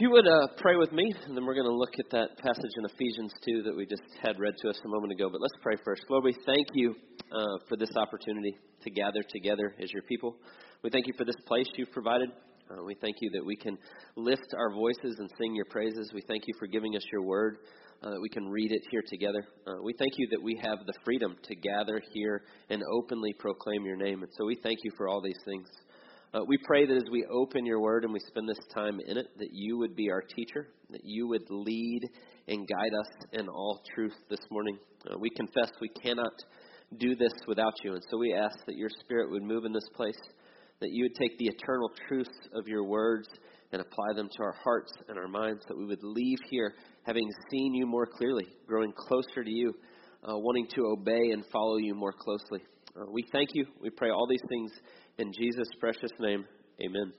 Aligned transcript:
If 0.00 0.04
you 0.04 0.12
would 0.12 0.26
uh, 0.26 0.46
pray 0.56 0.76
with 0.76 0.92
me, 0.92 1.12
and 1.26 1.36
then 1.36 1.44
we're 1.44 1.52
going 1.52 1.68
to 1.68 1.76
look 1.76 1.92
at 1.98 2.08
that 2.12 2.38
passage 2.38 2.72
in 2.78 2.86
Ephesians 2.86 3.34
2 3.44 3.64
that 3.64 3.76
we 3.76 3.84
just 3.84 4.00
had 4.22 4.40
read 4.40 4.54
to 4.62 4.70
us 4.70 4.80
a 4.82 4.88
moment 4.88 5.12
ago. 5.12 5.28
But 5.30 5.42
let's 5.42 5.52
pray 5.60 5.74
first. 5.84 6.04
Lord, 6.08 6.24
we 6.24 6.34
thank 6.46 6.68
you 6.72 6.94
uh, 7.30 7.44
for 7.68 7.76
this 7.76 7.90
opportunity 7.94 8.56
to 8.82 8.90
gather 8.90 9.20
together 9.28 9.74
as 9.78 9.92
your 9.92 10.00
people. 10.04 10.36
We 10.82 10.88
thank 10.88 11.06
you 11.06 11.12
for 11.18 11.26
this 11.26 11.36
place 11.46 11.66
you've 11.76 11.92
provided. 11.92 12.30
Uh, 12.70 12.82
we 12.82 12.94
thank 13.02 13.16
you 13.20 13.28
that 13.34 13.44
we 13.44 13.56
can 13.56 13.76
lift 14.16 14.54
our 14.56 14.72
voices 14.72 15.16
and 15.18 15.28
sing 15.38 15.54
your 15.54 15.66
praises. 15.66 16.12
We 16.14 16.22
thank 16.26 16.44
you 16.46 16.54
for 16.58 16.66
giving 16.66 16.96
us 16.96 17.02
your 17.12 17.20
word, 17.20 17.58
uh, 18.02 18.08
that 18.08 18.20
we 18.22 18.30
can 18.30 18.48
read 18.48 18.72
it 18.72 18.80
here 18.90 19.02
together. 19.06 19.44
Uh, 19.66 19.82
we 19.84 19.92
thank 19.98 20.12
you 20.16 20.28
that 20.30 20.42
we 20.42 20.58
have 20.62 20.78
the 20.86 20.94
freedom 21.04 21.36
to 21.42 21.54
gather 21.56 22.00
here 22.14 22.44
and 22.70 22.82
openly 22.90 23.34
proclaim 23.38 23.84
your 23.84 23.96
name. 23.96 24.22
And 24.22 24.32
so 24.38 24.46
we 24.46 24.56
thank 24.62 24.78
you 24.82 24.92
for 24.96 25.10
all 25.10 25.20
these 25.20 25.42
things. 25.44 25.68
Uh, 26.32 26.44
we 26.46 26.56
pray 26.58 26.86
that 26.86 26.96
as 26.96 27.10
we 27.10 27.26
open 27.28 27.66
your 27.66 27.80
word 27.80 28.04
and 28.04 28.12
we 28.12 28.20
spend 28.28 28.48
this 28.48 28.64
time 28.72 29.00
in 29.04 29.16
it, 29.16 29.26
that 29.36 29.52
you 29.52 29.76
would 29.76 29.96
be 29.96 30.12
our 30.12 30.22
teacher, 30.22 30.68
that 30.90 31.04
you 31.04 31.26
would 31.26 31.42
lead 31.50 32.02
and 32.46 32.68
guide 32.68 32.94
us 32.96 33.26
in 33.32 33.48
all 33.48 33.82
truth 33.96 34.14
this 34.28 34.38
morning. 34.48 34.78
Uh, 35.10 35.18
we 35.18 35.28
confess 35.30 35.72
we 35.80 35.88
cannot 35.88 36.32
do 36.98 37.16
this 37.16 37.32
without 37.48 37.72
you, 37.82 37.94
and 37.94 38.02
so 38.08 38.16
we 38.16 38.32
ask 38.32 38.64
that 38.66 38.76
your 38.76 38.90
spirit 39.00 39.28
would 39.28 39.42
move 39.42 39.64
in 39.64 39.72
this 39.72 39.88
place, 39.96 40.20
that 40.78 40.92
you 40.92 41.02
would 41.02 41.16
take 41.20 41.36
the 41.38 41.48
eternal 41.48 41.90
truths 42.06 42.48
of 42.54 42.68
your 42.68 42.84
words 42.84 43.26
and 43.72 43.82
apply 43.82 44.14
them 44.14 44.28
to 44.28 44.42
our 44.44 44.54
hearts 44.62 44.92
and 45.08 45.18
our 45.18 45.28
minds, 45.28 45.64
that 45.66 45.76
we 45.76 45.84
would 45.84 46.04
leave 46.04 46.38
here 46.48 46.74
having 47.02 47.28
seen 47.50 47.74
you 47.74 47.86
more 47.86 48.06
clearly, 48.06 48.46
growing 48.68 48.92
closer 48.96 49.42
to 49.42 49.50
you, 49.50 49.72
uh, 50.22 50.38
wanting 50.38 50.68
to 50.76 50.82
obey 50.86 51.32
and 51.32 51.44
follow 51.52 51.78
you 51.78 51.92
more 51.96 52.12
closely. 52.12 52.64
Uh, 52.96 53.04
we 53.12 53.24
thank 53.32 53.48
you. 53.54 53.66
We 53.80 53.90
pray 53.90 54.10
all 54.10 54.26
these 54.28 54.42
things 54.48 54.72
in 55.20 55.32
Jesus' 55.34 55.68
precious 55.78 56.10
name, 56.18 56.46
amen. 56.82 57.12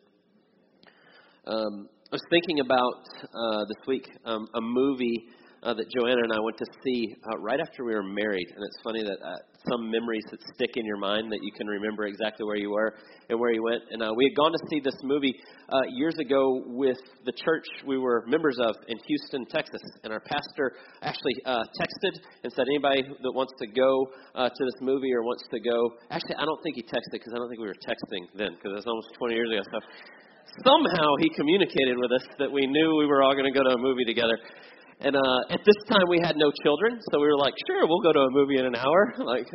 Um, 1.45 1.87
I 2.11 2.15
was 2.15 2.21
thinking 2.31 2.59
about 2.59 3.05
uh, 3.21 3.65
this 3.65 3.87
week 3.87 4.09
um, 4.25 4.47
a 4.55 4.61
movie 4.61 5.27
uh, 5.63 5.73
that 5.73 5.85
Joanna 5.93 6.23
and 6.23 6.33
I 6.33 6.39
went 6.39 6.57
to 6.57 6.65
see 6.83 7.15
uh, 7.21 7.37
right 7.37 7.59
after 7.59 7.85
we 7.85 7.93
were 7.93 8.03
married. 8.03 8.47
And 8.49 8.63
it's 8.65 8.81
funny 8.83 9.03
that 9.03 9.19
uh, 9.21 9.37
some 9.69 9.91
memories 9.91 10.23
that 10.31 10.39
stick 10.55 10.71
in 10.75 10.85
your 10.85 10.97
mind 10.97 11.31
that 11.31 11.39
you 11.43 11.51
can 11.55 11.67
remember 11.67 12.05
exactly 12.05 12.45
where 12.45 12.57
you 12.57 12.71
were 12.71 12.95
and 13.29 13.39
where 13.39 13.53
you 13.53 13.63
went. 13.63 13.83
And 13.91 14.01
uh, 14.01 14.11
we 14.15 14.25
had 14.25 14.35
gone 14.35 14.51
to 14.51 14.61
see 14.69 14.79
this 14.79 14.97
movie 15.03 15.35
uh, 15.69 15.81
years 15.93 16.17
ago 16.17 16.63
with 16.65 16.97
the 17.25 17.31
church 17.31 17.65
we 17.85 17.97
were 17.97 18.25
members 18.27 18.57
of 18.59 18.75
in 18.87 18.97
Houston, 19.05 19.45
Texas. 19.45 19.81
And 20.03 20.11
our 20.11 20.21
pastor 20.21 20.73
actually 21.03 21.37
uh, 21.45 21.63
texted 21.77 22.19
and 22.43 22.51
said, 22.51 22.65
anybody 22.67 23.03
that 23.03 23.31
wants 23.31 23.53
to 23.59 23.67
go 23.67 24.07
uh, 24.33 24.49
to 24.49 24.61
this 24.65 24.79
movie 24.81 25.13
or 25.13 25.21
wants 25.21 25.43
to 25.51 25.59
go. 25.59 25.93
Actually, 26.09 26.35
I 26.35 26.45
don't 26.45 26.61
think 26.63 26.75
he 26.75 26.83
texted 26.83 27.13
because 27.13 27.33
I 27.33 27.37
don't 27.37 27.49
think 27.49 27.61
we 27.61 27.67
were 27.67 27.83
texting 27.85 28.25
then 28.33 28.57
because 28.57 28.73
it 28.73 28.79
was 28.81 28.87
almost 28.87 29.13
20 29.19 29.35
years 29.35 29.51
ago. 29.51 29.61
So 29.61 29.79
somehow 30.65 31.15
he 31.19 31.29
communicated 31.35 31.97
with 31.97 32.11
us 32.11 32.25
that 32.39 32.51
we 32.51 32.65
knew 32.65 32.97
we 32.97 33.05
were 33.05 33.23
all 33.23 33.33
going 33.33 33.51
to 33.51 33.55
go 33.55 33.63
to 33.63 33.75
a 33.75 33.77
movie 33.77 34.05
together. 34.05 34.37
And 35.01 35.15
uh, 35.15 35.41
at 35.49 35.65
this 35.65 35.81
time, 35.89 36.05
we 36.09 36.21
had 36.21 36.37
no 36.37 36.51
children, 36.61 36.99
so 37.09 37.19
we 37.19 37.25
were 37.25 37.37
like, 37.37 37.55
sure, 37.65 37.87
we'll 37.87 38.05
go 38.05 38.13
to 38.13 38.19
a 38.19 38.31
movie 38.31 38.57
in 38.57 38.65
an 38.65 38.75
hour. 38.75 39.13
Like, 39.31 39.47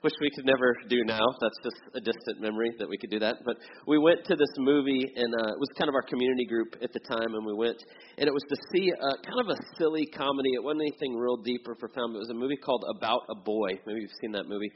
which 0.00 0.14
we 0.20 0.28
could 0.36 0.44
never 0.44 0.76
do 0.88 1.02
now. 1.06 1.24
That's 1.40 1.58
just 1.64 1.80
a 1.96 2.00
distant 2.00 2.38
memory 2.38 2.70
that 2.78 2.86
we 2.86 2.98
could 2.98 3.10
do 3.10 3.18
that. 3.20 3.36
But 3.44 3.56
we 3.88 3.98
went 3.98 4.22
to 4.26 4.36
this 4.36 4.52
movie, 4.58 5.00
and 5.16 5.32
uh, 5.32 5.56
it 5.56 5.58
was 5.58 5.68
kind 5.78 5.88
of 5.88 5.94
our 5.94 6.02
community 6.02 6.44
group 6.44 6.76
at 6.82 6.92
the 6.92 7.00
time, 7.08 7.34
and 7.34 7.44
we 7.44 7.54
went, 7.54 7.76
and 8.18 8.28
it 8.28 8.32
was 8.32 8.44
to 8.50 8.56
see 8.70 8.92
a, 8.92 9.10
kind 9.26 9.40
of 9.40 9.48
a 9.48 9.58
silly 9.78 10.06
comedy. 10.06 10.50
It 10.54 10.62
wasn't 10.62 10.82
anything 10.82 11.16
real 11.16 11.38
deep 11.38 11.66
or 11.66 11.74
profound. 11.74 12.12
But 12.12 12.20
it 12.20 12.28
was 12.28 12.36
a 12.36 12.38
movie 12.38 12.56
called 12.56 12.84
About 12.94 13.22
a 13.30 13.34
Boy. 13.34 13.80
Maybe 13.86 14.00
you've 14.00 14.20
seen 14.20 14.32
that 14.32 14.46
movie. 14.46 14.70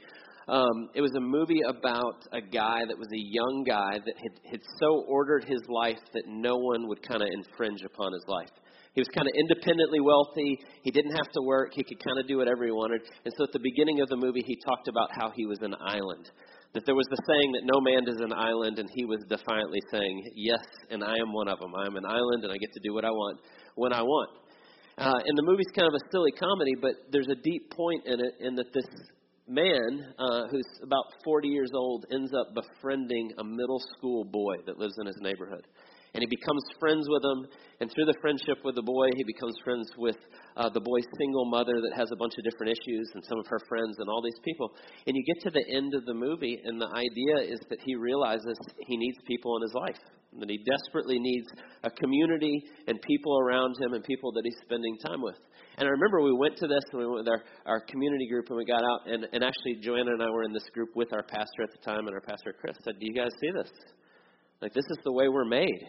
Um, 0.49 0.89
it 0.95 1.01
was 1.01 1.13
a 1.15 1.21
movie 1.21 1.61
about 1.61 2.25
a 2.33 2.41
guy 2.41 2.81
that 2.89 2.97
was 2.97 3.07
a 3.13 3.21
young 3.21 3.63
guy 3.67 4.01
that 4.01 4.17
had, 4.17 4.33
had 4.49 4.61
so 4.81 5.05
ordered 5.07 5.45
his 5.45 5.61
life 5.69 6.01
that 6.13 6.23
no 6.25 6.57
one 6.57 6.87
would 6.87 7.07
kind 7.07 7.21
of 7.21 7.29
infringe 7.31 7.83
upon 7.85 8.11
his 8.13 8.25
life. 8.27 8.49
He 8.93 9.01
was 9.01 9.07
kind 9.15 9.27
of 9.27 9.33
independently 9.37 9.99
wealthy. 9.99 10.57
He 10.83 10.91
didn't 10.91 11.13
have 11.13 11.29
to 11.33 11.41
work. 11.45 11.71
He 11.73 11.83
could 11.83 12.03
kind 12.03 12.19
of 12.19 12.27
do 12.27 12.37
whatever 12.37 12.65
he 12.65 12.71
wanted. 12.71 13.01
And 13.23 13.33
so 13.37 13.43
at 13.43 13.53
the 13.53 13.61
beginning 13.61 14.01
of 14.01 14.09
the 14.09 14.17
movie, 14.17 14.43
he 14.45 14.57
talked 14.65 14.87
about 14.87 15.09
how 15.13 15.31
he 15.35 15.45
was 15.45 15.59
an 15.61 15.75
island. 15.79 16.31
That 16.73 16.85
there 16.85 16.95
was 16.95 17.05
the 17.09 17.21
saying 17.25 17.51
that 17.53 17.65
no 17.65 17.81
man 17.81 18.05
is 18.07 18.21
an 18.21 18.33
island, 18.33 18.77
and 18.77 18.89
he 18.93 19.05
was 19.05 19.19
defiantly 19.29 19.79
saying, 19.91 20.21
Yes, 20.35 20.65
and 20.89 21.03
I 21.03 21.17
am 21.17 21.33
one 21.33 21.47
of 21.47 21.59
them. 21.59 21.73
I 21.75 21.85
am 21.85 21.95
an 21.95 22.05
island, 22.05 22.43
and 22.43 22.51
I 22.51 22.57
get 22.57 22.73
to 22.73 22.81
do 22.83 22.93
what 22.93 23.05
I 23.05 23.09
want 23.09 23.39
when 23.75 23.93
I 23.93 24.01
want. 24.01 24.29
Uh, 24.97 25.17
and 25.25 25.37
the 25.37 25.43
movie's 25.43 25.69
kind 25.73 25.87
of 25.87 25.93
a 25.93 26.03
silly 26.11 26.31
comedy, 26.31 26.73
but 26.79 26.91
there's 27.11 27.29
a 27.29 27.41
deep 27.41 27.71
point 27.71 28.05
in 28.05 28.19
it 28.19 28.33
in 28.41 28.55
that 28.55 28.73
this 28.73 28.85
man, 29.47 30.13
uh, 30.19 30.47
who's 30.51 30.67
about 30.83 31.05
40 31.23 31.47
years 31.47 31.71
old, 31.73 32.05
ends 32.13 32.31
up 32.37 32.53
befriending 32.53 33.31
a 33.39 33.43
middle 33.43 33.81
school 33.97 34.25
boy 34.25 34.55
that 34.65 34.77
lives 34.77 34.93
in 34.99 35.07
his 35.07 35.17
neighborhood 35.21 35.65
and 36.13 36.21
he 36.21 36.27
becomes 36.27 36.63
friends 36.79 37.05
with 37.09 37.23
him. 37.23 37.47
And 37.79 37.89
through 37.91 38.05
the 38.05 38.17
friendship 38.21 38.59
with 38.65 38.75
the 38.75 38.83
boy, 38.83 39.07
he 39.15 39.23
becomes 39.23 39.55
friends 39.63 39.87
with 39.97 40.17
uh, 40.57 40.69
the 40.69 40.81
boy's 40.81 41.07
single 41.17 41.45
mother 41.45 41.79
that 41.79 41.95
has 41.95 42.11
a 42.11 42.15
bunch 42.15 42.33
of 42.37 42.43
different 42.43 42.75
issues, 42.75 43.09
and 43.13 43.23
some 43.23 43.39
of 43.39 43.47
her 43.47 43.59
friends, 43.69 43.95
and 43.99 44.09
all 44.09 44.21
these 44.21 44.39
people. 44.43 44.71
And 45.07 45.15
you 45.15 45.23
get 45.23 45.39
to 45.43 45.51
the 45.51 45.65
end 45.69 45.93
of 45.93 46.05
the 46.05 46.13
movie, 46.13 46.59
and 46.63 46.81
the 46.81 46.91
idea 46.91 47.53
is 47.53 47.59
that 47.69 47.79
he 47.85 47.95
realizes 47.95 48.57
he 48.85 48.97
needs 48.97 49.17
people 49.27 49.55
in 49.57 49.61
his 49.63 49.73
life, 49.73 50.01
that 50.39 50.49
he 50.49 50.59
desperately 50.65 51.19
needs 51.19 51.47
a 51.83 51.89
community 51.89 52.63
and 52.87 52.99
people 53.01 53.39
around 53.39 53.75
him, 53.79 53.93
and 53.93 54.03
people 54.03 54.31
that 54.33 54.43
he's 54.43 54.59
spending 54.65 54.97
time 55.05 55.21
with. 55.21 55.37
And 55.77 55.87
I 55.87 55.91
remember 55.91 56.21
we 56.21 56.35
went 56.35 56.57
to 56.57 56.67
this, 56.67 56.83
and 56.91 56.99
we 56.99 57.07
went 57.07 57.23
with 57.23 57.29
our, 57.29 57.43
our 57.65 57.79
community 57.79 58.27
group, 58.27 58.49
and 58.49 58.57
we 58.57 58.65
got 58.65 58.83
out, 58.83 59.07
and, 59.07 59.25
and 59.31 59.43
actually 59.43 59.79
Joanna 59.79 60.11
and 60.11 60.23
I 60.23 60.29
were 60.29 60.43
in 60.43 60.51
this 60.51 60.67
group 60.73 60.89
with 60.95 61.13
our 61.13 61.23
pastor 61.23 61.63
at 61.63 61.71
the 61.71 61.79
time, 61.85 62.07
and 62.07 62.13
our 62.13 62.21
pastor 62.21 62.53
Chris 62.59 62.75
said, 62.83 62.99
"Do 62.99 63.05
you 63.07 63.15
guys 63.15 63.31
see 63.39 63.51
this?" 63.51 63.71
Like, 64.61 64.73
this 64.73 64.85
is 64.89 64.97
the 65.03 65.11
way 65.11 65.29
we're 65.29 65.45
made. 65.45 65.81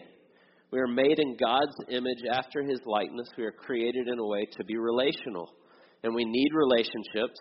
We 0.71 0.79
are 0.79 0.87
made 0.87 1.19
in 1.19 1.35
God's 1.35 1.75
image 1.89 2.23
after 2.31 2.63
his 2.63 2.79
likeness. 2.85 3.27
We 3.37 3.43
are 3.43 3.51
created 3.51 4.07
in 4.07 4.17
a 4.17 4.25
way 4.25 4.47
to 4.57 4.63
be 4.63 4.77
relational. 4.77 5.49
And 6.03 6.15
we 6.15 6.23
need 6.23 6.49
relationships, 6.53 7.39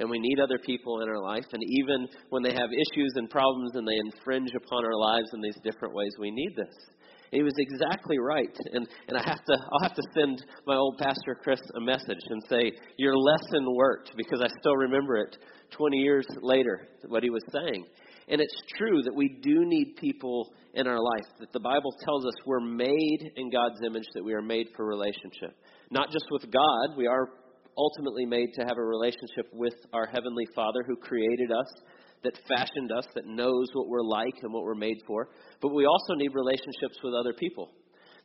and 0.00 0.08
we 0.08 0.18
need 0.18 0.40
other 0.40 0.58
people 0.64 1.02
in 1.02 1.08
our 1.08 1.20
life. 1.20 1.44
And 1.52 1.62
even 1.62 2.08
when 2.30 2.42
they 2.42 2.52
have 2.52 2.70
issues 2.72 3.12
and 3.16 3.28
problems 3.28 3.72
and 3.74 3.86
they 3.86 3.98
infringe 3.98 4.50
upon 4.56 4.84
our 4.84 4.96
lives 4.96 5.28
in 5.34 5.42
these 5.42 5.58
different 5.62 5.94
ways, 5.94 6.10
we 6.18 6.30
need 6.30 6.56
this. 6.56 6.74
He 7.30 7.42
was 7.42 7.54
exactly 7.58 8.18
right. 8.18 8.56
And, 8.72 8.88
and 9.06 9.16
I 9.16 9.22
have 9.28 9.44
to, 9.44 9.52
I'll 9.52 9.82
have 9.82 9.94
to 9.94 10.02
send 10.14 10.42
my 10.66 10.74
old 10.74 10.98
pastor 10.98 11.36
Chris 11.40 11.60
a 11.76 11.80
message 11.80 12.24
and 12.28 12.42
say, 12.48 12.72
Your 12.96 13.16
lesson 13.16 13.76
worked, 13.76 14.12
because 14.16 14.40
I 14.40 14.48
still 14.58 14.74
remember 14.76 15.16
it 15.18 15.36
20 15.70 15.96
years 15.98 16.26
later, 16.40 16.88
what 17.06 17.22
he 17.22 17.30
was 17.30 17.44
saying. 17.52 17.84
And 18.30 18.40
it's 18.40 18.62
true 18.78 19.02
that 19.02 19.14
we 19.14 19.28
do 19.42 19.66
need 19.66 19.96
people 19.96 20.52
in 20.74 20.86
our 20.86 21.00
life, 21.00 21.26
that 21.40 21.52
the 21.52 21.60
Bible 21.60 21.92
tells 22.04 22.24
us 22.24 22.32
we're 22.46 22.60
made 22.60 23.32
in 23.36 23.50
God's 23.50 23.80
image, 23.84 24.06
that 24.14 24.24
we 24.24 24.34
are 24.34 24.42
made 24.42 24.68
for 24.76 24.86
relationship. 24.86 25.56
Not 25.90 26.12
just 26.12 26.26
with 26.30 26.50
God, 26.50 26.96
we 26.96 27.08
are 27.08 27.28
ultimately 27.76 28.26
made 28.26 28.54
to 28.54 28.62
have 28.62 28.78
a 28.78 28.82
relationship 28.82 29.50
with 29.52 29.74
our 29.92 30.06
Heavenly 30.06 30.46
Father 30.54 30.84
who 30.86 30.96
created 30.96 31.50
us, 31.50 31.82
that 32.22 32.38
fashioned 32.46 32.92
us, 32.92 33.06
that 33.14 33.26
knows 33.26 33.68
what 33.72 33.88
we're 33.88 34.02
like 34.02 34.34
and 34.42 34.52
what 34.52 34.62
we're 34.62 34.74
made 34.74 34.98
for. 35.06 35.28
But 35.60 35.74
we 35.74 35.86
also 35.86 36.14
need 36.14 36.30
relationships 36.34 36.98
with 37.02 37.14
other 37.14 37.32
people. 37.32 37.70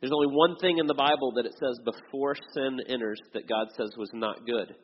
There's 0.00 0.12
only 0.12 0.28
one 0.30 0.56
thing 0.60 0.78
in 0.78 0.86
the 0.86 0.94
Bible 0.94 1.32
that 1.36 1.46
it 1.46 1.54
says 1.58 1.78
before 1.84 2.36
sin 2.54 2.78
enters 2.88 3.18
that 3.32 3.48
God 3.48 3.68
says 3.76 3.88
was 3.96 4.10
not 4.12 4.46
good. 4.46 4.74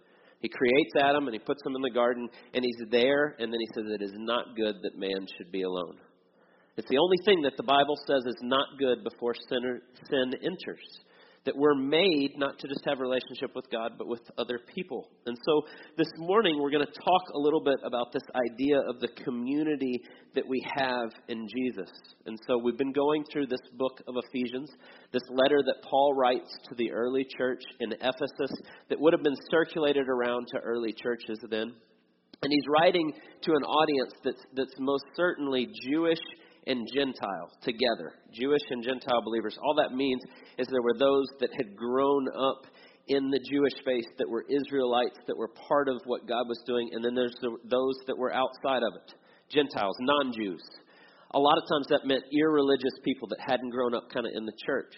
He 0.42 0.48
creates 0.48 0.92
Adam 1.00 1.26
and 1.26 1.32
he 1.32 1.38
puts 1.38 1.64
him 1.64 1.74
in 1.76 1.82
the 1.82 1.90
garden 1.90 2.28
and 2.52 2.64
he's 2.64 2.90
there 2.90 3.36
and 3.38 3.52
then 3.52 3.60
he 3.60 3.68
says 3.74 3.84
it 3.88 4.02
is 4.02 4.12
not 4.16 4.56
good 4.56 4.74
that 4.82 4.98
man 4.98 5.26
should 5.38 5.50
be 5.50 5.62
alone. 5.62 5.96
It's 6.76 6.88
the 6.88 6.98
only 6.98 7.18
thing 7.24 7.42
that 7.42 7.56
the 7.56 7.62
Bible 7.62 7.96
says 8.06 8.24
is 8.26 8.40
not 8.42 8.66
good 8.78 9.04
before 9.04 9.34
sin, 9.48 9.80
sin 10.10 10.34
enters 10.42 10.84
that 11.44 11.56
we're 11.56 11.74
made 11.74 12.34
not 12.36 12.58
to 12.58 12.68
just 12.68 12.84
have 12.86 13.00
a 13.00 13.02
relationship 13.02 13.54
with 13.54 13.64
God, 13.70 13.92
but 13.98 14.06
with 14.06 14.20
other 14.38 14.60
people. 14.74 15.08
And 15.26 15.36
so 15.44 15.62
this 15.96 16.06
morning 16.16 16.60
we're 16.60 16.70
going 16.70 16.86
to 16.86 16.92
talk 16.92 17.22
a 17.34 17.38
little 17.38 17.62
bit 17.62 17.78
about 17.84 18.12
this 18.12 18.22
idea 18.52 18.76
of 18.88 19.00
the 19.00 19.08
community 19.24 20.02
that 20.34 20.46
we 20.46 20.64
have 20.76 21.10
in 21.28 21.48
Jesus. 21.48 21.90
And 22.26 22.38
so 22.46 22.58
we've 22.58 22.78
been 22.78 22.92
going 22.92 23.24
through 23.32 23.48
this 23.48 23.60
book 23.76 24.00
of 24.06 24.14
Ephesians, 24.28 24.70
this 25.12 25.22
letter 25.30 25.60
that 25.66 25.82
Paul 25.88 26.14
writes 26.14 26.50
to 26.68 26.74
the 26.76 26.92
early 26.92 27.26
church 27.36 27.62
in 27.80 27.92
Ephesus 27.92 28.56
that 28.88 29.00
would 29.00 29.12
have 29.12 29.22
been 29.22 29.36
circulated 29.50 30.08
around 30.08 30.46
to 30.52 30.58
early 30.58 30.92
churches 30.92 31.38
then. 31.50 31.74
And 32.42 32.50
he's 32.50 32.66
writing 32.68 33.12
to 33.42 33.52
an 33.52 33.62
audience 33.62 34.14
that's, 34.24 34.42
that's 34.54 34.74
most 34.78 35.04
certainly 35.16 35.68
Jewish 35.82 36.18
and 36.66 36.88
Gentile 36.94 37.50
together. 37.62 38.12
Jewish 38.32 38.62
and 38.70 38.84
Gentile 38.84 39.22
believers. 39.24 39.58
All 39.62 39.74
that 39.74 39.94
means 39.94 40.22
is 40.58 40.66
there 40.68 40.82
were 40.82 40.98
those 40.98 41.26
that 41.40 41.50
had 41.56 41.76
grown 41.76 42.28
up 42.28 42.66
in 43.08 43.30
the 43.30 43.40
Jewish 43.50 43.74
faith 43.84 44.06
that 44.18 44.28
were 44.28 44.44
Israelites 44.48 45.18
that 45.26 45.36
were 45.36 45.50
part 45.68 45.88
of 45.88 46.00
what 46.06 46.28
God 46.28 46.46
was 46.48 46.62
doing, 46.66 46.90
and 46.92 47.04
then 47.04 47.14
there's 47.14 47.36
the, 47.40 47.56
those 47.64 47.96
that 48.06 48.16
were 48.16 48.32
outside 48.32 48.82
of 48.82 48.94
it 48.94 49.14
Gentiles, 49.50 49.96
non 50.00 50.32
Jews. 50.32 50.62
A 51.34 51.38
lot 51.38 51.58
of 51.58 51.64
times 51.68 51.86
that 51.88 52.06
meant 52.06 52.24
irreligious 52.32 52.92
people 53.04 53.26
that 53.28 53.40
hadn't 53.40 53.70
grown 53.70 53.94
up 53.94 54.04
kind 54.12 54.26
of 54.26 54.32
in 54.34 54.44
the 54.44 54.52
church. 54.66 54.92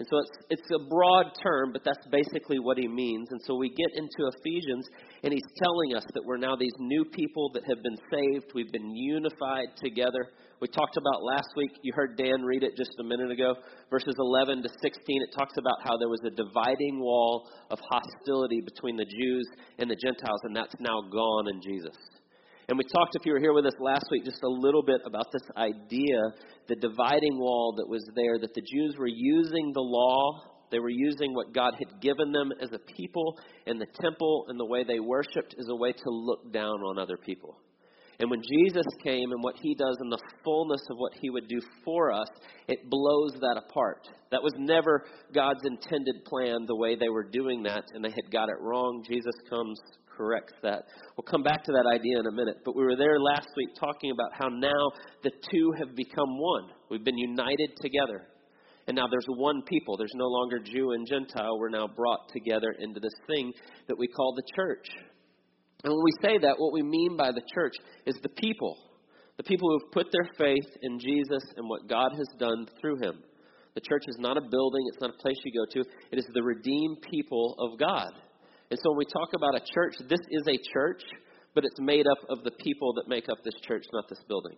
And 0.00 0.08
so 0.08 0.16
it's, 0.16 0.32
it's 0.48 0.70
a 0.72 0.88
broad 0.88 1.26
term, 1.44 1.76
but 1.76 1.84
that's 1.84 2.08
basically 2.08 2.58
what 2.58 2.78
he 2.78 2.88
means. 2.88 3.28
And 3.30 3.40
so 3.44 3.54
we 3.54 3.68
get 3.68 3.92
into 4.00 4.32
Ephesians, 4.32 4.88
and 5.22 5.30
he's 5.30 5.44
telling 5.62 5.94
us 5.94 6.04
that 6.14 6.24
we're 6.24 6.40
now 6.40 6.56
these 6.56 6.72
new 6.78 7.04
people 7.04 7.50
that 7.52 7.64
have 7.68 7.82
been 7.84 8.00
saved. 8.08 8.46
We've 8.54 8.72
been 8.72 8.96
unified 8.96 9.76
together. 9.76 10.32
We 10.58 10.68
talked 10.68 10.96
about 10.96 11.22
last 11.22 11.52
week, 11.54 11.72
you 11.82 11.92
heard 11.94 12.16
Dan 12.16 12.40
read 12.40 12.62
it 12.62 12.78
just 12.78 12.96
a 12.98 13.04
minute 13.04 13.30
ago, 13.30 13.54
verses 13.90 14.14
11 14.18 14.62
to 14.62 14.70
16. 14.80 15.20
It 15.20 15.36
talks 15.36 15.58
about 15.58 15.84
how 15.84 15.98
there 15.98 16.08
was 16.08 16.24
a 16.24 16.30
dividing 16.30 16.98
wall 16.98 17.50
of 17.68 17.78
hostility 17.84 18.62
between 18.64 18.96
the 18.96 19.04
Jews 19.04 19.46
and 19.78 19.90
the 19.90 19.96
Gentiles, 19.96 20.40
and 20.44 20.56
that's 20.56 20.74
now 20.80 21.02
gone 21.12 21.48
in 21.52 21.60
Jesus. 21.60 21.96
And 22.70 22.78
we 22.78 22.84
talked, 22.84 23.16
if 23.16 23.26
you 23.26 23.32
were 23.32 23.40
here 23.40 23.52
with 23.52 23.66
us 23.66 23.74
last 23.80 24.04
week, 24.12 24.24
just 24.24 24.44
a 24.44 24.48
little 24.48 24.84
bit 24.84 25.00
about 25.04 25.26
this 25.32 25.42
idea, 25.56 26.20
the 26.68 26.76
dividing 26.76 27.36
wall 27.36 27.74
that 27.76 27.88
was 27.88 28.08
there, 28.14 28.38
that 28.38 28.54
the 28.54 28.62
Jews 28.62 28.94
were 28.96 29.08
using 29.08 29.72
the 29.74 29.80
law, 29.80 30.40
they 30.70 30.78
were 30.78 30.88
using 30.88 31.34
what 31.34 31.52
God 31.52 31.74
had 31.74 32.00
given 32.00 32.30
them 32.30 32.52
as 32.62 32.68
a 32.72 32.78
people, 32.94 33.40
and 33.66 33.80
the 33.80 33.88
temple 34.00 34.44
and 34.46 34.60
the 34.60 34.64
way 34.64 34.84
they 34.84 35.00
worshiped 35.00 35.56
as 35.58 35.66
a 35.68 35.74
way 35.74 35.90
to 35.90 36.10
look 36.10 36.52
down 36.52 36.78
on 36.86 36.96
other 36.96 37.16
people. 37.16 37.58
And 38.20 38.30
when 38.30 38.40
Jesus 38.40 38.86
came 39.02 39.32
and 39.32 39.42
what 39.42 39.56
he 39.60 39.74
does 39.74 39.96
in 40.04 40.08
the 40.08 40.22
fullness 40.44 40.82
of 40.92 40.96
what 40.98 41.14
he 41.20 41.28
would 41.28 41.48
do 41.48 41.60
for 41.84 42.12
us, 42.12 42.28
it 42.68 42.88
blows 42.88 43.32
that 43.40 43.60
apart. 43.66 44.06
That 44.30 44.44
was 44.44 44.52
never 44.56 45.06
God's 45.34 45.64
intended 45.64 46.24
plan, 46.24 46.66
the 46.68 46.76
way 46.76 46.94
they 46.94 47.08
were 47.08 47.24
doing 47.24 47.64
that, 47.64 47.82
and 47.94 48.04
they 48.04 48.10
had 48.10 48.30
got 48.30 48.48
it 48.48 48.60
wrong. 48.60 49.02
Jesus 49.08 49.34
comes, 49.48 49.80
corrects 50.20 50.52
that. 50.62 50.84
We'll 51.16 51.24
come 51.24 51.42
back 51.42 51.64
to 51.64 51.72
that 51.72 51.88
idea 51.88 52.20
in 52.20 52.26
a 52.26 52.32
minute. 52.32 52.58
But 52.62 52.76
we 52.76 52.84
were 52.84 52.96
there 52.96 53.18
last 53.18 53.48
week 53.56 53.70
talking 53.80 54.10
about 54.10 54.36
how 54.36 54.48
now 54.48 54.92
the 55.22 55.30
two 55.50 55.72
have 55.78 55.96
become 55.96 56.38
one. 56.38 56.64
We've 56.90 57.04
been 57.04 57.16
united 57.16 57.70
together. 57.80 58.28
And 58.86 58.96
now 58.96 59.06
there's 59.10 59.26
one 59.28 59.62
people. 59.62 59.96
There's 59.96 60.12
no 60.14 60.26
longer 60.26 60.58
Jew 60.58 60.92
and 60.92 61.06
Gentile. 61.06 61.58
We're 61.58 61.70
now 61.70 61.86
brought 61.86 62.28
together 62.34 62.74
into 62.78 63.00
this 63.00 63.14
thing 63.26 63.52
that 63.88 63.98
we 63.98 64.08
call 64.08 64.34
the 64.34 64.42
church. 64.54 64.86
And 65.84 65.92
when 65.92 66.04
we 66.04 66.12
say 66.28 66.38
that, 66.42 66.56
what 66.58 66.74
we 66.74 66.82
mean 66.82 67.16
by 67.16 67.32
the 67.32 67.42
church 67.54 67.76
is 68.04 68.16
the 68.22 68.28
people. 68.28 68.76
The 69.38 69.44
people 69.44 69.70
who 69.70 69.78
have 69.78 69.92
put 69.92 70.12
their 70.12 70.28
faith 70.36 70.68
in 70.82 70.98
Jesus 70.98 71.42
and 71.56 71.66
what 71.66 71.88
God 71.88 72.10
has 72.12 72.28
done 72.38 72.66
through 72.78 72.96
him. 72.96 73.22
The 73.74 73.80
church 73.80 74.04
is 74.06 74.16
not 74.18 74.36
a 74.36 74.42
building, 74.42 74.82
it's 74.92 75.00
not 75.00 75.14
a 75.14 75.22
place 75.22 75.36
you 75.44 75.52
go 75.52 75.80
to. 75.80 75.88
It 76.10 76.18
is 76.18 76.26
the 76.34 76.42
redeemed 76.42 76.98
people 77.10 77.54
of 77.58 77.78
God. 77.78 78.12
And 78.70 78.78
so 78.82 78.90
when 78.90 78.98
we 78.98 79.04
talk 79.06 79.30
about 79.34 79.56
a 79.56 79.64
church, 79.74 79.94
this 80.08 80.20
is 80.30 80.42
a 80.46 80.58
church, 80.72 81.02
but 81.54 81.64
it's 81.64 81.80
made 81.80 82.06
up 82.06 82.18
of 82.28 82.44
the 82.44 82.52
people 82.52 82.94
that 82.94 83.08
make 83.08 83.28
up 83.28 83.38
this 83.44 83.58
church, 83.66 83.84
not 83.92 84.08
this 84.08 84.22
building. 84.28 84.56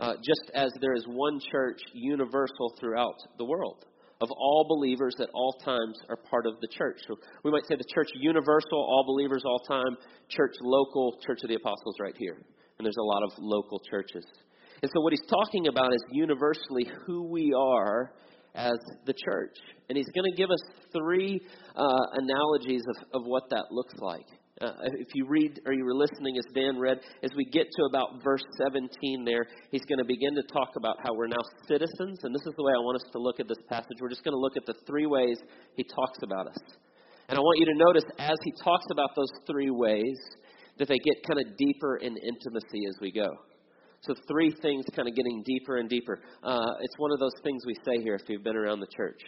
Uh, 0.00 0.14
just 0.16 0.50
as 0.54 0.72
there 0.80 0.94
is 0.94 1.04
one 1.06 1.38
church 1.52 1.80
universal 1.92 2.74
throughout 2.80 3.16
the 3.38 3.44
world 3.44 3.84
of 4.20 4.30
all 4.30 4.64
believers 4.68 5.14
at 5.20 5.28
all 5.34 5.52
times 5.64 5.98
are 6.08 6.16
part 6.16 6.46
of 6.46 6.54
the 6.60 6.68
church. 6.68 6.98
So 7.06 7.16
we 7.44 7.50
might 7.50 7.66
say 7.66 7.76
the 7.76 7.84
church 7.94 8.08
universal, 8.14 8.78
all 8.78 9.04
believers 9.06 9.42
all 9.44 9.60
time, 9.68 9.96
church 10.28 10.54
local, 10.62 11.18
church 11.26 11.40
of 11.42 11.48
the 11.48 11.56
apostles 11.56 11.96
right 12.00 12.14
here. 12.16 12.36
And 12.78 12.84
there's 12.86 12.98
a 12.98 13.04
lot 13.04 13.22
of 13.22 13.32
local 13.38 13.80
churches. 13.90 14.24
And 14.82 14.90
so 14.92 15.00
what 15.00 15.12
he's 15.12 15.28
talking 15.28 15.68
about 15.68 15.92
is 15.92 16.02
universally 16.10 16.90
who 17.06 17.28
we 17.28 17.52
are 17.56 18.12
as 18.54 18.78
the 19.06 19.12
church. 19.12 19.56
And 19.88 19.96
he's 19.96 20.08
going 20.14 20.30
to 20.30 20.36
give 20.36 20.50
us 20.50 20.60
three 20.92 21.40
uh, 21.74 22.04
analogies 22.14 22.82
of, 22.88 23.20
of 23.20 23.26
what 23.26 23.44
that 23.50 23.66
looks 23.70 23.94
like. 23.98 24.26
Uh, 24.60 24.70
if 25.00 25.08
you 25.14 25.26
read 25.26 25.60
or 25.66 25.72
you 25.72 25.84
were 25.84 25.94
listening 25.94 26.38
as 26.38 26.44
Dan 26.54 26.78
read, 26.78 27.00
as 27.24 27.30
we 27.36 27.44
get 27.44 27.66
to 27.74 27.82
about 27.90 28.22
verse 28.22 28.44
17 28.62 29.24
there, 29.24 29.46
he's 29.72 29.84
going 29.88 29.98
to 29.98 30.04
begin 30.04 30.32
to 30.34 30.42
talk 30.52 30.70
about 30.76 30.96
how 31.02 31.12
we're 31.12 31.26
now 31.26 31.42
citizens. 31.66 32.20
And 32.22 32.32
this 32.32 32.46
is 32.46 32.54
the 32.56 32.62
way 32.62 32.72
I 32.72 32.78
want 32.78 33.02
us 33.02 33.08
to 33.12 33.18
look 33.18 33.40
at 33.40 33.48
this 33.48 33.58
passage. 33.68 33.98
We're 34.00 34.10
just 34.10 34.22
going 34.22 34.34
to 34.34 34.38
look 34.38 34.56
at 34.56 34.64
the 34.64 34.74
three 34.86 35.06
ways 35.06 35.38
he 35.76 35.82
talks 35.82 36.18
about 36.22 36.46
us. 36.46 36.62
And 37.28 37.36
I 37.36 37.40
want 37.40 37.58
you 37.58 37.66
to 37.66 37.74
notice 37.74 38.04
as 38.18 38.36
he 38.44 38.52
talks 38.62 38.86
about 38.92 39.10
those 39.16 39.32
three 39.50 39.70
ways 39.70 40.16
that 40.78 40.86
they 40.86 40.98
get 40.98 41.16
kind 41.26 41.40
of 41.40 41.56
deeper 41.56 41.96
in 41.96 42.14
intimacy 42.14 42.86
as 42.88 42.96
we 43.00 43.10
go. 43.10 43.26
So, 44.06 44.14
three 44.28 44.52
things 44.62 44.84
kind 44.94 45.08
of 45.08 45.14
getting 45.14 45.42
deeper 45.44 45.78
and 45.78 45.88
deeper. 45.88 46.20
Uh, 46.42 46.72
it's 46.80 46.94
one 46.98 47.10
of 47.12 47.18
those 47.18 47.34
things 47.42 47.62
we 47.66 47.74
say 47.84 48.02
here 48.02 48.14
if 48.14 48.28
you've 48.28 48.44
been 48.44 48.56
around 48.56 48.80
the 48.80 48.88
church 48.94 49.20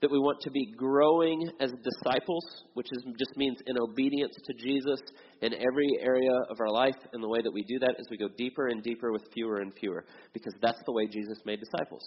that 0.00 0.10
we 0.10 0.18
want 0.18 0.38
to 0.42 0.50
be 0.50 0.70
growing 0.76 1.50
as 1.60 1.72
disciples, 1.82 2.44
which 2.74 2.86
is, 2.92 3.04
just 3.18 3.34
means 3.38 3.56
in 3.66 3.76
obedience 3.78 4.34
to 4.44 4.52
Jesus 4.52 5.00
in 5.40 5.54
every 5.54 5.88
area 5.98 6.30
of 6.50 6.60
our 6.60 6.70
life. 6.70 6.96
And 7.14 7.22
the 7.22 7.28
way 7.28 7.40
that 7.40 7.50
we 7.50 7.62
do 7.62 7.78
that 7.78 7.94
is 7.98 8.06
we 8.10 8.18
go 8.18 8.28
deeper 8.36 8.68
and 8.68 8.82
deeper 8.82 9.12
with 9.12 9.22
fewer 9.32 9.60
and 9.60 9.72
fewer, 9.80 10.04
because 10.34 10.52
that's 10.60 10.80
the 10.84 10.92
way 10.92 11.06
Jesus 11.06 11.38
made 11.46 11.58
disciples. 11.58 12.02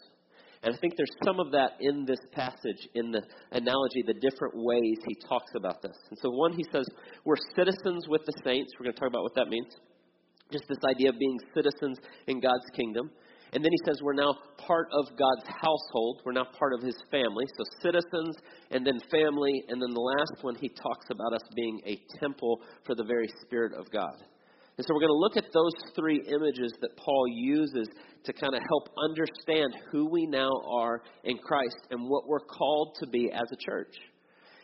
And 0.61 0.75
I 0.75 0.77
think 0.77 0.93
there's 0.95 1.15
some 1.23 1.39
of 1.39 1.51
that 1.51 1.71
in 1.79 2.05
this 2.05 2.19
passage, 2.31 2.87
in 2.93 3.11
the 3.11 3.21
analogy, 3.51 4.03
the 4.05 4.13
different 4.13 4.53
ways 4.55 4.97
he 5.07 5.15
talks 5.27 5.51
about 5.55 5.81
this. 5.81 5.97
And 6.09 6.19
so, 6.21 6.29
one, 6.29 6.53
he 6.53 6.65
says, 6.71 6.85
we're 7.25 7.35
citizens 7.55 8.05
with 8.07 8.21
the 8.25 8.33
saints. 8.43 8.73
We're 8.79 8.85
going 8.85 8.95
to 8.95 8.99
talk 8.99 9.09
about 9.09 9.23
what 9.23 9.35
that 9.35 9.49
means. 9.49 9.73
Just 10.51 10.65
this 10.67 10.79
idea 10.89 11.09
of 11.09 11.19
being 11.19 11.37
citizens 11.53 11.97
in 12.27 12.39
God's 12.39 12.65
kingdom. 12.75 13.11
And 13.53 13.63
then 13.63 13.71
he 13.71 13.79
says 13.85 13.99
we're 14.01 14.13
now 14.13 14.35
part 14.57 14.87
of 14.91 15.05
God's 15.17 15.47
household. 15.47 16.21
We're 16.25 16.33
now 16.33 16.47
part 16.57 16.73
of 16.73 16.81
his 16.81 16.95
family. 17.11 17.45
So 17.57 17.63
citizens 17.81 18.35
and 18.71 18.85
then 18.85 18.99
family. 19.09 19.63
And 19.69 19.81
then 19.81 19.93
the 19.93 19.99
last 19.99 20.43
one, 20.43 20.55
he 20.55 20.69
talks 20.69 21.07
about 21.09 21.33
us 21.33 21.43
being 21.55 21.79
a 21.85 21.99
temple 22.19 22.61
for 22.85 22.95
the 22.95 23.03
very 23.03 23.29
Spirit 23.41 23.73
of 23.73 23.89
God. 23.91 24.15
And 24.77 24.85
so 24.85 24.93
we're 24.93 25.01
going 25.01 25.09
to 25.09 25.25
look 25.25 25.37
at 25.37 25.51
those 25.53 25.73
three 25.95 26.21
images 26.27 26.71
that 26.81 26.95
Paul 26.97 27.25
uses 27.33 27.87
to 28.25 28.33
kind 28.33 28.53
of 28.53 28.61
help 28.69 28.89
understand 29.09 29.73
who 29.91 30.05
we 30.05 30.27
now 30.27 30.51
are 30.69 31.01
in 31.23 31.37
Christ 31.39 31.77
and 31.89 32.07
what 32.07 32.27
we're 32.27 32.45
called 32.45 32.95
to 32.99 33.07
be 33.07 33.31
as 33.31 33.47
a 33.51 33.57
church. 33.57 33.95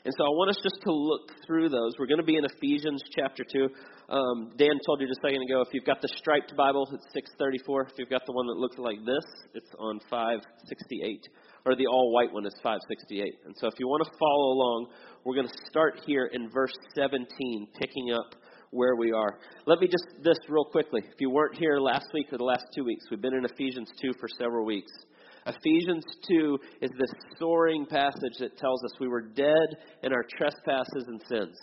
And 0.06 0.14
so 0.18 0.26
I 0.26 0.30
want 0.30 0.52
us 0.52 0.62
just 0.62 0.84
to 0.84 0.92
look 0.92 1.32
through 1.48 1.70
those. 1.70 1.94
We're 1.98 2.08
going 2.08 2.20
to 2.20 2.26
be 2.26 2.36
in 2.36 2.46
Ephesians 2.46 3.02
chapter 3.18 3.44
2. 3.44 3.70
Um, 4.14 4.52
Dan 4.58 4.78
told 4.86 5.02
you 5.02 5.08
just 5.08 5.22
a 5.26 5.28
second 5.28 5.42
ago, 5.42 5.62
if 5.62 5.74
you've 5.74 5.90
got 5.90 6.00
the 6.00 6.10
striped 6.20 6.56
Bible, 6.56 6.88
it's 6.94 7.10
634. 7.14 7.90
If 7.90 7.98
you've 7.98 8.14
got 8.14 8.22
the 8.28 8.32
one 8.32 8.46
that 8.46 8.62
looks 8.62 8.78
like 8.78 9.02
this, 9.02 9.26
it's 9.56 9.74
on 9.80 10.00
568. 10.08 11.26
Or 11.66 11.76
the 11.76 11.88
all 11.88 12.14
white 12.14 12.32
one 12.32 12.46
is 12.46 12.54
568. 12.62 13.34
And 13.46 13.56
so 13.58 13.66
if 13.66 13.74
you 13.80 13.88
want 13.88 14.06
to 14.06 14.12
follow 14.20 14.54
along, 14.54 14.94
we're 15.26 15.34
going 15.34 15.48
to 15.48 15.58
start 15.66 16.02
here 16.06 16.30
in 16.32 16.52
verse 16.52 16.76
17, 16.94 17.26
picking 17.82 18.14
up 18.14 18.36
where 18.70 18.96
we 18.96 19.12
are. 19.12 19.40
Let 19.66 19.80
me 19.80 19.88
just 19.88 20.06
this 20.24 20.38
real 20.48 20.66
quickly. 20.66 21.02
If 21.02 21.20
you 21.20 21.32
weren't 21.32 21.58
here 21.58 21.80
last 21.80 22.06
week 22.14 22.28
or 22.32 22.38
the 22.38 22.44
last 22.44 22.66
two 22.76 22.84
weeks, 22.84 23.06
we've 23.10 23.22
been 23.22 23.34
in 23.34 23.46
Ephesians 23.46 23.90
2 24.00 24.14
for 24.20 24.28
several 24.38 24.64
weeks. 24.64 24.92
Ephesians 25.48 26.06
2 26.30 26.60
is 26.84 26.92
this 27.00 27.12
soaring 27.40 27.88
passage 27.88 28.38
that 28.40 28.58
tells 28.58 28.84
us 28.84 28.92
we 29.00 29.08
were 29.08 29.22
dead 29.22 29.68
in 30.04 30.14
our 30.14 30.26
trespasses 30.38 31.06
and 31.08 31.20
sins. 31.28 31.58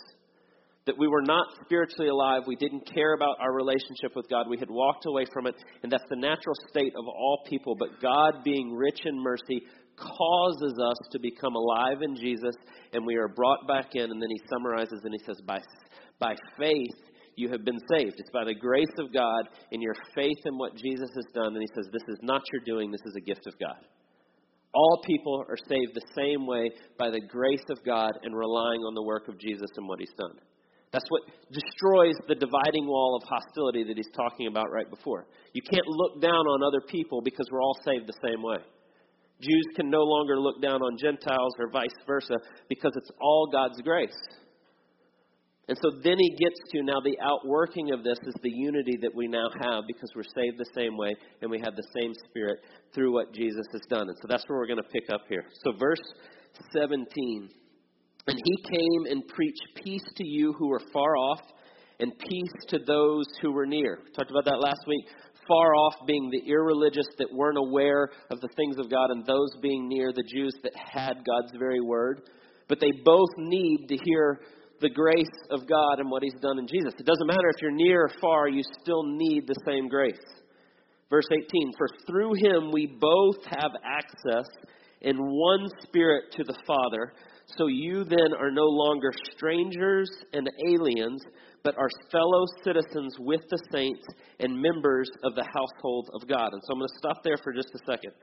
That 0.87 0.97
we 0.97 1.07
were 1.07 1.21
not 1.21 1.45
spiritually 1.63 2.09
alive. 2.09 2.43
We 2.47 2.55
didn't 2.55 2.91
care 2.91 3.13
about 3.13 3.37
our 3.39 3.53
relationship 3.53 4.15
with 4.15 4.27
God. 4.29 4.49
We 4.49 4.57
had 4.57 4.69
walked 4.69 5.05
away 5.05 5.25
from 5.31 5.45
it. 5.45 5.55
And 5.83 5.91
that's 5.91 6.09
the 6.09 6.15
natural 6.15 6.55
state 6.69 6.93
of 6.97 7.05
all 7.07 7.43
people. 7.47 7.75
But 7.77 8.01
God, 8.01 8.43
being 8.43 8.73
rich 8.73 8.99
in 9.05 9.21
mercy, 9.21 9.61
causes 9.95 10.73
us 10.83 10.97
to 11.11 11.19
become 11.19 11.55
alive 11.55 12.01
in 12.01 12.15
Jesus. 12.15 12.55
And 12.93 13.05
we 13.05 13.15
are 13.15 13.27
brought 13.27 13.67
back 13.67 13.89
in. 13.93 14.09
And 14.09 14.21
then 14.21 14.29
he 14.29 14.41
summarizes 14.49 15.01
and 15.03 15.13
he 15.13 15.23
says, 15.25 15.39
by, 15.45 15.59
by 16.19 16.35
faith, 16.57 17.11
you 17.35 17.49
have 17.49 17.63
been 17.63 17.79
saved. 17.93 18.15
It's 18.17 18.29
by 18.31 18.45
the 18.45 18.55
grace 18.55 18.93
of 18.99 19.13
God 19.13 19.49
in 19.71 19.81
your 19.81 19.95
faith 20.15 20.37
in 20.45 20.57
what 20.57 20.75
Jesus 20.75 21.09
has 21.15 21.25
done. 21.33 21.53
And 21.53 21.61
he 21.61 21.69
says, 21.75 21.89
This 21.91 22.03
is 22.07 22.19
not 22.21 22.41
your 22.51 22.61
doing, 22.65 22.91
this 22.91 23.05
is 23.05 23.15
a 23.15 23.21
gift 23.21 23.47
of 23.47 23.57
God. 23.59 23.79
All 24.73 25.01
people 25.05 25.43
are 25.49 25.57
saved 25.57 25.93
the 25.93 26.13
same 26.15 26.47
way 26.47 26.69
by 26.97 27.09
the 27.09 27.19
grace 27.19 27.65
of 27.69 27.83
God 27.85 28.11
and 28.23 28.35
relying 28.35 28.81
on 28.81 28.95
the 28.95 29.03
work 29.03 29.27
of 29.27 29.37
Jesus 29.37 29.69
and 29.75 29.87
what 29.87 29.99
he's 29.99 30.13
done. 30.17 30.37
That's 30.91 31.05
what 31.07 31.23
destroys 31.51 32.15
the 32.27 32.35
dividing 32.35 32.85
wall 32.85 33.15
of 33.21 33.27
hostility 33.27 33.83
that 33.85 33.95
he's 33.95 34.11
talking 34.15 34.47
about 34.47 34.71
right 34.71 34.89
before. 34.89 35.25
You 35.53 35.61
can't 35.61 35.87
look 35.87 36.21
down 36.21 36.45
on 36.47 36.63
other 36.63 36.81
people 36.81 37.21
because 37.21 37.47
we're 37.51 37.61
all 37.61 37.77
saved 37.85 38.07
the 38.07 38.27
same 38.27 38.43
way. 38.43 38.57
Jews 39.39 39.65
can 39.75 39.89
no 39.89 40.03
longer 40.03 40.37
look 40.39 40.61
down 40.61 40.81
on 40.81 40.97
Gentiles 40.97 41.53
or 41.59 41.71
vice 41.71 41.95
versa 42.05 42.35
because 42.69 42.91
it's 42.95 43.09
all 43.21 43.49
God's 43.51 43.81
grace. 43.81 44.19
And 45.67 45.77
so 45.81 45.91
then 46.03 46.17
he 46.19 46.29
gets 46.31 46.59
to 46.73 46.83
now 46.83 46.99
the 46.99 47.17
outworking 47.23 47.93
of 47.93 48.03
this 48.03 48.17
is 48.27 48.35
the 48.43 48.51
unity 48.51 48.97
that 49.01 49.15
we 49.15 49.27
now 49.27 49.47
have 49.61 49.85
because 49.87 50.11
we're 50.13 50.23
saved 50.35 50.57
the 50.57 50.69
same 50.75 50.97
way 50.97 51.15
and 51.41 51.49
we 51.49 51.61
have 51.63 51.75
the 51.75 51.87
same 51.95 52.13
spirit 52.29 52.59
through 52.93 53.13
what 53.13 53.33
Jesus 53.33 53.65
has 53.71 53.81
done. 53.89 54.09
And 54.09 54.17
so 54.21 54.27
that's 54.27 54.43
where 54.47 54.59
we're 54.59 54.67
going 54.67 54.83
to 54.83 54.91
pick 54.91 55.09
up 55.13 55.21
here. 55.29 55.45
So, 55.63 55.71
verse 55.79 56.01
17. 56.73 57.49
And 58.27 58.37
he 58.43 58.63
came 58.63 59.11
and 59.11 59.27
preached 59.27 59.83
peace 59.83 60.03
to 60.17 60.27
you 60.27 60.53
who 60.53 60.67
were 60.67 60.81
far 60.93 61.15
off 61.17 61.39
and 61.99 62.11
peace 62.17 62.65
to 62.69 62.79
those 62.85 63.25
who 63.41 63.51
were 63.51 63.65
near. 63.65 63.99
We 64.03 64.11
talked 64.11 64.31
about 64.31 64.45
that 64.45 64.59
last 64.59 64.81
week. 64.87 65.05
Far 65.47 65.75
off 65.75 65.95
being 66.05 66.29
the 66.29 66.49
irreligious 66.49 67.07
that 67.17 67.33
weren't 67.33 67.57
aware 67.57 68.09
of 68.29 68.39
the 68.41 68.49
things 68.55 68.77
of 68.77 68.89
God, 68.89 69.09
and 69.09 69.25
those 69.25 69.49
being 69.61 69.87
near 69.87 70.13
the 70.13 70.23
Jews 70.23 70.53
that 70.63 70.73
had 70.75 71.15
God's 71.25 71.57
very 71.57 71.81
word. 71.81 72.21
But 72.69 72.79
they 72.79 72.91
both 73.03 73.29
need 73.37 73.87
to 73.89 73.97
hear 74.03 74.39
the 74.81 74.89
grace 74.89 75.25
of 75.49 75.67
God 75.67 75.99
and 75.99 76.09
what 76.09 76.23
He's 76.23 76.39
done 76.41 76.59
in 76.59 76.67
Jesus. 76.67 76.93
It 76.97 77.05
doesn't 77.05 77.27
matter 77.27 77.49
if 77.55 77.61
you're 77.61 77.71
near 77.71 78.03
or 78.03 78.11
far, 78.21 78.47
you 78.47 78.63
still 78.81 79.03
need 79.03 79.47
the 79.47 79.59
same 79.65 79.87
grace. 79.87 80.15
Verse 81.09 81.27
18 81.31 81.71
For 81.77 81.87
through 82.07 82.33
Him 82.35 82.71
we 82.71 82.97
both 82.99 83.43
have 83.45 83.71
access 83.83 84.47
in 85.01 85.17
one 85.17 85.67
spirit 85.83 86.25
to 86.37 86.43
the 86.43 86.55
Father. 86.65 87.13
So 87.57 87.67
you 87.67 88.03
then 88.03 88.33
are 88.39 88.51
no 88.51 88.65
longer 88.65 89.11
strangers 89.35 90.09
and 90.33 90.49
aliens, 90.69 91.21
but 91.63 91.77
are 91.77 91.89
fellow 92.11 92.45
citizens 92.63 93.15
with 93.19 93.41
the 93.49 93.59
saints 93.71 94.03
and 94.39 94.59
members 94.59 95.09
of 95.23 95.35
the 95.35 95.45
household 95.53 96.09
of 96.13 96.27
God. 96.27 96.49
And 96.53 96.61
so 96.65 96.73
I'm 96.73 96.79
going 96.79 96.89
to 96.89 96.97
stop 96.97 97.23
there 97.23 97.37
for 97.43 97.53
just 97.53 97.69
a 97.75 97.79
second. 97.85 98.13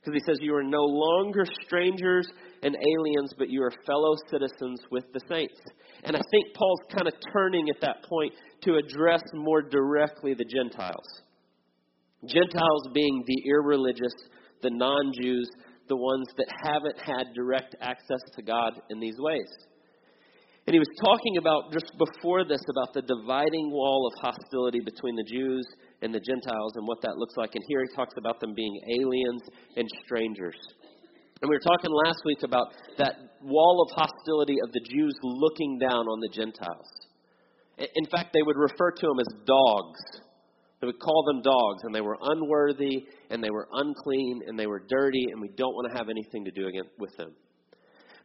Because 0.00 0.14
he 0.14 0.32
says, 0.32 0.38
You 0.40 0.54
are 0.54 0.64
no 0.64 0.84
longer 0.84 1.44
strangers 1.66 2.28
and 2.62 2.74
aliens, 2.74 3.34
but 3.36 3.50
you 3.50 3.62
are 3.62 3.72
fellow 3.86 4.14
citizens 4.30 4.80
with 4.90 5.04
the 5.12 5.20
saints. 5.28 5.60
And 6.04 6.16
I 6.16 6.20
think 6.30 6.54
Paul's 6.54 6.80
kind 6.94 7.08
of 7.08 7.14
turning 7.32 7.68
at 7.68 7.80
that 7.80 8.04
point 8.08 8.32
to 8.62 8.76
address 8.76 9.22
more 9.34 9.62
directly 9.62 10.34
the 10.34 10.44
Gentiles. 10.44 11.06
Gentiles 12.26 12.88
being 12.94 13.24
the 13.26 13.42
irreligious, 13.50 14.14
the 14.62 14.70
non 14.70 15.12
Jews, 15.20 15.48
the 15.88 15.96
ones 15.96 16.26
that 16.36 16.46
haven't 16.62 16.98
had 16.98 17.34
direct 17.34 17.74
access 17.80 18.20
to 18.36 18.42
God 18.42 18.80
in 18.90 19.00
these 19.00 19.16
ways. 19.18 19.48
And 20.66 20.74
he 20.74 20.78
was 20.78 20.92
talking 21.00 21.38
about 21.38 21.72
just 21.72 21.90
before 21.96 22.44
this 22.44 22.60
about 22.68 22.92
the 22.92 23.00
dividing 23.00 23.70
wall 23.72 24.04
of 24.04 24.20
hostility 24.20 24.80
between 24.84 25.16
the 25.16 25.24
Jews 25.24 25.64
and 26.02 26.12
the 26.12 26.20
Gentiles 26.20 26.72
and 26.76 26.86
what 26.86 27.00
that 27.00 27.16
looks 27.16 27.34
like. 27.36 27.54
And 27.54 27.64
here 27.68 27.80
he 27.80 27.96
talks 27.96 28.12
about 28.18 28.38
them 28.40 28.52
being 28.54 28.76
aliens 29.00 29.42
and 29.76 29.88
strangers. 30.04 30.60
And 31.40 31.48
we 31.48 31.56
were 31.56 31.64
talking 31.64 31.90
last 32.04 32.20
week 32.26 32.42
about 32.44 32.68
that 32.98 33.14
wall 33.42 33.86
of 33.88 33.96
hostility 33.96 34.56
of 34.62 34.72
the 34.72 34.80
Jews 34.80 35.14
looking 35.22 35.78
down 35.78 36.04
on 36.04 36.20
the 36.20 36.28
Gentiles. 36.28 36.90
In 37.78 38.04
fact, 38.10 38.34
they 38.34 38.42
would 38.42 38.58
refer 38.58 38.90
to 38.90 39.06
them 39.06 39.20
as 39.20 39.46
dogs. 39.46 40.00
They 40.80 40.86
would 40.86 41.00
call 41.00 41.24
them 41.24 41.42
dogs, 41.42 41.82
and 41.82 41.94
they 41.94 42.00
were 42.00 42.18
unworthy, 42.20 43.06
and 43.30 43.42
they 43.42 43.50
were 43.50 43.68
unclean, 43.72 44.42
and 44.46 44.58
they 44.58 44.66
were 44.66 44.82
dirty, 44.88 45.26
and 45.32 45.40
we 45.40 45.48
don't 45.56 45.74
want 45.74 45.90
to 45.90 45.98
have 45.98 46.08
anything 46.08 46.44
to 46.44 46.50
do 46.52 46.70
with 46.98 47.16
them. 47.16 47.34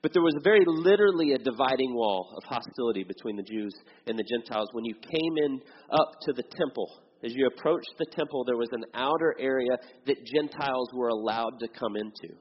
But 0.04 0.12
there 0.14 0.22
was 0.22 0.36
very 0.44 0.64
literally 0.68 1.32
a 1.32 1.38
dividing 1.38 1.96
wall 1.96 2.36
of 2.38 2.44
hostility 2.44 3.04
between 3.04 3.38
the 3.38 3.44
Jews 3.44 3.74
and 4.06 4.20
the 4.20 4.24
Gentiles. 4.24 4.68
When 4.74 4.86
you 4.86 4.96
came 4.96 5.38
in 5.46 5.62
up 5.92 6.12
to 6.24 6.34
the 6.34 6.44
temple, 6.58 6.88
as 7.24 7.34
you 7.34 7.48
approached 7.48 7.94
the 7.98 8.06
temple, 8.12 8.44
there 8.44 8.58
was 8.58 8.70
an 8.74 8.84
outer 8.94 9.34
area 9.40 9.78
that 10.06 10.26
Gentiles 10.26 10.90
were 10.94 11.08
allowed 11.08 11.58
to 11.62 11.70
come 11.70 11.96
into. 11.96 12.36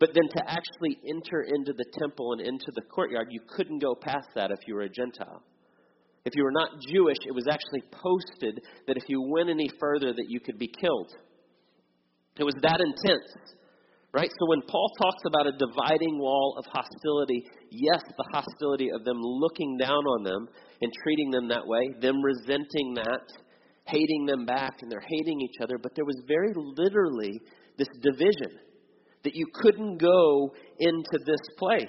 But 0.00 0.10
then 0.14 0.28
to 0.28 0.50
actually 0.50 0.98
enter 1.06 1.42
into 1.42 1.74
the 1.74 1.84
temple 1.98 2.32
and 2.32 2.40
into 2.40 2.72
the 2.74 2.82
courtyard, 2.82 3.28
you 3.30 3.40
couldn't 3.46 3.78
go 3.78 3.94
past 3.94 4.28
that 4.34 4.50
if 4.50 4.58
you 4.66 4.74
were 4.74 4.82
a 4.82 4.88
Gentile. 4.88 5.42
If 6.26 6.34
you 6.34 6.42
were 6.42 6.50
not 6.50 6.82
Jewish, 6.92 7.22
it 7.24 7.32
was 7.32 7.46
actually 7.46 7.86
posted 7.92 8.60
that 8.88 8.96
if 8.96 9.04
you 9.06 9.22
went 9.22 9.48
any 9.48 9.70
further 9.78 10.12
that 10.12 10.26
you 10.28 10.40
could 10.40 10.58
be 10.58 10.66
killed. 10.66 11.14
It 12.36 12.42
was 12.42 12.56
that 12.62 12.80
intense. 12.80 13.30
Right? 14.12 14.28
So 14.28 14.48
when 14.48 14.62
Paul 14.66 14.90
talks 15.00 15.22
about 15.26 15.46
a 15.46 15.52
dividing 15.52 16.18
wall 16.18 16.56
of 16.58 16.64
hostility, 16.66 17.44
yes, 17.70 18.02
the 18.16 18.24
hostility 18.32 18.88
of 18.90 19.04
them 19.04 19.18
looking 19.20 19.76
down 19.78 20.02
on 20.02 20.24
them 20.24 20.48
and 20.82 20.92
treating 21.04 21.30
them 21.30 21.48
that 21.48 21.66
way, 21.66 21.94
them 22.00 22.20
resenting 22.20 22.94
that, 22.94 23.22
hating 23.84 24.26
them 24.26 24.46
back, 24.46 24.72
and 24.80 24.90
they're 24.90 25.06
hating 25.06 25.40
each 25.42 25.60
other, 25.62 25.78
but 25.80 25.92
there 25.94 26.04
was 26.04 26.20
very 26.26 26.52
literally 26.54 27.40
this 27.78 27.88
division 28.00 28.58
that 29.22 29.34
you 29.34 29.46
couldn't 29.54 29.98
go 29.98 30.50
into 30.80 31.18
this 31.24 31.40
place. 31.58 31.86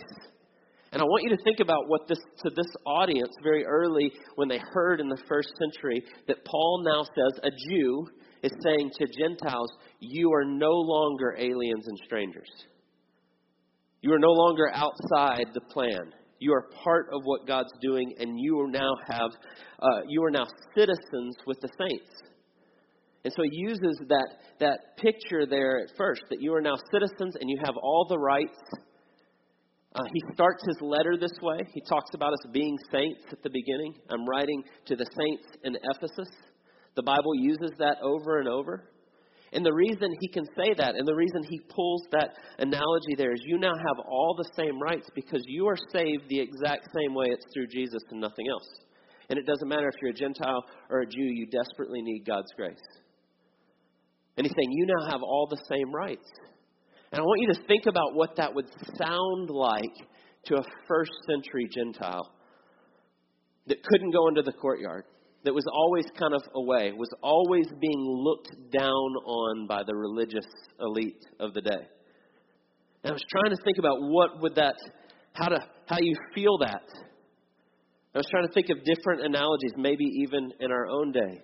And 0.92 1.02
I 1.02 1.06
want 1.06 1.24
you 1.24 1.30
to 1.36 1.44
think 1.44 1.60
about 1.60 1.88
what 1.88 2.08
this 2.08 2.20
to 2.44 2.50
this 2.50 2.72
audience 2.86 3.34
very 3.44 3.66
early 3.66 4.12
when 4.36 4.48
they 4.48 4.62
heard 4.72 5.00
in 5.00 5.10
the 5.10 5.22
first 5.28 5.50
century 5.60 6.02
that 6.28 6.46
Paul 6.46 6.84
now 6.86 7.04
says 7.04 7.40
a 7.44 7.50
Jew 7.70 8.08
is 8.44 8.52
saying 8.64 8.92
to 8.98 9.08
Gentiles, 9.20 9.70
you 10.00 10.32
are 10.32 10.46
no 10.46 10.72
longer 10.72 11.36
aliens 11.38 11.88
and 11.88 11.98
strangers. 12.06 12.50
You 14.02 14.14
are 14.14 14.20
no 14.20 14.32
longer 14.32 14.72
outside 14.74 15.48
the 15.54 15.62
plan. 15.62 16.14
You 16.40 16.54
are 16.54 16.70
part 16.84 17.08
of 17.12 17.22
what 17.24 17.48
God's 17.48 17.74
doing, 17.82 18.14
and 18.20 18.40
you 18.40 18.60
are 18.62 18.70
now 18.70 18.94
have 19.08 19.32
uh, 19.80 20.02
you 20.08 20.24
are 20.24 20.32
now 20.32 20.46
citizens 20.76 21.36
with 21.46 21.60
the 21.62 21.70
saints. 21.80 22.12
And 23.24 23.34
so 23.36 23.44
he 23.44 23.58
uses 23.58 24.00
that 24.08 24.28
that 24.60 24.80
picture 24.98 25.46
there 25.46 25.80
at 25.80 25.98
first 25.98 26.22
that 26.30 26.42
you 26.42 26.54
are 26.54 26.62
now 26.62 26.76
citizens 26.92 27.36
and 27.40 27.50
you 27.50 27.58
have 27.66 27.76
all 27.82 28.06
the 28.08 28.18
rights. 28.18 28.58
Uh, 29.98 30.04
he 30.14 30.22
starts 30.34 30.64
his 30.68 30.78
letter 30.80 31.18
this 31.20 31.34
way. 31.42 31.58
He 31.74 31.82
talks 31.82 32.12
about 32.14 32.32
us 32.32 32.52
being 32.52 32.78
saints 32.92 33.24
at 33.32 33.42
the 33.42 33.50
beginning. 33.50 33.96
I'm 34.12 34.28
writing 34.28 34.64
to 34.86 34.96
the 34.96 35.08
saints 35.18 35.58
in 35.64 35.76
Ephesus. 35.96 36.30
The 36.96 37.02
Bible 37.02 37.34
uses 37.34 37.72
that 37.80 37.98
over 38.04 38.40
and 38.40 38.48
over. 38.48 38.92
And 39.54 39.66
the 39.66 39.74
reason 39.74 40.14
he 40.20 40.28
can 40.28 40.46
say 40.56 40.76
that, 40.78 40.96
and 40.96 41.08
the 41.08 41.16
reason 41.16 41.42
he 41.50 41.60
pulls 41.74 42.04
that 42.12 42.36
analogy 42.60 43.16
there, 43.18 43.34
is 43.34 43.42
you 43.44 43.58
now 43.58 43.74
have 43.74 44.06
all 44.08 44.36
the 44.38 44.50
same 44.56 44.80
rights 44.80 45.10
because 45.16 45.42
you 45.48 45.68
are 45.68 45.78
saved 45.92 46.30
the 46.30 46.40
exact 46.40 46.90
same 46.96 47.16
way 47.16 47.28
it's 47.30 47.46
through 47.52 47.68
Jesus 47.68 48.02
and 48.12 48.22
nothing 48.22 48.48
else. 48.52 48.68
And 49.30 49.40
it 49.40 49.48
doesn't 49.48 49.68
matter 49.68 49.88
if 49.88 49.96
you're 50.00 50.12
a 50.12 50.14
Gentile 50.14 50.64
or 50.92 51.02
a 51.02 51.08
Jew, 51.08 51.24
you 51.24 51.48
desperately 51.48 52.02
need 52.04 52.24
God's 52.26 52.52
grace. 52.56 52.78
And 54.38 54.46
he's 54.46 54.54
saying, 54.56 54.72
You 54.72 54.86
now 54.86 55.10
have 55.10 55.24
all 55.24 55.48
the 55.50 55.62
same 55.68 55.92
rights. 55.92 56.30
And 57.12 57.20
I 57.20 57.24
want 57.24 57.42
you 57.42 57.54
to 57.54 57.68
think 57.68 57.86
about 57.86 58.16
what 58.16 58.36
that 58.36 58.54
would 58.54 58.68
sound 58.98 59.50
like 59.50 59.94
to 60.46 60.56
a 60.56 60.64
first 60.88 61.12
century 61.30 61.70
Gentile 61.74 62.32
that 63.68 63.84
couldn't 63.84 64.12
go 64.12 64.28
into 64.28 64.42
the 64.42 64.52
courtyard 64.52 65.06
that 65.44 65.54
was 65.54 65.66
always 65.72 66.06
kind 66.20 66.34
of 66.34 66.42
away, 66.56 66.92
was 66.92 67.10
always 67.22 67.66
being 67.80 68.04
looked 68.06 68.52
down 68.72 69.12
on 69.26 69.68
by 69.68 69.82
the 69.86 69.96
religious 69.96 70.48
elite 70.80 71.24
of 71.40 71.54
the 71.54 71.62
day. 71.62 71.88
And 73.04 73.12
I 73.12 73.14
was 73.14 73.24
trying 73.30 73.56
to 73.56 73.64
think 73.64 73.78
about 73.78 73.98
what 74.02 74.42
would 74.42 74.56
that, 74.56 74.76
how 75.34 75.48
to, 75.48 75.60
how 75.86 75.98
you 76.02 76.16
feel 76.36 76.58
that. 76.60 76.84
I 78.14 78.18
was 78.18 78.28
trying 78.30 78.48
to 78.48 78.54
think 78.54 78.68
of 78.70 78.84
different 78.84 79.22
analogies, 79.26 79.72
maybe 79.78 80.04
even 80.24 80.52
in 80.60 80.72
our 80.72 80.88
own 80.88 81.12
day. 81.12 81.42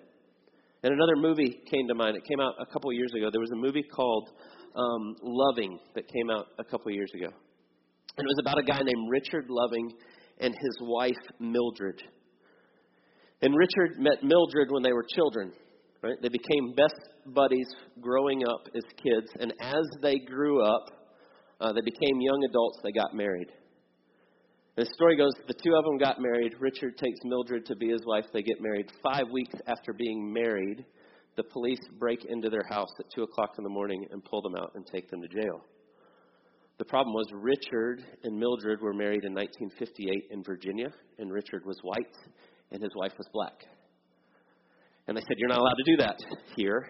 And 0.82 0.92
another 0.92 1.16
movie 1.16 1.62
came 1.70 1.88
to 1.88 1.94
mind. 1.94 2.16
It 2.16 2.24
came 2.28 2.40
out 2.40 2.54
a 2.60 2.66
couple 2.66 2.92
years 2.92 3.12
ago. 3.16 3.30
There 3.32 3.40
was 3.40 3.52
a 3.52 3.56
movie 3.56 3.84
called 3.84 4.28
um, 4.74 5.16
Loving 5.22 5.78
that 5.94 6.04
came 6.08 6.30
out 6.30 6.46
a 6.58 6.64
couple 6.64 6.90
years 6.92 7.10
ago. 7.14 7.28
And 8.16 8.24
it 8.24 8.28
was 8.28 8.38
about 8.40 8.58
a 8.58 8.62
guy 8.62 8.78
named 8.78 9.08
Richard 9.10 9.46
Loving 9.48 9.92
and 10.38 10.54
his 10.54 10.78
wife 10.82 11.12
Mildred. 11.40 12.02
And 13.42 13.54
Richard 13.54 13.98
met 13.98 14.22
Mildred 14.22 14.68
when 14.70 14.82
they 14.82 14.92
were 14.92 15.04
children. 15.14 15.52
Right? 16.02 16.16
They 16.20 16.28
became 16.28 16.74
best 16.76 17.00
buddies 17.34 17.66
growing 18.00 18.42
up 18.46 18.68
as 18.76 18.82
kids, 19.02 19.26
and 19.40 19.54
as 19.58 19.84
they 20.02 20.18
grew 20.18 20.62
up, 20.62 20.84
uh, 21.60 21.72
they 21.72 21.80
became 21.80 22.20
young 22.20 22.46
adults. 22.46 22.78
They 22.84 22.92
got 22.92 23.14
married. 23.14 23.48
The 24.76 24.86
story 24.94 25.16
goes: 25.16 25.32
the 25.48 25.54
two 25.54 25.74
of 25.74 25.84
them 25.84 25.96
got 25.96 26.20
married. 26.20 26.54
Richard 26.60 26.98
takes 26.98 27.18
Mildred 27.24 27.64
to 27.66 27.76
be 27.76 27.88
his 27.88 28.02
wife. 28.06 28.26
They 28.32 28.42
get 28.42 28.60
married. 28.60 28.86
Five 29.02 29.30
weeks 29.32 29.54
after 29.66 29.94
being 29.94 30.30
married, 30.30 30.84
the 31.36 31.44
police 31.44 31.80
break 31.98 32.24
into 32.24 32.48
their 32.48 32.64
house 32.68 32.90
at 32.98 33.06
two 33.14 33.22
o'clock 33.22 33.54
in 33.58 33.64
the 33.64 33.70
morning 33.70 34.06
and 34.10 34.24
pull 34.24 34.42
them 34.42 34.54
out 34.56 34.72
and 34.74 34.86
take 34.86 35.10
them 35.10 35.20
to 35.20 35.28
jail. 35.28 35.60
The 36.78 36.84
problem 36.84 37.14
was 37.14 37.26
Richard 37.32 38.04
and 38.24 38.38
Mildred 38.38 38.80
were 38.80 38.94
married 38.94 39.24
in 39.24 39.34
1958 39.34 40.28
in 40.30 40.42
Virginia, 40.42 40.88
and 41.18 41.32
Richard 41.32 41.64
was 41.64 41.78
white, 41.82 42.16
and 42.72 42.82
his 42.82 42.90
wife 42.96 43.12
was 43.16 43.28
black. 43.32 43.54
And 45.06 45.16
they 45.16 45.20
said, 45.20 45.36
You're 45.38 45.50
not 45.50 45.58
allowed 45.58 45.76
to 45.84 45.90
do 45.90 45.96
that 45.98 46.16
here. 46.56 46.88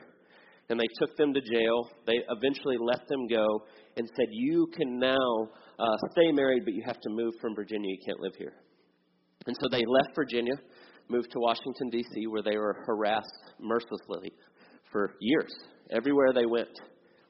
And 0.70 0.80
they 0.80 0.88
took 0.98 1.14
them 1.18 1.34
to 1.34 1.40
jail. 1.40 1.90
They 2.06 2.20
eventually 2.30 2.76
let 2.80 3.06
them 3.08 3.26
go 3.28 3.44
and 3.98 4.08
said, 4.16 4.26
You 4.30 4.66
can 4.74 4.98
now 4.98 5.48
uh, 5.78 5.96
stay 6.12 6.32
married, 6.32 6.62
but 6.64 6.72
you 6.72 6.82
have 6.86 7.00
to 7.00 7.10
move 7.10 7.34
from 7.40 7.54
Virginia. 7.54 7.90
You 7.90 7.98
can't 8.06 8.20
live 8.20 8.34
here. 8.38 8.54
And 9.46 9.54
so 9.60 9.68
they 9.70 9.84
left 9.86 10.14
Virginia, 10.14 10.54
moved 11.08 11.30
to 11.32 11.38
Washington, 11.38 11.90
D.C., 11.90 12.26
where 12.28 12.42
they 12.42 12.56
were 12.56 12.82
harassed 12.86 13.43
mercilessly 13.64 14.32
for 14.92 15.14
years. 15.20 15.52
Everywhere 15.90 16.32
they 16.32 16.46
went, 16.46 16.68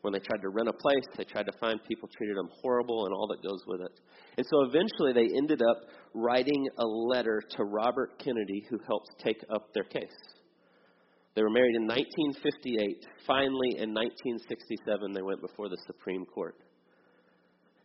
when 0.02 0.12
they 0.12 0.18
tried 0.18 0.42
to 0.42 0.50
rent 0.50 0.68
a 0.68 0.72
place, 0.72 1.04
they 1.16 1.24
tried 1.24 1.46
to 1.46 1.58
find 1.58 1.82
people, 1.88 2.08
treated 2.14 2.36
them 2.36 2.50
horrible, 2.60 3.06
and 3.06 3.14
all 3.14 3.26
that 3.28 3.42
goes 3.42 3.62
with 3.66 3.80
it. 3.80 4.00
And 4.36 4.46
so 4.50 4.62
eventually 4.62 5.14
they 5.14 5.34
ended 5.34 5.62
up 5.62 5.78
writing 6.12 6.68
a 6.78 6.84
letter 6.84 7.42
to 7.56 7.64
Robert 7.64 8.18
Kennedy, 8.18 8.66
who 8.68 8.78
helped 8.86 9.08
take 9.24 9.42
up 9.50 9.72
their 9.72 9.84
case. 9.84 10.12
They 11.34 11.42
were 11.42 11.50
married 11.50 11.74
in 11.74 11.86
1958. 11.86 13.06
Finally, 13.26 13.78
in 13.78 13.94
1967, 13.94 15.12
they 15.12 15.22
went 15.22 15.40
before 15.40 15.68
the 15.68 15.78
Supreme 15.86 16.26
Court. 16.26 16.54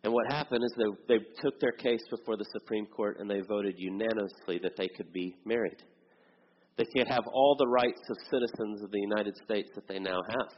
And 0.03 0.13
what 0.13 0.32
happened 0.32 0.63
is 0.63 0.74
they, 0.77 1.15
they 1.15 1.24
took 1.41 1.60
their 1.60 1.72
case 1.72 2.01
before 2.10 2.38
the 2.38 2.46
Supreme 2.51 2.86
Court 2.86 3.18
and 3.20 3.29
they 3.29 3.41
voted 3.41 3.75
unanimously 3.77 4.60
that 4.63 4.77
they 4.77 4.88
could 4.88 5.12
be 5.12 5.36
married. 5.46 5.82
They 6.78 6.86
could 6.86 7.08
have 7.08 7.26
all 7.34 7.56
the 7.58 7.68
rights 7.68 8.02
of 8.10 8.18
citizens 8.32 8.82
of 8.84 8.92
the 8.92 9.00
United 9.00 9.36
States 9.44 9.70
that 9.76 9.88
they 9.88 10.00
now 10.00 10.20
have. 10.30 10.50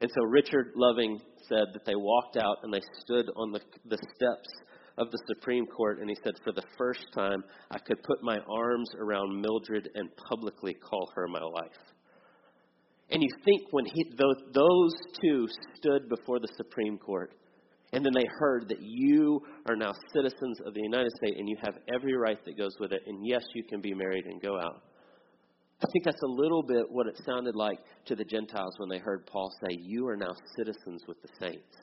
And 0.00 0.10
so 0.14 0.24
Richard 0.24 0.72
Loving 0.76 1.20
said 1.48 1.66
that 1.72 1.84
they 1.84 1.96
walked 1.96 2.36
out 2.36 2.58
and 2.62 2.72
they 2.72 2.82
stood 3.00 3.26
on 3.36 3.52
the, 3.52 3.60
the 3.86 3.98
steps 4.14 4.48
of 4.96 5.10
the 5.10 5.18
Supreme 5.26 5.66
Court, 5.66 5.98
and 6.00 6.08
he 6.08 6.16
said, 6.22 6.34
For 6.44 6.52
the 6.52 6.62
first 6.78 7.04
time, 7.14 7.42
I 7.70 7.78
could 7.78 8.02
put 8.04 8.22
my 8.22 8.38
arms 8.48 8.90
around 8.98 9.40
Mildred 9.40 9.88
and 9.94 10.08
publicly 10.28 10.74
call 10.74 11.10
her 11.16 11.26
my 11.26 11.42
wife. 11.42 11.72
And 13.10 13.22
you 13.22 13.28
think 13.44 13.62
when 13.72 13.84
he, 13.86 14.12
those 14.16 14.92
two 15.20 15.46
stood 15.76 16.08
before 16.08 16.38
the 16.38 16.48
Supreme 16.56 16.96
Court, 16.96 17.32
And 17.94 18.04
then 18.04 18.12
they 18.12 18.26
heard 18.40 18.68
that 18.68 18.82
you 18.82 19.40
are 19.66 19.76
now 19.76 19.92
citizens 20.12 20.60
of 20.66 20.74
the 20.74 20.82
United 20.82 21.12
States 21.16 21.36
and 21.38 21.48
you 21.48 21.56
have 21.62 21.74
every 21.94 22.16
right 22.16 22.44
that 22.44 22.58
goes 22.58 22.74
with 22.80 22.92
it. 22.92 23.02
And 23.06 23.24
yes, 23.24 23.44
you 23.54 23.62
can 23.62 23.80
be 23.80 23.94
married 23.94 24.26
and 24.26 24.42
go 24.42 24.58
out. 24.58 24.82
I 25.82 25.86
think 25.92 26.04
that's 26.04 26.22
a 26.22 26.26
little 26.26 26.62
bit 26.62 26.90
what 26.90 27.06
it 27.06 27.20
sounded 27.26 27.56
like 27.56 27.78
to 28.06 28.14
the 28.14 28.24
Gentiles 28.24 28.74
when 28.78 28.88
they 28.88 28.98
heard 28.98 29.26
Paul 29.26 29.52
say, 29.60 29.76
You 29.80 30.08
are 30.08 30.16
now 30.16 30.32
citizens 30.56 31.02
with 31.06 31.20
the 31.22 31.28
saints. 31.40 31.76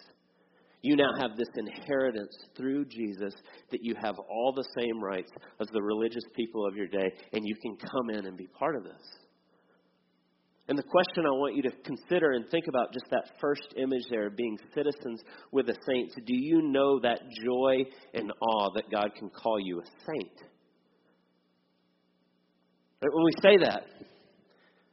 You 0.82 0.96
now 0.96 1.12
have 1.20 1.38
this 1.38 1.50
inheritance 1.56 2.36
through 2.58 2.86
Jesus 2.86 3.34
that 3.70 3.84
you 3.84 3.94
have 4.02 4.18
all 4.18 4.52
the 4.52 4.68
same 4.80 5.04
rights 5.04 5.32
as 5.60 5.68
the 5.68 5.82
religious 5.82 6.24
people 6.36 6.66
of 6.66 6.76
your 6.76 6.88
day, 6.88 7.12
and 7.34 7.46
you 7.46 7.56
can 7.62 7.78
come 7.78 8.10
in 8.10 8.26
and 8.26 8.36
be 8.36 8.48
part 8.48 8.76
of 8.76 8.84
this. 8.84 9.02
And 10.68 10.78
the 10.78 10.84
question 10.84 11.26
I 11.26 11.32
want 11.32 11.56
you 11.56 11.64
to 11.64 11.72
consider 11.84 12.32
and 12.32 12.50
think 12.50 12.66
about 12.68 12.94
just 12.94 13.06
that 13.12 13.32
first 13.40 13.74
image 13.78 14.04
there, 14.10 14.28
of 14.28 14.38
being 14.38 14.58
citizens 14.74 15.22
with 15.52 15.68
the 15.68 15.76
saints. 15.86 16.16
Do 16.16 16.34
you 16.34 16.62
know 16.62 17.00
that 17.02 17.20
joy 17.44 17.84
and 18.14 18.32
awe 18.42 18.70
that 18.76 18.90
God 18.90 19.12
can 19.18 19.30
call 19.30 19.60
you 19.60 19.82
a 19.82 19.86
saint? 20.06 20.51
When 23.02 23.26
we 23.26 23.32
say 23.42 23.58
that, 23.66 23.84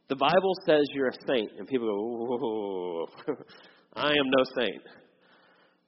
the 0.07 0.15
Bible 0.15 0.53
says 0.65 0.81
you're 0.93 1.09
a 1.09 1.17
saint, 1.27 1.51
and 1.59 1.67
people 1.67 3.07
go, 3.27 3.33
I 3.95 4.09
am 4.09 4.25
no 4.25 4.43
saint. 4.57 4.81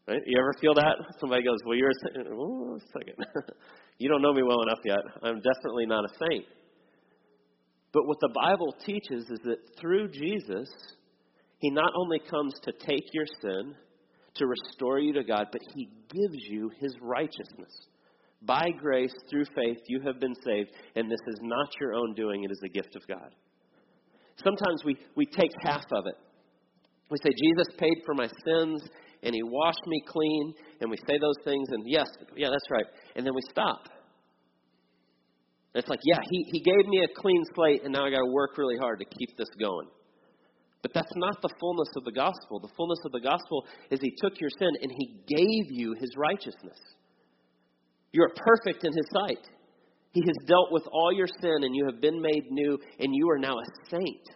Right? 0.07 0.21
You 0.25 0.39
ever 0.39 0.53
feel 0.61 0.75
that? 0.75 0.97
Somebody 1.19 1.43
goes, 1.43 1.57
Well, 1.65 1.75
you're 1.75 1.89
a 1.89 2.13
saint. 2.13 2.27
Oh, 2.31 2.75
a 2.75 2.99
second. 2.99 3.25
you 3.97 4.07
don't 4.07 4.21
know 4.21 4.33
me 4.33 4.43
well 4.43 4.61
enough 4.61 4.79
yet. 4.85 4.99
I'm 5.23 5.41
definitely 5.41 5.87
not 5.87 6.05
a 6.05 6.13
saint. 6.29 6.45
But 7.93 8.05
what 8.05 8.17
the 8.21 8.31
Bible 8.33 8.75
teaches 8.85 9.23
is 9.29 9.39
that 9.43 9.57
through 9.79 10.09
Jesus, 10.09 10.69
He 11.57 11.71
not 11.71 11.91
only 11.95 12.19
comes 12.19 12.53
to 12.63 12.71
take 12.71 13.05
your 13.13 13.25
sin, 13.41 13.73
to 14.35 14.45
restore 14.45 14.99
you 14.99 15.13
to 15.13 15.23
God, 15.23 15.47
but 15.51 15.61
He 15.73 15.89
gives 16.09 16.43
you 16.49 16.71
His 16.79 16.95
righteousness. 17.01 17.73
By 18.43 18.69
grace, 18.79 19.13
through 19.29 19.45
faith, 19.55 19.77
you 19.87 20.01
have 20.01 20.19
been 20.19 20.33
saved, 20.43 20.71
and 20.95 21.09
this 21.09 21.19
is 21.27 21.39
not 21.41 21.69
your 21.79 21.93
own 21.93 22.13
doing, 22.15 22.43
it 22.43 22.51
is 22.51 22.61
a 22.65 22.69
gift 22.69 22.95
of 22.95 23.05
God. 23.07 23.35
Sometimes 24.43 24.83
we, 24.83 24.97
we 25.15 25.25
take 25.25 25.51
half 25.63 25.83
of 25.91 26.07
it. 26.07 26.15
We 27.11 27.17
say, 27.23 27.29
Jesus 27.43 27.67
paid 27.77 28.01
for 28.05 28.15
my 28.15 28.27
sins, 28.45 28.81
and 29.21 29.35
He 29.35 29.43
washed 29.43 29.85
me 29.85 30.01
clean, 30.07 30.53
and 30.79 30.89
we 30.89 30.97
say 30.97 31.19
those 31.21 31.35
things, 31.45 31.67
and 31.69 31.83
yes, 31.85 32.07
yeah, 32.35 32.49
that's 32.49 32.71
right. 32.71 32.85
And 33.15 33.25
then 33.25 33.35
we 33.35 33.41
stop. 33.51 33.89
It's 35.75 35.87
like, 35.87 35.99
yeah, 36.03 36.19
he, 36.29 36.45
he 36.51 36.59
gave 36.61 36.87
me 36.87 37.03
a 37.03 37.21
clean 37.21 37.43
slate, 37.55 37.83
and 37.83 37.93
now 37.93 38.05
I 38.05 38.09
got 38.09 38.19
to 38.19 38.31
work 38.31 38.57
really 38.57 38.77
hard 38.77 38.99
to 38.99 39.05
keep 39.05 39.37
this 39.37 39.47
going. 39.59 39.87
But 40.81 40.93
that's 40.93 41.13
not 41.15 41.41
the 41.41 41.53
fullness 41.59 41.89
of 41.95 42.05
the 42.05 42.11
gospel. 42.11 42.59
The 42.59 42.73
fullness 42.75 42.99
of 43.05 43.11
the 43.11 43.21
gospel 43.21 43.65
is 43.91 43.99
he 44.01 44.13
took 44.17 44.39
your 44.41 44.49
sin 44.57 44.69
and 44.81 44.91
he 44.91 45.21
gave 45.27 45.71
you 45.71 45.93
his 45.99 46.09
righteousness. 46.17 46.79
You're 48.11 48.31
perfect 48.35 48.83
in 48.83 48.91
his 48.91 49.07
sight. 49.11 49.47
He 50.13 50.21
has 50.25 50.47
dealt 50.47 50.71
with 50.71 50.83
all 50.91 51.13
your 51.13 51.27
sin 51.41 51.63
and 51.63 51.75
you 51.75 51.85
have 51.85 52.01
been 52.01 52.21
made 52.21 52.51
new 52.51 52.77
and 52.99 53.15
you 53.15 53.29
are 53.29 53.39
now 53.39 53.53
a 53.53 53.89
saint. 53.89 54.27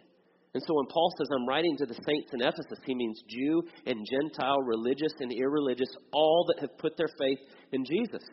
And 0.54 0.64
so 0.66 0.74
when 0.74 0.86
Paul 0.86 1.12
says, 1.18 1.28
I'm 1.36 1.48
writing 1.48 1.76
to 1.80 1.86
the 1.86 2.00
saints 2.08 2.32
in 2.32 2.42
Ephesus, 2.42 2.80
he 2.86 2.96
means 2.96 3.22
Jew 3.28 3.62
and 3.86 4.08
Gentile, 4.10 4.62
religious 4.62 5.12
and 5.20 5.34
irreligious, 5.34 5.90
all 6.14 6.46
that 6.48 6.62
have 6.62 6.78
put 6.78 6.96
their 6.96 7.10
faith 7.20 7.40
in 7.74 7.84
Jesus. 7.84 8.24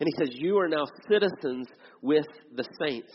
And 0.00 0.06
he 0.06 0.12
says, 0.18 0.36
You 0.38 0.58
are 0.58 0.68
now 0.68 0.84
citizens 1.08 1.66
with 2.02 2.26
the 2.54 2.66
saints. 2.78 3.12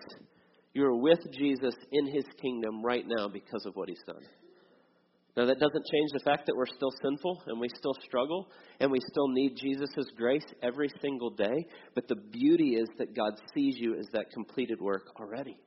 You 0.74 0.86
are 0.86 0.96
with 0.96 1.20
Jesus 1.32 1.76
in 1.92 2.08
his 2.08 2.26
kingdom 2.42 2.84
right 2.84 3.06
now 3.06 3.28
because 3.28 3.66
of 3.68 3.76
what 3.76 3.90
he's 3.90 4.02
done. 4.08 4.24
Now, 5.38 5.46
that 5.46 5.60
doesn't 5.60 5.86
change 5.92 6.10
the 6.12 6.20
fact 6.20 6.48
that 6.48 6.56
we're 6.56 6.66
still 6.66 6.92
sinful 7.02 7.44
and 7.48 7.60
we 7.60 7.70
still 7.70 7.94
struggle 8.04 8.50
and 8.80 8.92
we 8.92 9.00
still 9.10 9.28
need 9.30 9.56
Jesus' 9.56 10.12
grace 10.18 10.46
every 10.62 10.90
single 11.02 11.30
day. 11.30 11.66
But 11.96 12.08
the 12.08 12.16
beauty 12.16 12.76
is 12.76 12.90
that 12.98 13.16
God 13.16 13.34
sees 13.54 13.76
you 13.78 13.96
as 13.98 14.08
that 14.14 14.32
completed 14.34 14.82
work 14.82 15.04
already. 15.20 15.58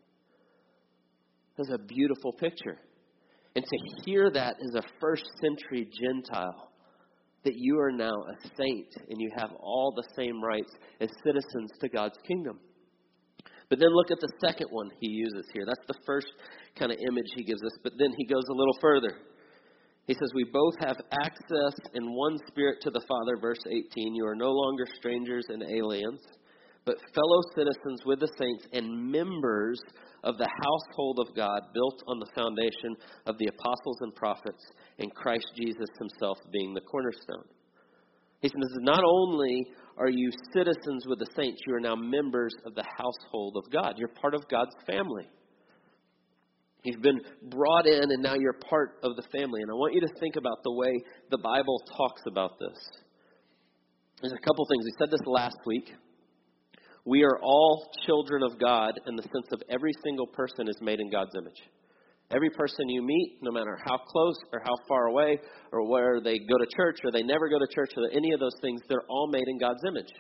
That's 1.57 1.71
a 1.73 1.79
beautiful 1.79 2.33
picture. 2.33 2.79
And 3.55 3.65
to 3.65 3.79
hear 4.05 4.31
that 4.31 4.57
as 4.57 4.75
a 4.75 4.89
first 5.01 5.25
century 5.41 5.89
Gentile 6.01 6.71
that 7.45 7.55
you 7.57 7.79
are 7.79 7.93
now 7.93 8.13
a 8.13 8.49
saint 8.57 8.89
and 9.09 9.21
you 9.21 9.31
have 9.37 9.51
all 9.61 9.93
the 9.95 10.09
same 10.17 10.43
rights 10.43 10.73
as 11.01 11.11
citizens 11.25 11.71
to 11.81 11.89
God's 11.89 12.19
kingdom. 12.27 12.59
But 13.69 13.79
then 13.79 13.89
look 13.91 14.11
at 14.11 14.21
the 14.21 14.33
second 14.45 14.69
one 14.71 14.91
he 15.01 15.11
uses 15.11 15.47
here. 15.53 15.65
That's 15.67 15.87
the 15.89 15.99
first 16.07 16.29
kind 16.79 16.93
of 16.93 16.99
image 17.09 17.27
he 17.35 17.45
gives 17.45 17.63
us. 17.63 17.73
But 17.83 17.95
then 17.99 18.13
he 18.17 18.27
goes 18.27 18.45
a 18.49 18.55
little 18.55 18.77
further. 18.81 19.17
He 20.07 20.15
says, 20.15 20.31
We 20.35 20.45
both 20.45 20.75
have 20.81 20.97
access 21.13 21.75
in 21.95 22.15
one 22.15 22.37
spirit 22.49 22.79
to 22.83 22.91
the 22.91 23.05
Father, 23.07 23.37
verse 23.41 23.63
18. 23.67 24.15
You 24.15 24.27
are 24.27 24.35
no 24.35 24.51
longer 24.51 24.85
strangers 24.99 25.47
and 25.49 25.63
aliens, 25.63 26.21
but 26.85 26.97
fellow 27.15 27.41
citizens 27.55 28.03
with 28.05 28.21
the 28.21 28.33
saints 28.39 28.67
and 28.73 29.11
members 29.13 29.81
of 30.25 30.39
the 30.39 30.49
household 30.49 31.19
of 31.21 31.35
God, 31.35 31.61
built 31.75 32.03
on 32.07 32.19
the 32.19 32.31
foundation 32.35 32.97
of 33.27 33.39
the 33.39 33.47
apostles 33.47 33.99
and 34.01 34.15
prophets, 34.15 34.63
and 34.99 35.15
Christ 35.15 35.47
Jesus 35.57 35.89
himself 35.99 36.39
being 36.53 36.75
the 36.75 36.81
cornerstone. 36.81 37.45
He 38.41 38.49
says, 38.49 38.77
Not 38.81 39.03
only 39.05 39.67
are 39.97 40.11
you 40.11 40.31
citizens 40.53 41.07
with 41.07 41.21
the 41.21 41.31
saints, 41.37 41.61
you 41.67 41.75
are 41.75 41.81
now 41.81 41.95
members 41.95 42.55
of 42.67 42.75
the 42.75 42.85
household 42.99 43.57
of 43.57 43.71
God. 43.73 43.95
You're 43.97 44.09
part 44.09 44.35
of 44.35 44.49
God's 44.49 44.75
family. 44.87 45.29
You've 46.85 47.03
been 47.03 47.21
brought 47.51 47.87
in, 47.87 48.11
and 48.11 48.23
now 48.23 48.35
you're 48.35 48.59
part 48.69 48.99
of 49.05 49.15
the 49.15 49.23
family. 49.31 49.63
And 49.63 49.71
I 49.71 49.75
want 49.75 49.95
you 49.95 50.01
to 50.01 50.13
think 50.19 50.37
about 50.37 50.59
the 50.65 50.73
way 50.73 50.93
the 51.31 51.39
Bible 51.39 51.81
talks 51.97 52.23
about 52.27 52.59
this. 52.59 52.79
There's 54.21 54.33
a 54.33 54.47
couple 54.47 54.67
things. 54.67 54.85
We 54.85 54.93
said 54.99 55.11
this 55.11 55.27
last 55.27 55.57
week. 55.65 55.93
We 57.05 57.25
are 57.25 57.39
all 57.43 57.91
children 58.07 58.43
of 58.43 58.59
God 58.61 58.95
in 59.07 59.17
the 59.17 59.23
sense 59.23 59.49
of 59.53 59.63
every 59.69 59.93
single 60.05 60.27
person 60.27 60.69
is 60.69 60.77
made 60.81 61.01
in 61.01 61.11
God's 61.11 61.35
image. 61.37 61.59
Every 62.35 62.51
person 62.51 62.89
you 62.89 63.03
meet, 63.03 63.39
no 63.43 63.53
matter 63.53 63.79
how 63.85 63.99
close 63.99 64.37
or 64.53 64.61
how 64.65 64.75
far 64.89 65.07
away, 65.07 65.39
or 65.71 65.89
where 65.89 66.21
they 66.21 66.39
go 66.39 66.59
to 66.59 66.67
church 66.77 66.99
or 67.05 67.13
they 67.13 67.23
never 67.23 67.49
go 67.49 67.59
to 67.59 67.67
church, 67.75 67.91
or 67.97 68.09
any 68.11 68.33
of 68.33 68.41
those 68.41 68.55
things, 68.63 68.81
they're 68.89 69.07
all 69.09 69.29
made 69.31 69.47
in 69.47 69.59
God's 69.59 69.83
image. 69.87 70.11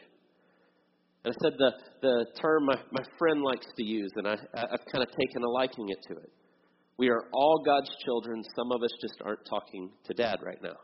And 1.24 1.32
I 1.32 1.36
said 1.42 1.52
the, 1.58 1.72
the 2.02 2.26
term 2.40 2.66
my, 2.66 2.76
my 2.90 3.04
friend 3.18 3.42
likes 3.42 3.66
to 3.76 3.84
use, 3.84 4.10
and 4.16 4.28
I, 4.28 4.32
I've 4.32 4.84
kind 4.92 5.02
of 5.02 5.08
taken 5.08 5.42
a 5.42 5.48
liking 5.48 5.88
it 5.88 5.98
to 6.08 6.20
it. 6.20 6.30
We 7.02 7.10
are 7.10 7.24
all 7.32 7.60
God's 7.66 7.90
children. 8.04 8.44
Some 8.54 8.70
of 8.70 8.80
us 8.80 8.92
just 9.00 9.18
aren't 9.26 9.44
talking 9.50 9.90
to 10.06 10.14
dad 10.14 10.38
right 10.40 10.62
now. 10.62 10.78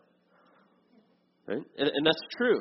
Right? 1.46 1.62
And, 1.78 1.88
and 1.94 2.04
that's 2.04 2.26
true. 2.36 2.58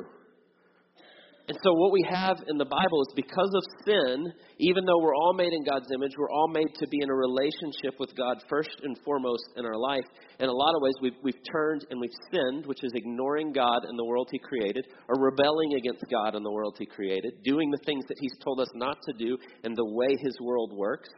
And 1.48 1.58
so, 1.64 1.72
what 1.72 1.90
we 1.90 2.06
have 2.08 2.36
in 2.46 2.56
the 2.56 2.70
Bible 2.70 3.02
is 3.02 3.12
because 3.16 3.50
of 3.56 3.64
sin, 3.84 4.30
even 4.60 4.84
though 4.84 5.02
we're 5.02 5.16
all 5.16 5.34
made 5.34 5.52
in 5.52 5.64
God's 5.64 5.90
image, 5.92 6.12
we're 6.16 6.30
all 6.30 6.46
made 6.46 6.70
to 6.78 6.86
be 6.86 7.00
in 7.02 7.10
a 7.10 7.14
relationship 7.14 7.98
with 7.98 8.14
God 8.14 8.36
first 8.48 8.78
and 8.84 8.96
foremost 9.04 9.42
in 9.56 9.66
our 9.66 9.76
life. 9.76 10.06
In 10.38 10.48
a 10.48 10.52
lot 10.52 10.76
of 10.76 10.82
ways, 10.82 10.94
we've, 11.02 11.18
we've 11.24 11.42
turned 11.50 11.84
and 11.90 12.00
we've 12.00 12.14
sinned, 12.30 12.64
which 12.66 12.84
is 12.84 12.92
ignoring 12.94 13.50
God 13.50 13.82
and 13.88 13.98
the 13.98 14.04
world 14.04 14.28
He 14.30 14.38
created, 14.38 14.86
or 15.08 15.18
rebelling 15.18 15.74
against 15.74 16.04
God 16.08 16.36
and 16.36 16.46
the 16.46 16.52
world 16.52 16.76
He 16.78 16.86
created, 16.86 17.42
doing 17.42 17.72
the 17.72 17.82
things 17.84 18.04
that 18.06 18.18
He's 18.20 18.38
told 18.44 18.60
us 18.60 18.70
not 18.76 18.98
to 19.08 19.18
do 19.18 19.36
and 19.64 19.74
the 19.74 19.84
way 19.84 20.14
His 20.22 20.36
world 20.40 20.70
works, 20.76 21.08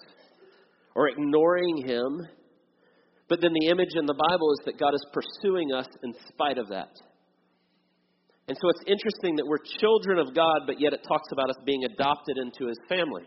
or 0.94 1.08
ignoring 1.08 1.86
Him. 1.86 2.26
But 3.28 3.40
then 3.40 3.52
the 3.52 3.68
image 3.68 3.94
in 3.94 4.06
the 4.06 4.14
Bible 4.14 4.52
is 4.58 4.64
that 4.66 4.78
God 4.78 4.94
is 4.94 5.04
pursuing 5.12 5.72
us 5.72 5.86
in 6.02 6.14
spite 6.28 6.58
of 6.58 6.68
that. 6.68 6.90
And 8.48 8.58
so 8.60 8.68
it's 8.70 8.82
interesting 8.86 9.36
that 9.36 9.46
we're 9.46 9.62
children 9.78 10.18
of 10.18 10.34
God, 10.34 10.62
but 10.66 10.80
yet 10.80 10.92
it 10.92 11.06
talks 11.06 11.30
about 11.30 11.50
us 11.50 11.56
being 11.64 11.84
adopted 11.84 12.36
into 12.36 12.66
his 12.66 12.78
family. 12.88 13.22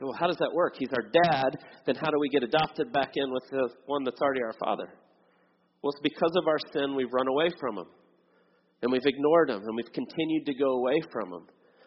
Well, 0.00 0.14
how 0.16 0.28
does 0.28 0.36
that 0.38 0.54
work? 0.54 0.74
He's 0.78 0.92
our 0.94 1.10
dad, 1.10 1.58
then 1.84 1.96
how 1.96 2.10
do 2.10 2.18
we 2.20 2.28
get 2.28 2.44
adopted 2.44 2.92
back 2.92 3.10
in 3.16 3.32
with 3.32 3.42
the 3.50 3.68
one 3.86 4.04
that's 4.04 4.20
already 4.20 4.42
our 4.42 4.54
father? 4.60 4.88
Well, 5.82 5.90
it's 5.90 6.02
because 6.02 6.30
of 6.36 6.46
our 6.46 6.58
sin 6.72 6.94
we've 6.94 7.12
run 7.12 7.26
away 7.26 7.50
from 7.58 7.78
him. 7.78 7.86
And 8.80 8.92
we've 8.92 9.04
ignored 9.04 9.50
him, 9.50 9.62
and 9.64 9.74
we've 9.74 9.92
continued 9.92 10.46
to 10.46 10.54
go 10.54 10.78
away 10.78 11.02
from 11.10 11.32
him. 11.32 11.46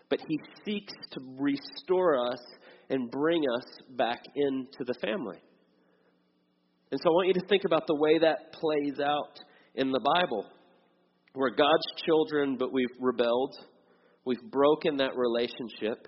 But 0.09 0.19
he 0.27 0.37
seeks 0.65 0.91
to 1.11 1.21
restore 1.39 2.19
us 2.33 2.39
and 2.91 3.09
bring 3.09 3.41
us 3.57 3.65
back 3.97 4.19
into 4.35 4.83
the 4.85 4.93
family. 5.01 5.37
And 6.91 6.99
so 7.01 7.09
I 7.09 7.13
want 7.13 7.27
you 7.29 7.33
to 7.35 7.47
think 7.47 7.63
about 7.65 7.87
the 7.87 7.95
way 7.95 8.19
that 8.19 8.51
plays 8.51 8.99
out 8.99 9.39
in 9.75 9.91
the 9.91 10.01
Bible. 10.01 10.45
We're 11.33 11.55
God's 11.55 12.03
children, 12.05 12.57
but 12.59 12.73
we've 12.73 12.93
rebelled. 12.99 13.55
We've 14.25 14.43
broken 14.51 14.97
that 14.97 15.15
relationship. 15.15 16.05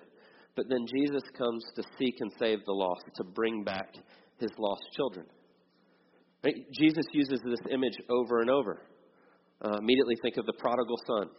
But 0.56 0.66
then 0.68 0.84
Jesus 0.94 1.22
comes 1.36 1.64
to 1.76 1.82
seek 1.98 2.16
and 2.20 2.30
save 2.38 2.58
the 2.66 2.72
lost, 2.72 3.04
to 3.16 3.24
bring 3.24 3.64
back 3.64 3.94
his 4.38 4.50
lost 4.58 4.82
children. 4.94 5.24
Right? 6.44 6.54
Jesus 6.78 7.06
uses 7.14 7.40
this 7.42 7.72
image 7.72 7.96
over 8.10 8.42
and 8.42 8.50
over. 8.50 8.82
Uh, 9.64 9.78
immediately 9.78 10.16
think 10.22 10.36
of 10.36 10.44
the 10.44 10.52
prodigal 10.58 10.98
son. 11.06 11.30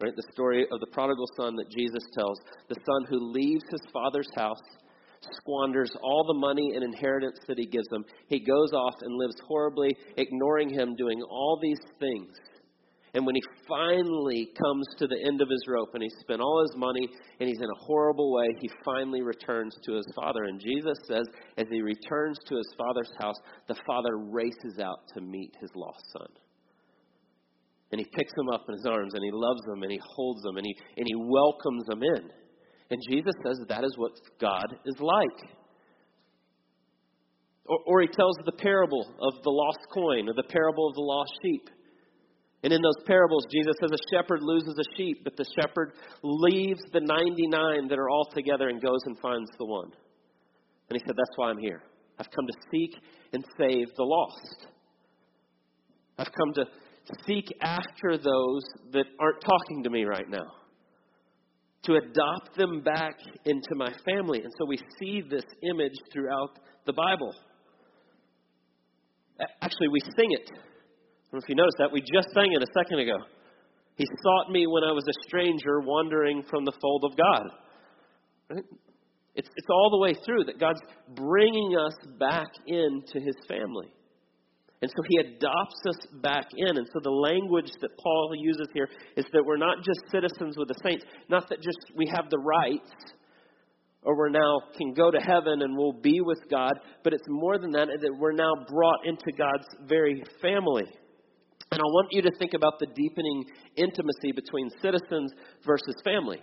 Right? 0.00 0.16
The 0.16 0.32
story 0.32 0.66
of 0.72 0.80
the 0.80 0.86
prodigal 0.92 1.26
son 1.36 1.56
that 1.56 1.70
Jesus 1.70 2.02
tells. 2.14 2.38
The 2.68 2.80
son 2.86 3.04
who 3.10 3.32
leaves 3.32 3.64
his 3.70 3.82
father's 3.92 4.30
house, 4.34 4.62
squanders 5.36 5.90
all 6.02 6.24
the 6.26 6.38
money 6.38 6.72
and 6.74 6.82
inheritance 6.82 7.38
that 7.46 7.58
he 7.58 7.66
gives 7.66 7.88
him. 7.92 8.04
He 8.28 8.40
goes 8.40 8.72
off 8.72 8.94
and 9.02 9.18
lives 9.18 9.36
horribly, 9.46 9.94
ignoring 10.16 10.70
him, 10.70 10.96
doing 10.96 11.20
all 11.28 11.58
these 11.60 11.80
things. 11.98 12.32
And 13.12 13.26
when 13.26 13.34
he 13.34 13.42
finally 13.68 14.48
comes 14.62 14.86
to 14.98 15.06
the 15.06 15.20
end 15.26 15.40
of 15.42 15.48
his 15.50 15.64
rope 15.66 15.90
and 15.94 16.02
he's 16.02 16.14
spent 16.20 16.40
all 16.40 16.62
his 16.62 16.76
money 16.78 17.08
and 17.40 17.48
he's 17.48 17.58
in 17.58 17.64
a 17.64 17.84
horrible 17.84 18.32
way, 18.32 18.46
he 18.60 18.70
finally 18.84 19.20
returns 19.20 19.74
to 19.84 19.94
his 19.94 20.06
father. 20.14 20.44
And 20.44 20.60
Jesus 20.60 20.96
says, 21.08 21.26
as 21.58 21.66
he 21.70 21.82
returns 21.82 22.38
to 22.46 22.56
his 22.56 22.72
father's 22.78 23.12
house, 23.18 23.34
the 23.66 23.74
father 23.86 24.16
races 24.16 24.78
out 24.80 25.00
to 25.14 25.20
meet 25.20 25.52
his 25.60 25.70
lost 25.74 26.04
son. 26.12 26.28
And 27.92 27.98
he 27.98 28.06
picks 28.16 28.32
them 28.36 28.48
up 28.48 28.64
in 28.68 28.74
his 28.74 28.86
arms 28.86 29.14
and 29.14 29.24
he 29.24 29.30
loves 29.32 29.62
them 29.66 29.82
and 29.82 29.90
he 29.90 30.00
holds 30.14 30.42
them 30.42 30.56
and 30.56 30.66
he, 30.66 30.74
and 30.96 31.06
he 31.06 31.14
welcomes 31.16 31.84
them 31.86 32.02
in. 32.02 32.30
And 32.90 33.00
Jesus 33.08 33.34
says 33.44 33.58
that 33.68 33.84
is 33.84 33.94
what 33.96 34.12
God 34.40 34.66
is 34.84 34.94
like. 34.98 35.50
Or, 37.66 37.78
or 37.86 38.00
he 38.00 38.08
tells 38.08 38.36
the 38.44 38.52
parable 38.52 39.06
of 39.20 39.42
the 39.42 39.50
lost 39.50 39.80
coin 39.92 40.28
or 40.28 40.34
the 40.34 40.48
parable 40.48 40.88
of 40.88 40.94
the 40.94 41.02
lost 41.02 41.32
sheep. 41.42 41.70
And 42.62 42.72
in 42.72 42.82
those 42.82 43.06
parables, 43.06 43.46
Jesus 43.50 43.74
says 43.80 43.90
a 43.90 44.16
shepherd 44.16 44.40
loses 44.42 44.76
a 44.78 44.96
sheep, 44.96 45.24
but 45.24 45.36
the 45.36 45.46
shepherd 45.58 45.92
leaves 46.22 46.82
the 46.92 47.00
99 47.00 47.88
that 47.88 47.98
are 47.98 48.10
all 48.10 48.28
together 48.34 48.68
and 48.68 48.82
goes 48.82 49.00
and 49.06 49.16
finds 49.20 49.50
the 49.58 49.64
one. 49.64 49.90
And 50.90 50.98
he 50.98 51.02
said, 51.06 51.16
That's 51.16 51.36
why 51.36 51.50
I'm 51.50 51.58
here. 51.58 51.82
I've 52.18 52.30
come 52.30 52.46
to 52.46 52.52
seek 52.70 52.96
and 53.32 53.44
save 53.56 53.88
the 53.96 54.02
lost. 54.02 54.66
I've 56.18 56.32
come 56.32 56.52
to 56.56 56.66
seek 57.26 57.46
after 57.60 58.16
those 58.16 58.62
that 58.92 59.06
aren't 59.18 59.40
talking 59.40 59.82
to 59.84 59.90
me 59.90 60.04
right 60.04 60.28
now, 60.28 60.52
to 61.84 61.94
adopt 61.94 62.56
them 62.56 62.82
back 62.82 63.14
into 63.44 63.74
my 63.74 63.92
family. 64.04 64.42
And 64.42 64.52
so 64.58 64.66
we 64.66 64.78
see 64.98 65.22
this 65.28 65.44
image 65.62 65.94
throughout 66.12 66.58
the 66.86 66.92
Bible. 66.92 67.34
Actually, 69.62 69.88
we 69.88 70.00
sing 70.00 70.32
it 70.32 70.50
I 71.30 71.36
don't 71.36 71.42
know 71.42 71.44
if 71.44 71.48
you 71.48 71.54
noticed 71.54 71.76
that. 71.78 71.92
We 71.92 72.00
just 72.00 72.34
sang 72.34 72.50
it 72.52 72.60
a 72.60 72.66
second 72.74 72.98
ago. 72.98 73.14
He 73.94 74.04
sought 74.20 74.50
me 74.50 74.66
when 74.66 74.82
I 74.82 74.90
was 74.90 75.04
a 75.08 75.28
stranger 75.28 75.78
wandering 75.78 76.42
from 76.50 76.64
the 76.64 76.72
fold 76.82 77.04
of 77.04 77.16
God. 77.16 77.46
Right? 78.50 78.64
It's, 79.36 79.48
it's 79.54 79.68
all 79.70 79.90
the 79.92 79.98
way 79.98 80.14
through 80.26 80.46
that 80.46 80.58
God's 80.58 80.80
bringing 81.14 81.76
us 81.78 81.94
back 82.18 82.48
into 82.66 83.20
his 83.20 83.36
family. 83.46 83.86
And 84.82 84.90
so 84.90 85.02
he 85.08 85.16
adopts 85.18 85.80
us 85.88 86.06
back 86.22 86.46
in. 86.56 86.78
And 86.78 86.86
so 86.92 87.00
the 87.02 87.10
language 87.10 87.70
that 87.80 87.90
Paul 88.02 88.32
uses 88.36 88.68
here 88.72 88.88
is 89.16 89.26
that 89.32 89.44
we're 89.44 89.58
not 89.58 89.78
just 89.78 90.00
citizens 90.10 90.56
with 90.56 90.68
the 90.68 90.80
saints, 90.82 91.04
not 91.28 91.48
that 91.50 91.60
just 91.60 91.78
we 91.94 92.10
have 92.14 92.30
the 92.30 92.38
rights 92.38 92.90
or 94.02 94.16
we're 94.16 94.30
now 94.30 94.60
can 94.76 94.94
go 94.94 95.10
to 95.10 95.18
heaven 95.18 95.62
and 95.62 95.76
we'll 95.76 96.00
be 96.00 96.20
with 96.22 96.38
God, 96.50 96.72
but 97.04 97.12
it's 97.12 97.26
more 97.28 97.58
than 97.58 97.70
that, 97.72 97.88
that 97.88 98.16
we're 98.18 98.32
now 98.32 98.52
brought 98.66 99.04
into 99.04 99.32
God's 99.36 99.66
very 99.86 100.22
family. 100.40 100.84
And 101.72 101.80
I 101.80 101.84
want 101.84 102.08
you 102.10 102.22
to 102.22 102.30
think 102.38 102.54
about 102.54 102.78
the 102.80 102.86
deepening 102.86 103.44
intimacy 103.76 104.32
between 104.34 104.70
citizens 104.82 105.32
versus 105.66 105.94
family. 106.02 106.38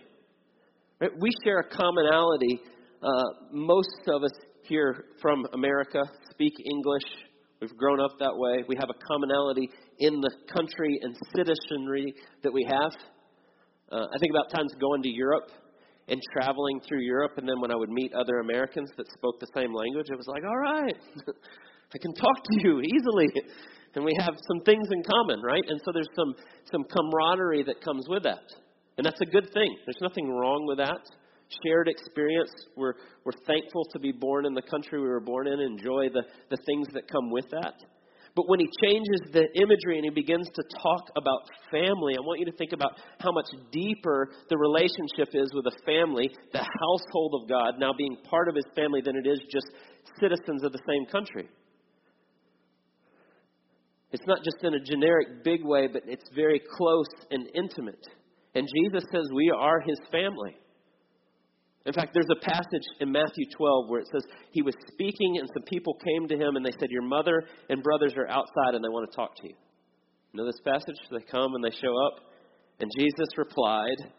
Right? 1.02 1.12
We 1.20 1.30
share 1.44 1.60
a 1.60 1.70
commonality. 1.70 2.62
Uh, 3.02 3.24
most 3.52 4.08
of 4.08 4.24
us 4.24 4.32
here 4.64 5.06
from 5.22 5.46
America 5.54 6.04
speak 6.30 6.54
English. 6.72 7.04
We've 7.62 7.76
grown 7.76 8.00
up 8.00 8.12
that 8.20 8.36
way. 8.36 8.64
We 8.68 8.76
have 8.80 8.90
a 8.90 9.06
commonality 9.08 9.70
in 10.00 10.22
the 10.22 10.32
country 10.54 11.00
and 11.02 11.16
citizenry 11.36 12.14
that 12.44 12.54
we 12.54 12.64
have. 12.70 12.92
Uh, 13.92 14.06
I 14.14 14.18
think 14.20 14.32
about 14.32 14.52
times 14.52 14.72
going 14.80 15.02
to 15.04 15.10
Europe 15.10 15.50
and 16.08 16.22
traveling 16.34 16.80
through 16.88 17.02
Europe, 17.02 17.34
and 17.38 17.48
then 17.48 17.60
when 17.60 17.72
I 17.72 17.76
would 17.76 17.90
meet 17.90 18.14
other 18.14 18.40
Americans 18.40 18.90
that 18.98 19.08
spoke 19.12 19.40
the 19.40 19.48
same 19.56 19.74
language, 19.74 20.08
it 20.10 20.18
was 20.18 20.28
like, 20.28 20.44
all 20.44 20.58
right, 20.58 20.96
I 21.94 21.98
can 21.98 22.14
talk 22.14 22.44
to 22.44 22.56
you 22.62 22.82
easily 22.82 23.28
and 23.98 24.06
we 24.06 24.14
have 24.20 24.36
some 24.48 24.62
things 24.64 24.88
in 24.92 25.04
common, 25.04 25.42
right? 25.42 25.64
And 25.68 25.82
so 25.84 25.92
there's 25.92 26.10
some 26.16 26.36
some 26.72 26.84
camaraderie 26.86 27.64
that 27.64 27.82
comes 27.82 28.06
with 28.08 28.24
that. 28.24 28.46
And 28.98 29.06
that's 29.06 29.20
a 29.22 29.26
good 29.26 29.52
thing. 29.54 29.76
There's 29.86 30.02
nothing 30.02 30.30
wrong 30.30 30.66
with 30.68 30.78
that. 30.78 31.02
Shared 31.64 31.88
experience. 31.88 32.52
We're 32.76 32.94
we're 33.24 33.40
thankful 33.46 33.86
to 33.94 34.00
be 34.00 34.12
born 34.12 34.46
in 34.46 34.54
the 34.54 34.62
country 34.62 35.00
we 35.00 35.08
were 35.08 35.22
born 35.22 35.48
in, 35.48 35.60
enjoy 35.60 36.10
the, 36.10 36.24
the 36.50 36.58
things 36.66 36.88
that 36.94 37.10
come 37.10 37.32
with 37.32 37.46
that. 37.52 37.74
But 38.36 38.48
when 38.48 38.60
he 38.60 38.70
changes 38.84 39.22
the 39.34 39.48
imagery 39.56 39.98
and 39.98 40.06
he 40.06 40.12
begins 40.12 40.48
to 40.54 40.64
talk 40.84 41.10
about 41.16 41.42
family, 41.72 42.14
I 42.16 42.22
want 42.22 42.40
you 42.40 42.46
to 42.46 42.52
think 42.52 42.72
about 42.72 42.92
how 43.20 43.32
much 43.32 43.48
deeper 43.72 44.30
the 44.50 44.58
relationship 44.58 45.34
is 45.34 45.50
with 45.56 45.66
a 45.66 45.76
family, 45.86 46.30
the 46.54 46.60
household 46.60 47.42
of 47.42 47.50
God, 47.50 47.80
now 47.80 47.94
being 47.98 48.16
part 48.30 48.48
of 48.48 48.56
his 48.56 48.66
family, 48.76 49.02
than 49.02 49.16
it 49.16 49.26
is 49.26 49.40
just 49.52 49.66
citizens 50.20 50.64
of 50.64 50.72
the 50.72 50.82
same 50.88 51.08
country. 51.08 51.50
It's 54.12 54.28
not 54.28 54.44
just 54.44 54.64
in 54.64 54.76
a 54.76 54.80
generic 54.80 55.44
big 55.44 55.66
way, 55.66 55.88
but 55.88 56.04
it's 56.06 56.30
very 56.36 56.62
close 56.78 57.10
and 57.32 57.50
intimate. 57.56 58.06
And 58.54 58.68
Jesus 58.76 59.04
says 59.12 59.26
we 59.34 59.52
are 59.58 59.80
his 59.82 60.00
family. 60.12 60.58
In 61.88 61.94
fact, 61.94 62.12
there's 62.14 62.28
a 62.30 62.46
passage 62.46 62.84
in 63.00 63.12
Matthew 63.12 63.46
12 63.56 63.90
where 63.90 64.02
it 64.02 64.10
says 64.12 64.24
he 64.52 64.62
was 64.62 64.76
speaking 64.92 65.38
and 65.40 65.50
some 65.54 65.64
people 65.64 65.96
came 65.96 66.28
to 66.28 66.36
him 66.36 66.58
and 66.58 66.66
they 66.66 66.76
said, 66.78 66.92
Your 66.92 67.08
mother 67.08 67.44
and 67.70 67.82
brothers 67.82 68.14
are 68.18 68.28
outside 68.28 68.76
and 68.76 68.84
they 68.84 68.90
want 68.90 69.10
to 69.10 69.16
talk 69.16 69.36
to 69.38 69.48
you. 69.48 69.56
You 70.34 70.38
know 70.38 70.46
this 70.46 70.60
passage? 70.68 71.00
They 71.10 71.24
come 71.32 71.56
and 71.56 71.64
they 71.64 71.76
show 71.82 71.96
up. 72.06 72.28
And 72.80 72.92
Jesus 72.96 73.30
replied, 73.38 74.12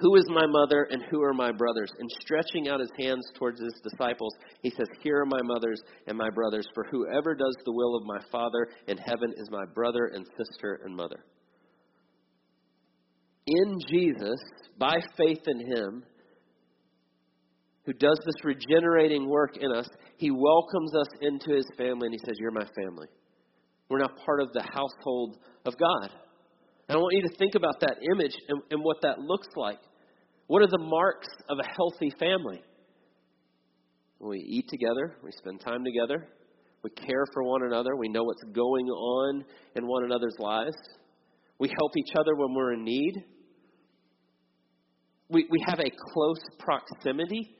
who 0.00 0.16
is 0.16 0.24
my 0.28 0.46
mother 0.46 0.88
and 0.90 1.02
who 1.10 1.22
are 1.22 1.34
my 1.34 1.52
brothers? 1.52 1.92
And 1.98 2.08
stretching 2.22 2.68
out 2.68 2.80
his 2.80 2.90
hands 2.98 3.26
towards 3.38 3.60
his 3.60 3.74
disciples, 3.82 4.32
he 4.62 4.70
says, 4.70 4.86
Here 5.02 5.20
are 5.20 5.26
my 5.26 5.40
mothers 5.42 5.80
and 6.06 6.16
my 6.16 6.30
brothers, 6.30 6.66
for 6.74 6.84
whoever 6.90 7.34
does 7.34 7.54
the 7.64 7.72
will 7.72 7.96
of 7.96 8.06
my 8.06 8.18
Father 8.30 8.68
in 8.88 8.96
heaven 8.96 9.34
is 9.36 9.50
my 9.50 9.64
brother 9.74 10.12
and 10.14 10.24
sister 10.38 10.80
and 10.84 10.96
mother. 10.96 11.22
In 13.46 13.78
Jesus, 13.90 14.38
by 14.78 14.96
faith 15.18 15.42
in 15.46 15.60
him, 15.76 16.04
who 17.84 17.92
does 17.92 18.18
this 18.24 18.44
regenerating 18.44 19.28
work 19.28 19.56
in 19.56 19.72
us, 19.72 19.88
he 20.16 20.30
welcomes 20.30 20.94
us 20.94 21.08
into 21.20 21.56
his 21.56 21.66
family 21.76 22.06
and 22.06 22.14
he 22.14 22.24
says, 22.24 22.36
You're 22.38 22.52
my 22.52 22.66
family. 22.76 23.08
We're 23.88 23.98
now 23.98 24.10
part 24.24 24.40
of 24.40 24.52
the 24.52 24.62
household 24.62 25.38
of 25.66 25.74
God. 25.76 26.10
And 26.88 26.96
I 26.96 27.00
want 27.00 27.14
you 27.14 27.28
to 27.28 27.36
think 27.36 27.54
about 27.54 27.80
that 27.80 27.96
image 28.14 28.34
and, 28.48 28.62
and 28.70 28.82
what 28.82 28.98
that 29.02 29.18
looks 29.18 29.48
like. 29.56 29.78
What 30.46 30.62
are 30.62 30.68
the 30.68 30.78
marks 30.78 31.28
of 31.48 31.58
a 31.58 31.66
healthy 31.76 32.12
family? 32.18 32.62
We 34.20 34.38
eat 34.38 34.68
together, 34.68 35.16
we 35.24 35.30
spend 35.32 35.60
time 35.60 35.84
together, 35.84 36.28
we 36.84 36.90
care 36.90 37.24
for 37.34 37.42
one 37.42 37.64
another, 37.64 37.96
we 37.96 38.08
know 38.08 38.22
what's 38.22 38.44
going 38.54 38.86
on 38.86 39.44
in 39.74 39.86
one 39.86 40.04
another's 40.04 40.36
lives, 40.38 40.76
we 41.58 41.68
help 41.76 41.92
each 41.96 42.14
other 42.18 42.36
when 42.36 42.54
we're 42.54 42.74
in 42.74 42.84
need. 42.84 43.14
We, 45.28 45.46
we 45.50 45.64
have 45.66 45.80
a 45.80 45.90
close 46.12 46.40
proximity 46.58 47.56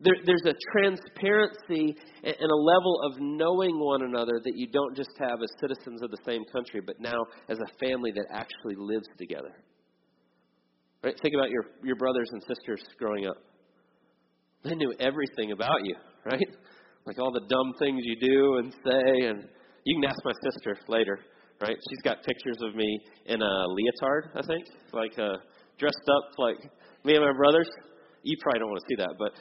there, 0.00 0.14
there's 0.26 0.44
a 0.44 0.54
transparency 0.72 1.96
and 2.22 2.50
a 2.50 2.54
level 2.54 3.00
of 3.04 3.18
knowing 3.18 3.78
one 3.78 4.02
another 4.02 4.40
that 4.44 4.56
you 4.56 4.68
don't 4.68 4.94
just 4.94 5.10
have 5.18 5.40
as 5.42 5.48
citizens 5.60 6.02
of 6.02 6.10
the 6.10 6.18
same 6.26 6.44
country, 6.52 6.80
but 6.84 7.00
now 7.00 7.24
as 7.48 7.58
a 7.58 7.78
family 7.78 8.12
that 8.12 8.26
actually 8.30 8.76
lives 8.76 9.08
together. 9.18 9.52
Right? 11.02 11.14
Think 11.22 11.34
about 11.34 11.50
your, 11.50 11.64
your 11.82 11.96
brothers 11.96 12.28
and 12.32 12.42
sisters 12.42 12.82
growing 12.98 13.26
up. 13.26 13.36
They 14.64 14.74
knew 14.74 14.92
everything 14.98 15.52
about 15.52 15.84
you, 15.84 15.94
right? 16.24 16.48
Like 17.06 17.18
all 17.18 17.32
the 17.32 17.46
dumb 17.48 17.72
things 17.78 18.02
you 18.02 18.16
do 18.20 18.56
and 18.58 18.72
say, 18.72 19.26
and 19.26 19.48
you 19.84 20.00
can 20.00 20.10
ask 20.10 20.18
my 20.24 20.32
sister 20.50 20.76
later, 20.88 21.20
right? 21.60 21.76
She's 21.88 22.02
got 22.02 22.22
pictures 22.24 22.58
of 22.60 22.74
me 22.74 23.00
in 23.26 23.40
a 23.40 23.64
leotard, 23.68 24.30
I 24.34 24.42
think, 24.46 24.66
like 24.92 25.16
uh, 25.18 25.36
dressed 25.78 26.08
up 26.08 26.38
like 26.38 26.58
me 27.04 27.14
and 27.14 27.24
my 27.24 27.32
brothers. 27.32 27.68
You 28.24 28.36
probably 28.42 28.58
don't 28.58 28.70
want 28.70 28.82
to 28.82 28.86
see 28.90 28.96
that, 28.96 29.14
but 29.18 29.32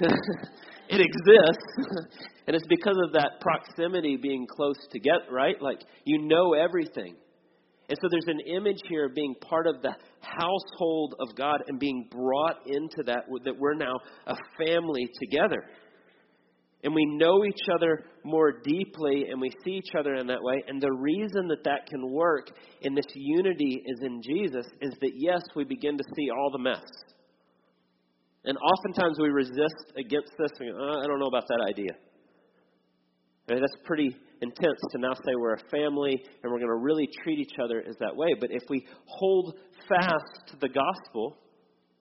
it 0.88 1.00
exists. 1.00 2.18
and 2.46 2.56
it's 2.56 2.66
because 2.68 2.96
of 3.04 3.12
that 3.12 3.40
proximity 3.40 4.16
being 4.16 4.46
close 4.46 4.78
together, 4.90 5.24
right? 5.30 5.60
Like 5.60 5.80
you 6.04 6.26
know 6.26 6.54
everything. 6.54 7.16
And 7.88 7.98
so 8.02 8.08
there's 8.10 8.26
an 8.26 8.40
image 8.40 8.80
here 8.88 9.06
of 9.06 9.14
being 9.14 9.34
part 9.48 9.66
of 9.66 9.80
the 9.80 9.94
household 10.20 11.14
of 11.20 11.34
God 11.34 11.62
and 11.68 11.80
being 11.80 12.06
brought 12.10 12.56
into 12.66 13.02
that, 13.06 13.24
that 13.44 13.58
we're 13.58 13.74
now 13.74 13.94
a 14.26 14.36
family 14.58 15.08
together. 15.20 15.64
And 16.84 16.94
we 16.94 17.06
know 17.06 17.44
each 17.44 17.66
other 17.74 18.04
more 18.24 18.60
deeply 18.62 19.26
and 19.30 19.40
we 19.40 19.50
see 19.64 19.72
each 19.72 19.94
other 19.98 20.14
in 20.14 20.26
that 20.28 20.42
way. 20.42 20.62
And 20.68 20.80
the 20.80 20.92
reason 20.92 21.48
that 21.48 21.64
that 21.64 21.86
can 21.88 22.12
work 22.12 22.50
in 22.82 22.94
this 22.94 23.06
unity 23.14 23.82
is 23.84 23.98
in 24.02 24.20
Jesus 24.22 24.66
is 24.80 24.92
that, 25.00 25.12
yes, 25.16 25.40
we 25.56 25.64
begin 25.64 25.96
to 25.96 26.04
see 26.14 26.28
all 26.30 26.50
the 26.52 26.58
mess. 26.58 26.86
And 28.44 28.56
oftentimes 28.58 29.18
we 29.20 29.28
resist 29.28 29.92
against 29.96 30.32
this. 30.38 30.50
And, 30.60 30.70
uh, 30.70 31.00
I 31.00 31.06
don't 31.06 31.18
know 31.18 31.26
about 31.26 31.46
that 31.48 31.66
idea. 31.68 31.90
And 33.48 33.62
that's 33.62 33.76
pretty 33.84 34.14
intense 34.40 34.80
to 34.92 34.98
now 34.98 35.14
say 35.14 35.32
we're 35.38 35.54
a 35.54 35.68
family 35.70 36.22
and 36.42 36.52
we're 36.52 36.58
going 36.58 36.70
to 36.70 36.82
really 36.82 37.08
treat 37.22 37.38
each 37.38 37.58
other 37.62 37.82
as 37.88 37.96
that 38.00 38.14
way. 38.14 38.28
But 38.38 38.50
if 38.52 38.62
we 38.68 38.86
hold 39.06 39.54
fast 39.88 40.48
to 40.48 40.56
the 40.60 40.68
gospel 40.68 41.36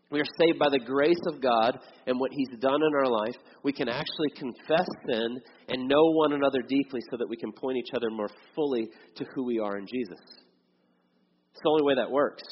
We 0.09 0.21
are 0.21 0.25
saved 0.39 0.57
by 0.57 0.69
the 0.69 0.79
grace 0.79 1.19
of 1.27 1.41
God 1.41 1.77
and 2.05 2.19
what 2.19 2.31
He's 2.31 2.59
done 2.59 2.81
in 2.81 2.95
our 2.95 3.09
life. 3.11 3.35
We 3.63 3.73
can 3.73 3.89
actually 3.89 4.29
confess 4.37 4.87
sin 5.09 5.37
and 5.67 5.87
know 5.87 6.03
one 6.13 6.33
another 6.33 6.59
deeply 6.67 7.01
so 7.11 7.17
that 7.17 7.27
we 7.27 7.35
can 7.35 7.51
point 7.51 7.77
each 7.77 7.93
other 7.93 8.09
more 8.09 8.29
fully 8.55 8.89
to 9.15 9.25
who 9.35 9.43
we 9.43 9.59
are 9.59 9.77
in 9.77 9.85
Jesus. 9.85 10.23
It's 11.51 11.61
the 11.61 11.69
only 11.69 11.83
way 11.83 11.95
that 11.95 12.09
works. 12.09 12.43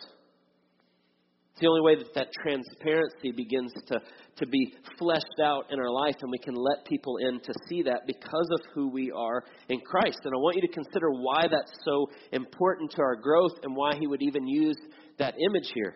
It's 1.55 1.61
the 1.61 1.69
only 1.69 1.83
way 1.87 1.95
that 1.95 2.13
that 2.15 2.33
transparency 2.33 3.31
begins 3.31 3.71
to, 3.87 4.01
to 4.39 4.45
be 4.45 4.73
fleshed 4.99 5.39
out 5.41 5.71
in 5.71 5.79
our 5.79 5.89
life, 5.89 6.15
and 6.21 6.29
we 6.29 6.37
can 6.37 6.53
let 6.53 6.83
people 6.83 7.15
in 7.15 7.39
to 7.39 7.53
see 7.69 7.81
that 7.83 8.01
because 8.05 8.49
of 8.51 8.59
who 8.73 8.89
we 8.89 9.09
are 9.15 9.41
in 9.69 9.79
Christ. 9.79 10.19
And 10.25 10.33
I 10.33 10.37
want 10.37 10.57
you 10.57 10.67
to 10.67 10.73
consider 10.73 11.11
why 11.11 11.43
that's 11.49 11.71
so 11.85 12.07
important 12.33 12.91
to 12.91 13.01
our 13.01 13.15
growth 13.15 13.53
and 13.63 13.73
why 13.73 13.95
He 13.97 14.05
would 14.05 14.21
even 14.21 14.45
use 14.45 14.75
that 15.17 15.35
image 15.39 15.71
here. 15.73 15.95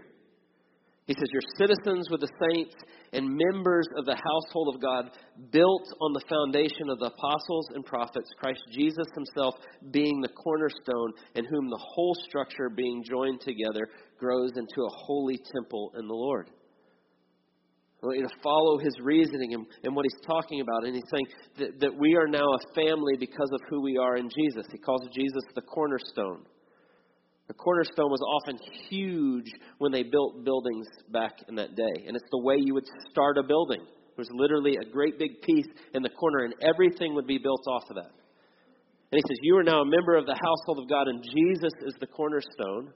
He 1.07 1.13
says, 1.13 1.27
You're 1.33 1.67
citizens 1.67 2.07
with 2.09 2.21
the 2.21 2.29
saints 2.39 2.75
and 3.11 3.27
members 3.27 3.87
of 3.97 4.05
the 4.05 4.15
household 4.15 4.75
of 4.75 4.81
God, 4.81 5.11
built 5.51 5.87
on 5.99 6.13
the 6.13 6.21
foundation 6.29 6.89
of 6.89 6.99
the 6.99 7.07
apostles 7.07 7.67
and 7.73 7.83
prophets, 7.83 8.29
Christ 8.39 8.61
Jesus 8.71 9.07
himself 9.13 9.55
being 9.91 10.21
the 10.21 10.29
cornerstone, 10.29 11.11
in 11.35 11.45
whom 11.45 11.69
the 11.69 11.81
whole 11.81 12.15
structure 12.27 12.69
being 12.69 13.03
joined 13.03 13.41
together 13.41 13.89
grows 14.19 14.51
into 14.55 14.81
a 14.85 14.89
holy 15.05 15.39
temple 15.53 15.91
in 15.97 16.07
the 16.07 16.13
Lord. 16.13 16.49
I 18.01 18.05
want 18.05 18.19
you 18.19 18.27
to 18.27 18.41
follow 18.41 18.77
his 18.77 18.93
reasoning 19.01 19.53
and, 19.55 19.65
and 19.83 19.93
what 19.93 20.05
he's 20.05 20.25
talking 20.25 20.61
about. 20.61 20.85
And 20.85 20.95
he's 20.95 21.09
saying 21.11 21.27
that, 21.59 21.79
that 21.81 21.99
we 21.99 22.15
are 22.15 22.27
now 22.27 22.47
a 22.47 22.73
family 22.73 23.17
because 23.19 23.49
of 23.51 23.59
who 23.69 23.81
we 23.81 23.97
are 23.97 24.15
in 24.15 24.29
Jesus. 24.29 24.65
He 24.71 24.77
calls 24.77 25.01
Jesus 25.13 25.43
the 25.53 25.61
cornerstone. 25.61 26.45
The 27.49 27.55
cornerstone 27.55 28.09
was 28.09 28.21
often 28.21 28.57
huge 28.87 29.51
when 29.79 29.91
they 29.91 30.03
built 30.03 30.45
buildings 30.45 30.87
back 31.11 31.33
in 31.49 31.55
that 31.55 31.75
day. 31.75 32.05
And 32.07 32.15
it's 32.15 32.29
the 32.31 32.41
way 32.41 32.55
you 32.57 32.73
would 32.75 32.85
start 33.11 33.37
a 33.37 33.43
building. 33.43 33.81
It 33.81 34.17
was 34.17 34.29
literally 34.31 34.77
a 34.77 34.89
great 34.89 35.17
big 35.17 35.41
piece 35.41 35.67
in 35.93 36.03
the 36.03 36.09
corner, 36.09 36.45
and 36.45 36.53
everything 36.61 37.15
would 37.15 37.27
be 37.27 37.39
built 37.39 37.63
off 37.67 37.83
of 37.89 37.95
that. 37.95 38.11
And 39.11 39.17
he 39.17 39.23
says, 39.27 39.39
You 39.41 39.57
are 39.57 39.63
now 39.63 39.81
a 39.81 39.85
member 39.85 40.15
of 40.15 40.25
the 40.25 40.37
household 40.39 40.83
of 40.83 40.89
God, 40.89 41.07
and 41.07 41.23
Jesus 41.23 41.73
is 41.87 41.95
the 41.99 42.07
cornerstone. 42.07 42.93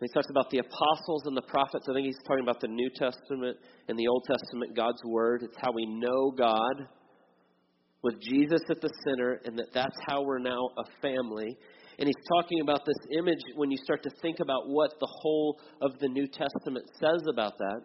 He 0.00 0.08
talks 0.12 0.28
about 0.28 0.50
the 0.50 0.58
apostles 0.58 1.22
and 1.24 1.36
the 1.36 1.42
prophets. 1.48 1.86
I 1.88 1.94
think 1.94 2.06
he's 2.06 2.18
talking 2.26 2.42
about 2.42 2.60
the 2.60 2.68
New 2.68 2.90
Testament 2.90 3.56
and 3.88 3.98
the 3.98 4.06
Old 4.08 4.24
Testament, 4.24 4.76
God's 4.76 5.02
Word. 5.04 5.42
It's 5.42 5.56
how 5.62 5.72
we 5.72 5.86
know 5.86 6.30
God 6.30 6.88
with 8.02 8.20
Jesus 8.20 8.60
at 8.68 8.82
the 8.82 8.90
center, 9.06 9.40
and 9.46 9.58
that 9.58 9.72
that's 9.72 9.96
how 10.06 10.22
we're 10.22 10.38
now 10.38 10.68
a 10.76 10.84
family. 11.00 11.56
And 11.98 12.06
he's 12.06 12.24
talking 12.36 12.60
about 12.60 12.84
this 12.84 12.98
image 13.18 13.40
when 13.54 13.70
you 13.70 13.78
start 13.82 14.02
to 14.02 14.10
think 14.20 14.40
about 14.40 14.68
what 14.68 14.90
the 15.00 15.08
whole 15.08 15.58
of 15.80 15.98
the 16.00 16.08
New 16.08 16.26
Testament 16.26 16.84
says 17.00 17.22
about 17.32 17.56
that. 17.56 17.80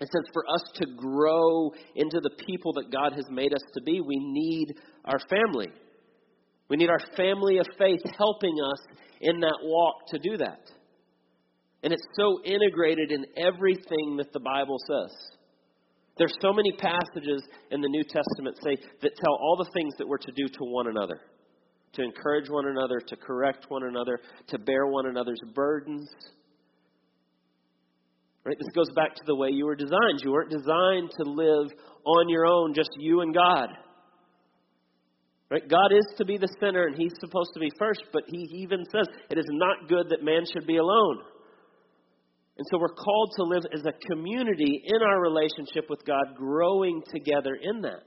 It 0.00 0.08
says 0.12 0.24
for 0.32 0.44
us 0.52 0.62
to 0.76 0.86
grow 0.96 1.72
into 1.96 2.20
the 2.20 2.44
people 2.46 2.74
that 2.74 2.92
God 2.92 3.12
has 3.14 3.24
made 3.30 3.52
us 3.52 3.62
to 3.74 3.82
be, 3.82 4.00
we 4.00 4.18
need 4.18 4.74
our 5.04 5.18
family. 5.30 5.68
We 6.68 6.76
need 6.76 6.90
our 6.90 7.00
family 7.16 7.58
of 7.58 7.66
faith 7.78 8.00
helping 8.16 8.56
us 8.72 8.98
in 9.20 9.40
that 9.40 9.58
walk 9.62 10.06
to 10.08 10.18
do 10.18 10.36
that. 10.38 10.60
And 11.84 11.92
it's 11.92 12.06
so 12.18 12.40
integrated 12.44 13.12
in 13.12 13.24
everything 13.36 14.16
that 14.16 14.32
the 14.32 14.40
Bible 14.40 14.78
says. 14.88 15.14
There's 16.18 16.34
so 16.40 16.52
many 16.52 16.72
passages 16.72 17.42
in 17.70 17.80
the 17.80 17.88
New 17.88 18.02
Testament 18.02 18.56
say 18.64 18.76
that 19.02 19.10
tell 19.22 19.34
all 19.34 19.56
the 19.56 19.70
things 19.74 19.94
that 19.98 20.08
we're 20.08 20.18
to 20.18 20.32
do 20.32 20.48
to 20.48 20.64
one 20.64 20.88
another 20.88 21.20
to 21.94 22.02
encourage 22.02 22.48
one 22.48 22.66
another, 22.66 23.00
to 23.00 23.16
correct 23.16 23.66
one 23.68 23.84
another, 23.84 24.20
to 24.48 24.58
bear 24.58 24.86
one 24.86 25.06
another's 25.06 25.40
burdens. 25.54 26.08
Right? 28.44 28.56
This 28.58 28.68
goes 28.74 28.90
back 28.94 29.14
to 29.14 29.22
the 29.26 29.34
way 29.34 29.50
you 29.50 29.64
were 29.64 29.76
designed. 29.76 30.20
You 30.22 30.32
weren't 30.32 30.50
designed 30.50 31.10
to 31.18 31.30
live 31.30 31.72
on 32.04 32.28
your 32.28 32.46
own, 32.46 32.74
just 32.74 32.90
you 32.98 33.20
and 33.22 33.34
God. 33.34 33.70
Right? 35.50 35.66
God 35.68 35.92
is 35.96 36.04
to 36.18 36.24
be 36.24 36.36
the 36.36 36.52
center 36.60 36.86
and 36.86 36.96
he's 36.96 37.14
supposed 37.20 37.50
to 37.54 37.60
be 37.60 37.70
first, 37.78 38.02
but 38.12 38.24
he 38.26 38.48
even 38.62 38.84
says 38.92 39.06
it 39.30 39.38
is 39.38 39.46
not 39.48 39.88
good 39.88 40.08
that 40.10 40.24
man 40.24 40.42
should 40.52 40.66
be 40.66 40.76
alone. 40.76 41.20
And 42.56 42.66
so 42.70 42.78
we're 42.78 42.94
called 42.94 43.32
to 43.36 43.42
live 43.42 43.64
as 43.72 43.84
a 43.84 44.06
community 44.06 44.82
in 44.84 45.02
our 45.02 45.20
relationship 45.20 45.90
with 45.90 46.04
God, 46.06 46.36
growing 46.36 47.02
together 47.12 47.58
in 47.60 47.82
that. 47.82 48.06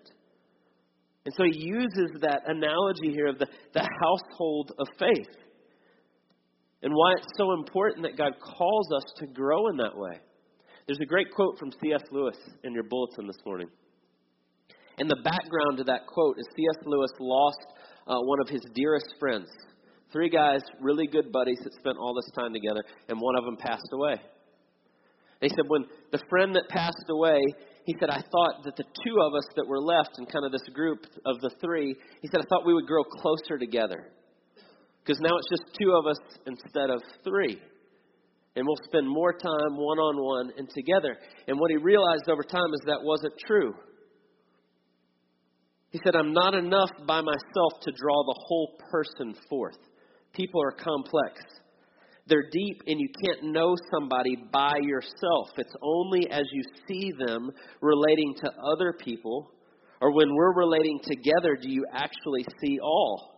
And 1.26 1.34
so 1.36 1.44
he 1.44 1.60
uses 1.60 2.22
that 2.22 2.44
analogy 2.48 3.12
here 3.12 3.28
of 3.28 3.38
the, 3.38 3.48
the 3.74 3.88
household 4.02 4.72
of 4.80 4.88
faith 4.98 5.28
and 6.82 6.94
why 6.94 7.14
it's 7.18 7.28
so 7.38 7.54
important 7.54 8.04
that 8.04 8.18
God 8.18 8.34
calls 8.40 8.88
us 8.96 9.04
to 9.18 9.28
grow 9.28 9.68
in 9.68 9.78
that 9.78 9.98
way. 9.98 10.20
There's 10.88 11.00
a 11.02 11.06
great 11.06 11.32
quote 11.36 11.58
from 11.60 11.72
C.S. 11.82 12.04
Lewis 12.12 12.38
in 12.64 12.74
your 12.74 12.84
bulletin 12.84 13.28
this 13.28 13.40
morning. 13.46 13.68
And 15.00 15.10
the 15.10 15.22
background 15.24 15.78
to 15.80 15.84
that 15.86 16.08
quote 16.08 16.38
is 16.40 16.46
C.S. 16.56 16.84
Lewis 16.86 17.12
lost 17.20 17.66
uh, 18.08 18.20
one 18.20 18.40
of 18.40 18.48
his 18.48 18.62
dearest 18.74 19.08
friends. 19.20 19.50
Three 20.14 20.30
guys, 20.30 20.62
really 20.80 21.08
good 21.08 21.32
buddies 21.32 21.60
that 21.64 21.74
spent 21.74 21.98
all 22.00 22.14
this 22.16 22.32
time 22.34 22.54
together, 22.54 22.84
and 23.10 23.20
one 23.20 23.36
of 23.38 23.44
them 23.44 23.58
passed 23.58 23.90
away. 23.92 24.16
They 25.42 25.50
said 25.50 25.66
when 25.68 25.86
the 26.12 26.22
friend 26.30 26.56
that 26.56 26.70
passed 26.70 27.06
away, 27.10 27.40
he 27.86 27.96
said, 28.00 28.10
I 28.10 28.22
thought 28.22 28.64
that 28.66 28.76
the 28.76 28.84
two 28.84 29.16
of 29.22 29.34
us 29.34 29.48
that 29.56 29.68
were 29.68 29.80
left 29.80 30.18
in 30.18 30.26
kind 30.26 30.46
of 30.46 30.52
this 30.52 30.68
group 30.74 31.06
of 31.26 31.40
the 31.42 31.52
three, 31.62 31.96
he 32.22 32.28
said, 32.28 32.42
I 32.42 32.46
thought 32.50 32.66
we 32.66 32.74
would 32.74 32.88
grow 32.88 33.04
closer 33.04 33.58
together. 33.58 34.12
Because 35.04 35.22
now 35.22 35.38
it's 35.38 35.50
just 35.50 35.78
two 35.80 35.94
of 35.94 36.06
us 36.06 36.20
instead 36.48 36.90
of 36.90 37.02
three. 37.24 37.62
And 38.56 38.66
we'll 38.66 38.84
spend 38.86 39.08
more 39.08 39.32
time 39.32 39.78
one 39.78 40.00
on 40.00 40.22
one 40.22 40.52
and 40.58 40.68
together. 40.70 41.16
And 41.48 41.60
what 41.60 41.70
he 41.70 41.78
realized 41.78 42.28
over 42.28 42.44
time 42.44 42.74
is 42.74 42.82
that 42.88 43.04
wasn't 43.04 43.34
true. 43.46 43.74
He 45.92 46.00
said, 46.04 46.16
I'm 46.16 46.34
not 46.34 46.56
enough 46.56 46.90
by 47.08 47.22
myself 47.22 47.80
to 47.84 47.92
draw 47.96 48.24
the 48.26 48.40
whole 48.48 48.78
person 48.92 49.36
forth. 49.50 49.78
People 50.34 50.62
are 50.62 50.72
complex. 50.72 51.42
They're 52.28 52.50
deep, 52.52 52.82
and 52.88 53.00
you 53.00 53.08
can't 53.24 53.54
know 53.54 53.76
somebody 53.94 54.36
by 54.52 54.78
yourself. 54.82 55.50
It's 55.58 55.76
only 55.82 56.30
as 56.30 56.44
you 56.52 56.62
see 56.88 57.12
them 57.26 57.50
relating 57.82 58.36
to 58.42 58.52
other 58.74 58.94
people, 59.00 59.52
or 60.02 60.14
when 60.14 60.34
we're 60.36 60.54
relating 60.54 61.00
together, 61.04 61.58
do 61.62 61.70
you 61.70 61.86
actually 61.94 62.46
see 62.62 62.80
all. 62.82 63.38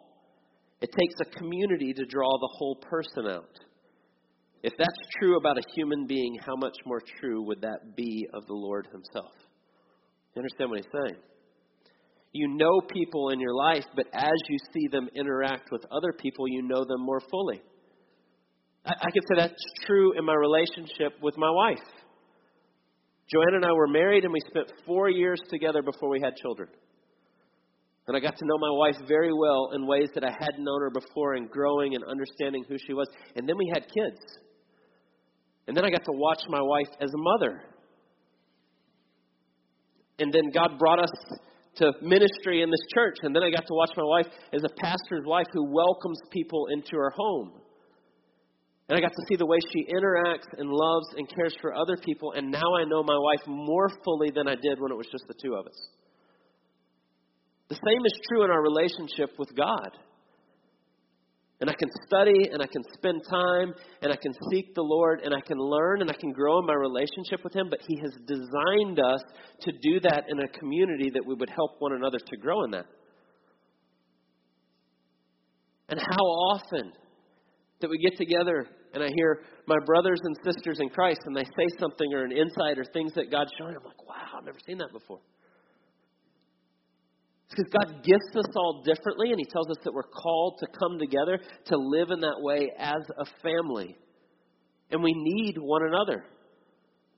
It 0.82 0.90
takes 0.98 1.16
a 1.22 1.38
community 1.38 1.94
to 1.94 2.06
draw 2.06 2.38
the 2.40 2.50
whole 2.58 2.76
person 2.76 3.28
out. 3.28 3.60
If 4.64 4.74
that's 4.78 5.00
true 5.20 5.38
about 5.38 5.58
a 5.58 5.74
human 5.76 6.06
being, 6.08 6.38
how 6.46 6.56
much 6.56 6.76
more 6.86 7.02
true 7.20 7.44
would 7.44 7.62
that 7.62 7.96
be 7.96 8.28
of 8.34 8.46
the 8.48 8.54
Lord 8.54 8.88
Himself? 8.92 9.32
You 10.36 10.42
understand 10.42 10.70
what 10.70 10.80
He's 10.80 10.92
saying? 10.92 11.22
You 12.34 12.48
know 12.48 12.82
people 12.92 13.30
in 13.30 13.40
your 13.40 13.56
life, 13.56 13.86
but 13.96 14.06
as 14.14 14.36
you 14.50 14.58
see 14.74 14.88
them 14.92 15.10
interact 15.16 15.72
with 15.72 15.86
other 15.92 16.14
people, 16.14 16.48
you 16.48 16.62
know 16.62 16.84
them 16.86 17.02
more 17.02 17.22
fully. 17.32 17.62
I, 18.86 18.92
I 18.92 19.12
could 19.12 19.24
say 19.28 19.36
that's 19.38 19.64
true 19.86 20.18
in 20.18 20.26
my 20.26 20.36
relationship 20.36 21.14
with 21.22 21.36
my 21.38 21.50
wife. 21.50 21.86
Joanna 23.30 23.58
and 23.58 23.66
I 23.66 23.74
were 23.74 23.88
married, 23.88 24.24
and 24.24 24.34
we 24.34 24.40
spent 24.50 24.72
four 24.86 25.10
years 25.10 25.40
together 25.50 25.82
before 25.84 26.10
we 26.10 26.20
had 26.24 26.36
children. 26.36 26.70
And 28.08 28.18
I 28.18 28.20
got 28.20 28.36
to 28.38 28.46
know 28.46 28.58
my 28.58 28.72
wife 28.72 29.08
very 29.08 29.32
well 29.32 29.70
in 29.76 29.86
ways 29.86 30.10
that 30.16 30.24
I 30.24 30.32
hadn't 30.32 30.64
known 30.64 30.82
her 30.82 30.90
before, 30.90 31.36
and 31.36 31.48
growing 31.50 31.94
and 31.94 32.04
understanding 32.06 32.64
who 32.68 32.76
she 32.88 32.94
was. 32.94 33.08
And 33.36 33.48
then 33.48 33.56
we 33.56 33.70
had 33.72 33.84
kids. 33.84 34.20
And 35.68 35.78
then 35.78 35.86
I 35.86 35.92
got 35.92 36.04
to 36.06 36.12
watch 36.14 36.42
my 36.50 36.62
wife 36.62 36.90
as 37.00 37.12
a 37.14 37.18
mother. 37.18 37.62
And 40.18 40.34
then 40.34 40.50
God 40.52 40.80
brought 40.80 41.00
us 41.00 41.12
to 41.76 41.92
ministry 42.02 42.64
in 42.64 42.72
this 42.72 42.80
church. 42.96 43.18
And 43.22 43.36
then 43.36 43.44
I 43.44 43.52
got 43.52 43.68
to 43.68 43.74
watch 43.74 43.92
my 43.96 44.04
wife 44.04 44.26
as 44.54 44.64
a 44.64 44.82
pastor's 44.82 45.26
wife 45.26 45.46
who 45.54 45.72
welcomes 45.72 46.20
people 46.32 46.66
into 46.74 46.96
her 46.96 47.12
home. 47.16 47.62
And 48.90 48.98
I 48.98 49.02
got 49.02 49.12
to 49.12 49.26
see 49.30 49.36
the 49.36 49.46
way 49.46 49.60
she 49.72 49.86
interacts 49.86 50.50
and 50.58 50.68
loves 50.68 51.08
and 51.16 51.30
cares 51.30 51.56
for 51.62 51.76
other 51.76 51.96
people. 51.96 52.34
And 52.36 52.50
now 52.50 52.76
I 52.76 52.86
know 52.86 53.04
my 53.04 53.18
wife 53.18 53.46
more 53.46 53.88
fully 54.04 54.32
than 54.34 54.48
I 54.48 54.56
did 54.56 54.80
when 54.80 54.92
it 54.92 54.98
was 54.98 55.06
just 55.12 55.26
the 55.28 55.36
two 55.40 55.54
of 55.54 55.68
us. 55.68 55.80
The 57.70 57.76
same 57.76 58.04
is 58.04 58.20
true 58.28 58.44
in 58.44 58.50
our 58.50 58.64
relationship 58.64 59.38
with 59.38 59.56
God. 59.56 59.92
And 61.62 61.70
I 61.70 61.74
can 61.74 61.90
study 62.08 62.50
and 62.52 62.64
I 62.64 62.66
can 62.66 62.82
spend 62.94 63.22
time 63.30 63.76
and 64.02 64.12
I 64.12 64.16
can 64.16 64.34
seek 64.50 64.74
the 64.74 64.82
Lord 64.82 65.22
and 65.24 65.36
I 65.36 65.42
can 65.42 65.60
learn 65.60 66.02
and 66.02 66.10
I 66.10 66.16
can 66.20 66.32
grow 66.32 66.58
in 66.58 66.66
my 66.66 66.74
relationship 66.74 67.44
with 67.44 67.54
Him. 67.54 67.68
But 67.70 67.82
He 67.88 68.00
has 68.02 68.12
designed 68.26 69.00
us 69.00 69.22
to 69.62 69.72
do 69.84 70.00
that 70.00 70.24
in 70.30 70.40
a 70.40 70.48
community 70.58 71.12
that 71.14 71.24
we 71.28 71.36
would 71.36 71.50
help 71.52 71.76
one 71.78 71.94
another 71.94 72.18
to 72.18 72.38
grow 72.38 72.64
in 72.64 72.72
that. 72.72 72.86
And 75.90 76.00
how 76.00 76.24
often 76.24 76.92
that 77.82 77.90
we 77.90 78.00
get 78.00 78.18
together 78.18 78.68
and 78.94 79.04
I 79.04 79.10
hear 79.16 79.42
my 79.68 79.78
brothers 79.86 80.20
and 80.24 80.36
sisters 80.44 80.80
in 80.80 80.90
Christ 80.90 81.20
and 81.26 81.36
they 81.36 81.44
say 81.44 81.68
something 81.80 82.08
or 82.14 82.24
an 82.24 82.32
insight 82.32 82.78
or 82.78 82.86
things 82.92 83.14
that 83.14 83.32
God's 83.32 83.52
showing, 83.58 83.76
I'm 83.76 83.84
like, 83.84 84.08
wow, 84.08 84.38
I've 84.38 84.46
never 84.46 84.60
seen 84.66 84.78
that 84.80 84.92
before. 84.92 85.20
It's 87.52 87.56
Because 87.56 87.88
God 87.88 88.04
gifts 88.04 88.36
us 88.36 88.56
all 88.56 88.84
differently, 88.86 89.32
and 89.32 89.40
He 89.40 89.46
tells 89.46 89.70
us 89.70 89.78
that 89.84 89.92
we're 89.92 90.04
called 90.04 90.60
to 90.60 90.68
come 90.80 91.00
together 91.00 91.40
to 91.66 91.78
live 91.78 92.12
in 92.12 92.20
that 92.20 92.38
way 92.40 92.72
as 92.78 93.02
a 93.18 93.26
family. 93.42 93.98
And 94.92 95.02
we 95.02 95.14
need 95.16 95.56
one 95.58 95.82
another. 95.84 96.26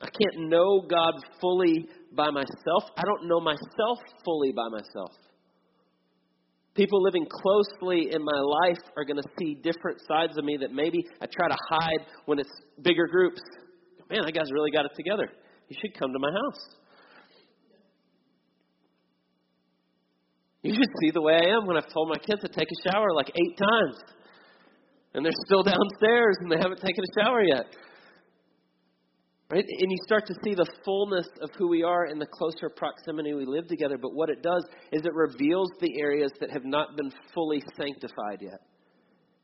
I 0.01 0.07
can't 0.07 0.49
know 0.49 0.81
God 0.89 1.13
fully 1.39 1.85
by 2.15 2.29
myself. 2.31 2.83
I 2.97 3.03
don't 3.03 3.27
know 3.27 3.39
myself 3.39 3.99
fully 4.23 4.51
by 4.51 4.67
myself. 4.71 5.11
People 6.73 7.03
living 7.03 7.25
closely 7.29 8.11
in 8.13 8.23
my 8.23 8.39
life 8.39 8.79
are 8.95 9.03
going 9.03 9.17
to 9.17 9.29
see 9.37 9.55
different 9.55 9.99
sides 10.07 10.37
of 10.37 10.45
me 10.45 10.57
that 10.61 10.71
maybe 10.71 11.05
I 11.21 11.25
try 11.25 11.49
to 11.49 11.57
hide 11.69 12.05
when 12.25 12.39
it's 12.39 12.51
bigger 12.81 13.07
groups. 13.07 13.41
Man, 14.09 14.21
that 14.23 14.33
guy's 14.33 14.51
really 14.51 14.71
got 14.71 14.85
it 14.85 14.91
together. 14.95 15.29
You 15.67 15.75
should 15.81 15.97
come 15.97 16.13
to 16.13 16.19
my 16.19 16.31
house. 16.31 16.75
You 20.63 20.73
should 20.73 20.89
see 21.01 21.11
the 21.11 21.21
way 21.21 21.33
I 21.33 21.57
am 21.57 21.65
when 21.65 21.75
I've 21.75 21.91
told 21.91 22.07
my 22.07 22.17
kids 22.17 22.41
to 22.41 22.47
take 22.47 22.67
a 22.67 22.89
shower 22.89 23.13
like 23.15 23.29
eight 23.29 23.57
times. 23.57 23.97
And 25.13 25.25
they're 25.25 25.31
still 25.45 25.63
downstairs 25.63 26.37
and 26.39 26.51
they 26.51 26.57
haven't 26.57 26.79
taken 26.79 27.03
a 27.03 27.21
shower 27.21 27.43
yet. 27.43 27.65
Right? 29.51 29.65
And 29.67 29.91
you 29.91 29.97
start 30.05 30.25
to 30.27 30.33
see 30.45 30.55
the 30.55 30.69
fullness 30.85 31.27
of 31.41 31.49
who 31.57 31.67
we 31.67 31.83
are 31.83 32.05
in 32.05 32.19
the 32.19 32.25
closer 32.25 32.69
proximity 32.69 33.33
we 33.33 33.45
live 33.45 33.67
together. 33.67 33.97
But 34.01 34.13
what 34.13 34.29
it 34.29 34.41
does 34.41 34.63
is 34.93 35.01
it 35.03 35.13
reveals 35.13 35.69
the 35.81 35.99
areas 35.99 36.31
that 36.39 36.51
have 36.51 36.63
not 36.63 36.95
been 36.95 37.11
fully 37.33 37.61
sanctified 37.75 38.39
yet. 38.39 38.61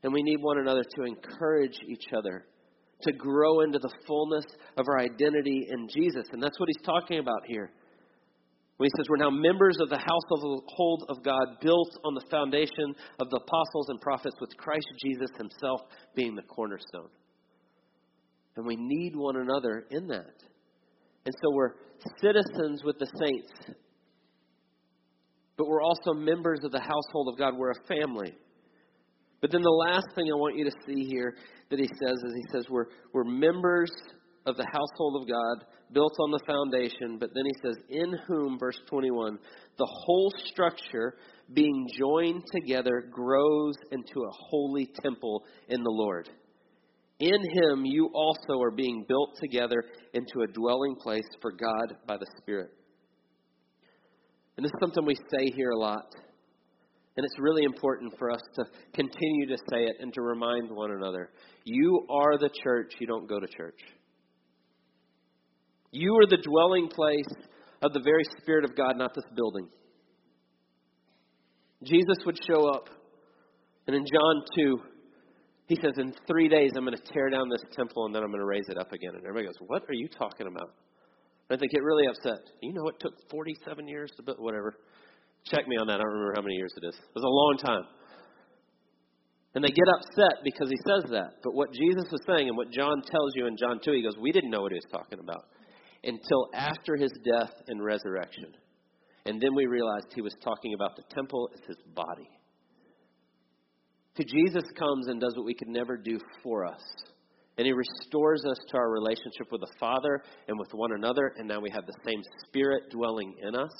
And 0.03 0.13
we 0.13 0.23
need 0.23 0.37
one 0.39 0.59
another 0.59 0.83
to 0.95 1.03
encourage 1.03 1.77
each 1.89 2.05
other 2.15 2.45
to 3.01 3.11
grow 3.11 3.61
into 3.61 3.79
the 3.79 3.91
fullness 4.07 4.45
of 4.77 4.85
our 4.87 4.99
identity 4.99 5.67
in 5.69 5.89
Jesus. 5.93 6.23
And 6.31 6.41
that's 6.41 6.57
what 6.57 6.69
he's 6.69 6.85
talking 6.85 7.19
about 7.19 7.41
here. 7.45 7.69
When 8.77 8.87
he 8.87 8.91
says 8.97 9.07
we're 9.09 9.17
now 9.17 9.29
members 9.29 9.77
of 9.81 9.89
the 9.89 9.97
household 9.97 11.03
of 11.09 11.23
God, 11.23 11.59
built 11.61 11.97
on 12.05 12.13
the 12.13 12.23
foundation 12.31 12.95
of 13.19 13.29
the 13.29 13.37
apostles 13.37 13.89
and 13.89 13.99
prophets, 13.99 14.35
with 14.39 14.55
Christ 14.55 14.87
Jesus 15.03 15.31
himself 15.37 15.81
being 16.15 16.35
the 16.35 16.43
cornerstone. 16.43 17.09
And 18.57 18.65
we 18.65 18.75
need 18.75 19.15
one 19.15 19.37
another 19.37 19.85
in 19.91 20.07
that. 20.07 20.33
And 21.25 21.35
so 21.41 21.51
we're 21.51 21.73
citizens 22.21 22.83
with 22.83 22.97
the 22.99 23.07
saints, 23.19 23.51
but 25.57 25.67
we're 25.67 25.81
also 25.81 26.13
members 26.13 26.59
of 26.63 26.71
the 26.71 26.79
household 26.79 27.29
of 27.31 27.37
God. 27.37 27.55
We're 27.57 27.71
a 27.71 27.87
family. 27.87 28.33
But 29.41 29.51
then 29.51 29.61
the 29.61 29.69
last 29.69 30.07
thing 30.15 30.25
I 30.31 30.35
want 30.35 30.57
you 30.57 30.65
to 30.65 30.71
see 30.87 31.05
here 31.05 31.35
that 31.69 31.79
he 31.79 31.87
says 31.87 32.15
is 32.25 32.33
he 32.35 32.45
says 32.51 32.65
we're, 32.69 32.85
we're 33.13 33.23
members 33.23 33.91
of 34.47 34.55
the 34.55 34.65
household 34.65 35.21
of 35.21 35.27
God, 35.27 35.67
built 35.91 36.13
on 36.19 36.31
the 36.31 36.39
foundation. 36.47 37.17
But 37.19 37.31
then 37.35 37.43
he 37.45 37.53
says, 37.61 37.75
in 37.89 38.13
whom, 38.27 38.57
verse 38.57 38.79
21, 38.89 39.37
the 39.77 39.85
whole 40.05 40.31
structure 40.45 41.15
being 41.53 41.87
joined 41.99 42.43
together 42.53 43.09
grows 43.11 43.75
into 43.91 44.21
a 44.21 44.31
holy 44.49 44.89
temple 45.03 45.43
in 45.67 45.83
the 45.83 45.91
Lord. 45.91 46.29
In 47.19 47.41
him 47.41 47.83
you 47.85 48.09
also 48.13 48.61
are 48.61 48.71
being 48.71 49.05
built 49.07 49.37
together 49.41 49.83
into 50.13 50.41
a 50.43 50.51
dwelling 50.51 50.95
place 51.01 51.27
for 51.41 51.51
God 51.51 51.97
by 52.07 52.17
the 52.17 52.27
Spirit. 52.41 52.69
And 54.55 54.63
this 54.63 54.69
is 54.69 54.79
something 54.79 55.05
we 55.05 55.15
say 55.15 55.51
here 55.55 55.71
a 55.71 55.77
lot. 55.77 56.13
And 57.15 57.25
it's 57.25 57.39
really 57.39 57.63
important 57.63 58.13
for 58.19 58.29
us 58.29 58.41
to 58.55 58.65
continue 58.93 59.47
to 59.47 59.57
say 59.71 59.85
it 59.85 59.95
and 59.99 60.13
to 60.13 60.21
remind 60.21 60.69
one 60.69 60.91
another. 60.91 61.31
You 61.63 62.05
are 62.11 62.37
the 62.37 62.51
church, 62.63 62.93
you 62.99 63.07
don't 63.07 63.27
go 63.27 63.39
to 63.39 63.47
church. 63.47 63.79
You 65.91 66.15
are 66.21 66.27
the 66.27 66.37
dwelling 66.37 66.89
place 66.89 67.47
of 67.81 67.93
the 67.93 68.01
very 68.01 68.23
Spirit 68.39 68.65
of 68.65 68.75
God, 68.75 68.97
not 68.97 69.15
this 69.15 69.25
building. 69.35 69.67
Jesus 71.83 72.17
would 72.25 72.37
show 72.47 72.67
up, 72.67 72.89
and 73.87 73.95
in 73.95 74.03
John 74.03 74.41
2, 74.55 74.79
he 75.67 75.75
says, 75.75 75.93
In 75.97 76.13
three 76.27 76.47
days, 76.47 76.71
I'm 76.75 76.85
going 76.85 76.97
to 76.97 77.13
tear 77.13 77.29
down 77.29 77.49
this 77.49 77.63
temple 77.75 78.05
and 78.05 78.15
then 78.15 78.23
I'm 78.23 78.29
going 78.29 78.41
to 78.41 78.47
raise 78.47 78.67
it 78.69 78.77
up 78.77 78.91
again. 78.91 79.11
And 79.13 79.23
everybody 79.23 79.45
goes, 79.45 79.59
What 79.67 79.83
are 79.89 79.93
you 79.93 80.07
talking 80.07 80.47
about? 80.47 80.73
And 81.49 81.59
they 81.59 81.67
get 81.67 81.83
really 81.83 82.07
upset. 82.07 82.39
You 82.61 82.73
know, 82.73 82.87
it 82.87 82.95
took 82.99 83.13
47 83.31 83.87
years 83.87 84.11
to 84.17 84.23
build, 84.23 84.39
whatever. 84.39 84.75
Check 85.45 85.67
me 85.67 85.77
on 85.77 85.87
that. 85.87 85.95
I 85.95 85.97
don't 86.03 86.11
remember 86.11 86.33
how 86.35 86.41
many 86.41 86.55
years 86.55 86.73
it 86.75 86.87
is. 86.87 86.95
It 86.95 87.15
was 87.15 87.23
a 87.23 87.27
long 87.27 87.57
time. 87.63 87.85
And 89.55 89.63
they 89.63 89.69
get 89.69 89.87
upset 89.87 90.43
because 90.43 90.69
he 90.69 90.77
says 90.85 91.09
that. 91.11 91.39
But 91.43 91.55
what 91.55 91.71
Jesus 91.71 92.05
was 92.11 92.21
saying 92.27 92.47
and 92.47 92.57
what 92.57 92.71
John 92.71 93.01
tells 93.09 93.31
you 93.35 93.47
in 93.47 93.55
John 93.57 93.79
2, 93.83 93.91
he 93.91 94.03
goes, 94.03 94.17
We 94.19 94.31
didn't 94.31 94.51
know 94.51 94.61
what 94.61 94.71
he 94.71 94.77
was 94.77 94.91
talking 94.91 95.19
about 95.19 95.45
until 96.03 96.49
after 96.53 96.95
his 96.95 97.11
death 97.23 97.53
and 97.67 97.83
resurrection. 97.83 98.53
And 99.25 99.41
then 99.41 99.55
we 99.55 99.65
realized 99.65 100.07
he 100.13 100.21
was 100.21 100.35
talking 100.43 100.73
about 100.73 100.95
the 100.95 101.03
temple 101.13 101.49
as 101.53 101.59
his 101.67 101.77
body. 101.95 102.29
To 104.17 104.23
Jesus 104.23 104.63
comes 104.77 105.07
and 105.07 105.21
does 105.21 105.35
what 105.35 105.45
we 105.45 105.53
could 105.53 105.67
never 105.67 105.95
do 105.95 106.19
for 106.43 106.65
us. 106.65 106.81
And 107.57 107.65
he 107.65 107.73
restores 107.73 108.43
us 108.45 108.57
to 108.69 108.77
our 108.77 108.91
relationship 108.91 109.51
with 109.51 109.61
the 109.61 109.73
Father 109.79 110.21
and 110.47 110.59
with 110.59 110.69
one 110.73 110.91
another, 110.93 111.33
and 111.37 111.47
now 111.47 111.59
we 111.59 111.71
have 111.71 111.85
the 111.85 111.97
same 112.05 112.21
Spirit 112.47 112.89
dwelling 112.91 113.35
in 113.41 113.55
us. 113.55 113.71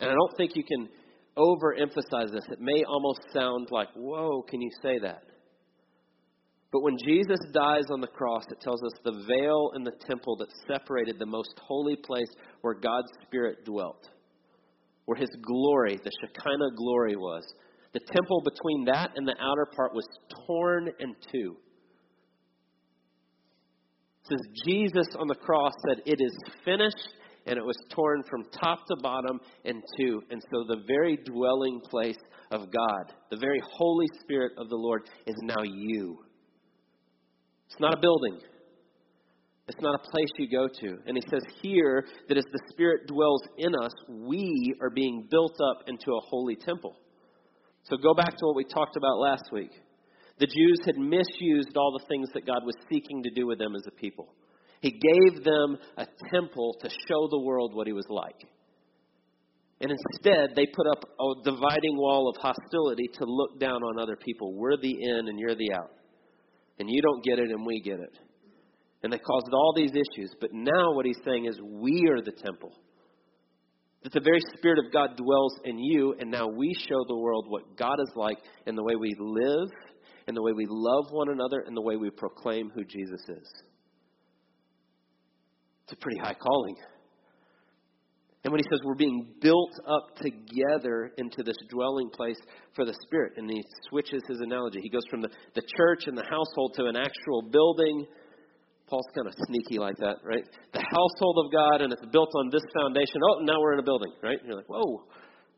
And 0.00 0.10
I 0.10 0.14
don't 0.14 0.36
think 0.36 0.52
you 0.54 0.64
can 0.64 0.88
overemphasize 1.36 2.32
this. 2.32 2.44
It 2.50 2.60
may 2.60 2.82
almost 2.86 3.20
sound 3.32 3.68
like, 3.70 3.88
whoa, 3.94 4.42
can 4.42 4.60
you 4.60 4.70
say 4.82 4.98
that? 5.00 5.22
But 6.72 6.82
when 6.82 6.96
Jesus 7.06 7.38
dies 7.52 7.84
on 7.90 8.00
the 8.00 8.08
cross, 8.08 8.44
it 8.50 8.60
tells 8.60 8.82
us 8.82 8.92
the 9.04 9.24
veil 9.28 9.70
in 9.76 9.84
the 9.84 9.92
temple 10.06 10.36
that 10.38 10.48
separated 10.66 11.18
the 11.18 11.26
most 11.26 11.54
holy 11.62 11.96
place 11.96 12.30
where 12.62 12.74
God's 12.74 13.12
Spirit 13.26 13.64
dwelt, 13.64 14.08
where 15.04 15.18
his 15.18 15.30
glory, 15.40 16.00
the 16.02 16.10
Shekinah 16.20 16.74
glory, 16.76 17.16
was, 17.16 17.44
the 17.94 18.00
temple 18.12 18.42
between 18.42 18.84
that 18.86 19.12
and 19.14 19.26
the 19.26 19.36
outer 19.40 19.66
part 19.74 19.94
was 19.94 20.06
torn 20.46 20.88
in 20.98 21.14
two. 21.32 21.56
It 24.24 24.28
says 24.30 24.40
Jesus 24.66 25.06
on 25.16 25.28
the 25.28 25.36
cross 25.36 25.72
said, 25.88 26.02
It 26.04 26.20
is 26.20 26.36
finished, 26.64 27.14
and 27.46 27.56
it 27.56 27.64
was 27.64 27.76
torn 27.90 28.24
from 28.28 28.44
top 28.60 28.80
to 28.88 28.96
bottom 29.00 29.38
in 29.64 29.80
two. 29.96 30.22
And 30.30 30.42
so 30.42 30.64
the 30.66 30.82
very 30.88 31.18
dwelling 31.24 31.80
place 31.88 32.18
of 32.50 32.62
God, 32.72 33.12
the 33.30 33.36
very 33.36 33.60
Holy 33.72 34.06
Spirit 34.20 34.52
of 34.58 34.68
the 34.68 34.76
Lord, 34.76 35.02
is 35.26 35.36
now 35.42 35.62
you. 35.62 36.18
It's 37.70 37.78
not 37.78 37.94
a 37.94 38.00
building. 38.00 38.40
It's 39.68 39.80
not 39.80 39.94
a 39.94 40.10
place 40.10 40.28
you 40.36 40.50
go 40.50 40.66
to. 40.68 40.98
And 41.06 41.16
he 41.16 41.22
says 41.30 41.42
here 41.62 42.06
that 42.28 42.36
as 42.36 42.44
the 42.52 42.60
Spirit 42.70 43.06
dwells 43.06 43.42
in 43.58 43.72
us, 43.74 43.92
we 44.08 44.74
are 44.82 44.90
being 44.90 45.28
built 45.30 45.56
up 45.70 45.84
into 45.86 46.12
a 46.12 46.20
holy 46.28 46.56
temple. 46.56 46.96
So 47.84 47.96
go 47.96 48.14
back 48.14 48.30
to 48.30 48.46
what 48.46 48.56
we 48.56 48.64
talked 48.64 48.96
about 48.96 49.18
last 49.18 49.44
week. 49.52 49.70
The 50.38 50.46
Jews 50.46 50.80
had 50.86 50.96
misused 50.96 51.76
all 51.76 51.96
the 51.98 52.06
things 52.08 52.28
that 52.34 52.46
God 52.46 52.64
was 52.64 52.74
seeking 52.90 53.22
to 53.22 53.30
do 53.30 53.46
with 53.46 53.58
them 53.58 53.74
as 53.76 53.86
a 53.86 53.90
people. 53.90 54.34
He 54.80 54.90
gave 54.90 55.44
them 55.44 55.76
a 55.96 56.06
temple 56.32 56.76
to 56.80 56.88
show 56.88 57.28
the 57.30 57.40
world 57.40 57.74
what 57.74 57.86
he 57.86 57.92
was 57.92 58.06
like. 58.08 58.36
And 59.80 59.90
instead, 59.90 60.56
they 60.56 60.66
put 60.66 60.86
up 60.86 61.04
a 61.04 61.44
dividing 61.44 61.96
wall 61.96 62.28
of 62.28 62.40
hostility 62.40 63.08
to 63.14 63.24
look 63.26 63.60
down 63.60 63.82
on 63.82 63.98
other 63.98 64.16
people. 64.16 64.54
We're 64.54 64.76
the 64.76 64.90
in 64.90 65.28
and 65.28 65.38
you're 65.38 65.54
the 65.54 65.72
out. 65.74 65.90
And 66.78 66.88
you 66.90 67.02
don't 67.02 67.22
get 67.22 67.38
it 67.38 67.50
and 67.50 67.66
we 67.66 67.80
get 67.80 68.00
it. 68.00 68.18
And 69.02 69.12
they 69.12 69.18
caused 69.18 69.52
all 69.52 69.74
these 69.76 69.92
issues. 69.92 70.34
But 70.40 70.50
now 70.52 70.94
what 70.94 71.04
he's 71.06 71.20
saying 71.24 71.46
is 71.46 71.60
we 71.62 72.08
are 72.10 72.22
the 72.22 72.32
temple 72.32 72.72
that 74.04 74.12
the 74.12 74.20
very 74.20 74.40
Spirit 74.56 74.78
of 74.78 74.92
God 74.92 75.16
dwells 75.16 75.58
in 75.64 75.78
you, 75.78 76.14
and 76.20 76.30
now 76.30 76.46
we 76.46 76.74
show 76.88 77.04
the 77.08 77.16
world 77.16 77.46
what 77.48 77.76
God 77.76 77.96
is 78.00 78.12
like 78.14 78.38
in 78.66 78.76
the 78.76 78.84
way 78.84 78.96
we 78.96 79.16
live, 79.18 79.68
in 80.28 80.34
the 80.34 80.42
way 80.42 80.52
we 80.52 80.66
love 80.68 81.06
one 81.10 81.30
another, 81.30 81.64
and 81.66 81.74
the 81.74 81.80
way 81.80 81.96
we 81.96 82.10
proclaim 82.10 82.70
who 82.74 82.84
Jesus 82.84 83.20
is. 83.28 83.52
It's 85.84 85.92
a 85.92 85.96
pretty 85.96 86.18
high 86.18 86.34
calling. 86.34 86.76
And 88.44 88.52
when 88.52 88.60
he 88.60 88.66
says 88.70 88.80
we're 88.84 88.94
being 88.94 89.26
built 89.40 89.72
up 89.88 90.16
together 90.16 91.12
into 91.16 91.42
this 91.42 91.56
dwelling 91.70 92.10
place 92.10 92.36
for 92.76 92.84
the 92.84 92.94
Spirit, 93.06 93.32
and 93.38 93.50
he 93.50 93.64
switches 93.88 94.22
his 94.28 94.40
analogy. 94.40 94.80
He 94.82 94.90
goes 94.90 95.04
from 95.10 95.22
the, 95.22 95.30
the 95.54 95.62
church 95.78 96.04
and 96.06 96.16
the 96.16 96.24
household 96.28 96.74
to 96.76 96.84
an 96.84 96.96
actual 96.96 97.40
building 97.50 98.06
Paul's 98.86 99.06
kind 99.14 99.26
of 99.26 99.34
sneaky 99.48 99.78
like 99.78 99.96
that, 99.98 100.16
right? 100.22 100.44
The 100.72 100.80
household 100.80 101.46
of 101.46 101.52
God, 101.52 101.80
and 101.80 101.92
it's 101.92 102.04
built 102.12 102.30
on 102.36 102.50
this 102.50 102.62
foundation. 102.80 103.16
Oh, 103.30 103.40
now 103.42 103.60
we're 103.60 103.72
in 103.74 103.78
a 103.78 103.82
building, 103.82 104.12
right? 104.22 104.38
And 104.38 104.46
you're 104.46 104.56
like, 104.56 104.68
whoa, 104.68 105.04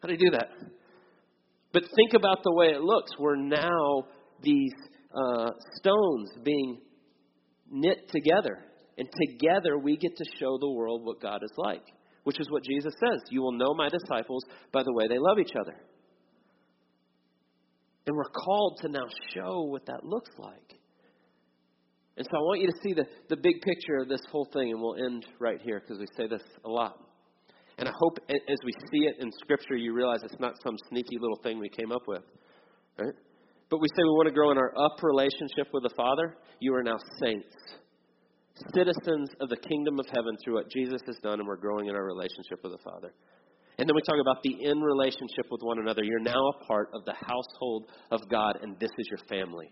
how 0.00 0.08
do 0.08 0.14
you 0.14 0.30
do 0.30 0.30
that? 0.30 0.48
But 1.72 1.82
think 1.94 2.14
about 2.14 2.42
the 2.44 2.52
way 2.54 2.66
it 2.68 2.80
looks. 2.80 3.10
We're 3.18 3.36
now 3.36 4.04
these 4.42 4.72
uh, 5.14 5.50
stones 5.74 6.30
being 6.44 6.80
knit 7.70 8.08
together. 8.10 8.64
And 8.98 9.08
together 9.28 9.76
we 9.76 9.96
get 9.96 10.16
to 10.16 10.24
show 10.38 10.56
the 10.58 10.70
world 10.70 11.04
what 11.04 11.20
God 11.20 11.42
is 11.42 11.52
like, 11.56 11.82
which 12.24 12.40
is 12.40 12.50
what 12.50 12.64
Jesus 12.64 12.94
says. 13.00 13.20
You 13.30 13.42
will 13.42 13.52
know 13.52 13.74
my 13.74 13.88
disciples 13.88 14.44
by 14.72 14.82
the 14.82 14.92
way 14.92 15.08
they 15.08 15.18
love 15.18 15.38
each 15.38 15.52
other. 15.60 15.76
And 18.06 18.16
we're 18.16 18.30
called 18.30 18.78
to 18.82 18.88
now 18.88 19.06
show 19.34 19.62
what 19.64 19.86
that 19.86 20.04
looks 20.04 20.30
like. 20.38 20.75
And 22.16 22.26
so 22.30 22.38
I 22.38 22.40
want 22.40 22.60
you 22.60 22.66
to 22.68 22.78
see 22.82 22.94
the, 22.94 23.04
the 23.28 23.36
big 23.36 23.60
picture 23.60 23.96
of 24.00 24.08
this 24.08 24.22
whole 24.30 24.48
thing, 24.52 24.70
and 24.72 24.80
we'll 24.80 24.96
end 25.04 25.26
right 25.38 25.60
here 25.62 25.80
because 25.80 25.98
we 25.98 26.06
say 26.16 26.26
this 26.26 26.42
a 26.64 26.68
lot. 26.68 26.98
And 27.78 27.86
I 27.88 27.92
hope 27.94 28.18
as 28.30 28.58
we 28.64 28.72
see 28.90 29.04
it 29.06 29.16
in 29.20 29.30
Scripture, 29.42 29.76
you 29.76 29.92
realize 29.92 30.20
it's 30.22 30.40
not 30.40 30.54
some 30.64 30.76
sneaky 30.88 31.18
little 31.20 31.38
thing 31.42 31.58
we 31.58 31.68
came 31.68 31.92
up 31.92 32.08
with. 32.08 32.22
Right? 32.98 33.12
But 33.68 33.80
we 33.80 33.88
say 33.88 34.02
we 34.02 34.16
want 34.16 34.28
to 34.28 34.34
grow 34.34 34.50
in 34.50 34.56
our 34.56 34.72
up 34.78 35.02
relationship 35.02 35.68
with 35.74 35.82
the 35.82 35.92
Father. 35.94 36.36
You 36.60 36.74
are 36.74 36.82
now 36.82 36.96
saints. 37.22 37.54
citizens 38.74 39.28
of 39.40 39.50
the 39.50 39.58
kingdom 39.58 40.00
of 40.00 40.06
heaven 40.06 40.36
through 40.42 40.54
what 40.54 40.70
Jesus 40.70 41.02
has 41.06 41.16
done, 41.22 41.40
and 41.40 41.46
we're 41.46 41.56
growing 41.56 41.88
in 41.88 41.94
our 41.94 42.06
relationship 42.06 42.62
with 42.62 42.72
the 42.72 42.82
Father. 42.82 43.12
And 43.78 43.86
then 43.86 43.94
we 43.94 44.00
talk 44.00 44.16
about 44.18 44.42
the 44.42 44.56
in 44.64 44.80
relationship 44.80 45.44
with 45.50 45.60
one 45.60 45.78
another. 45.78 46.02
You're 46.02 46.20
now 46.20 46.40
a 46.40 46.64
part 46.64 46.88
of 46.94 47.04
the 47.04 47.12
household 47.12 47.90
of 48.10 48.26
God, 48.30 48.60
and 48.62 48.78
this 48.80 48.90
is 48.96 49.06
your 49.10 49.20
family. 49.28 49.70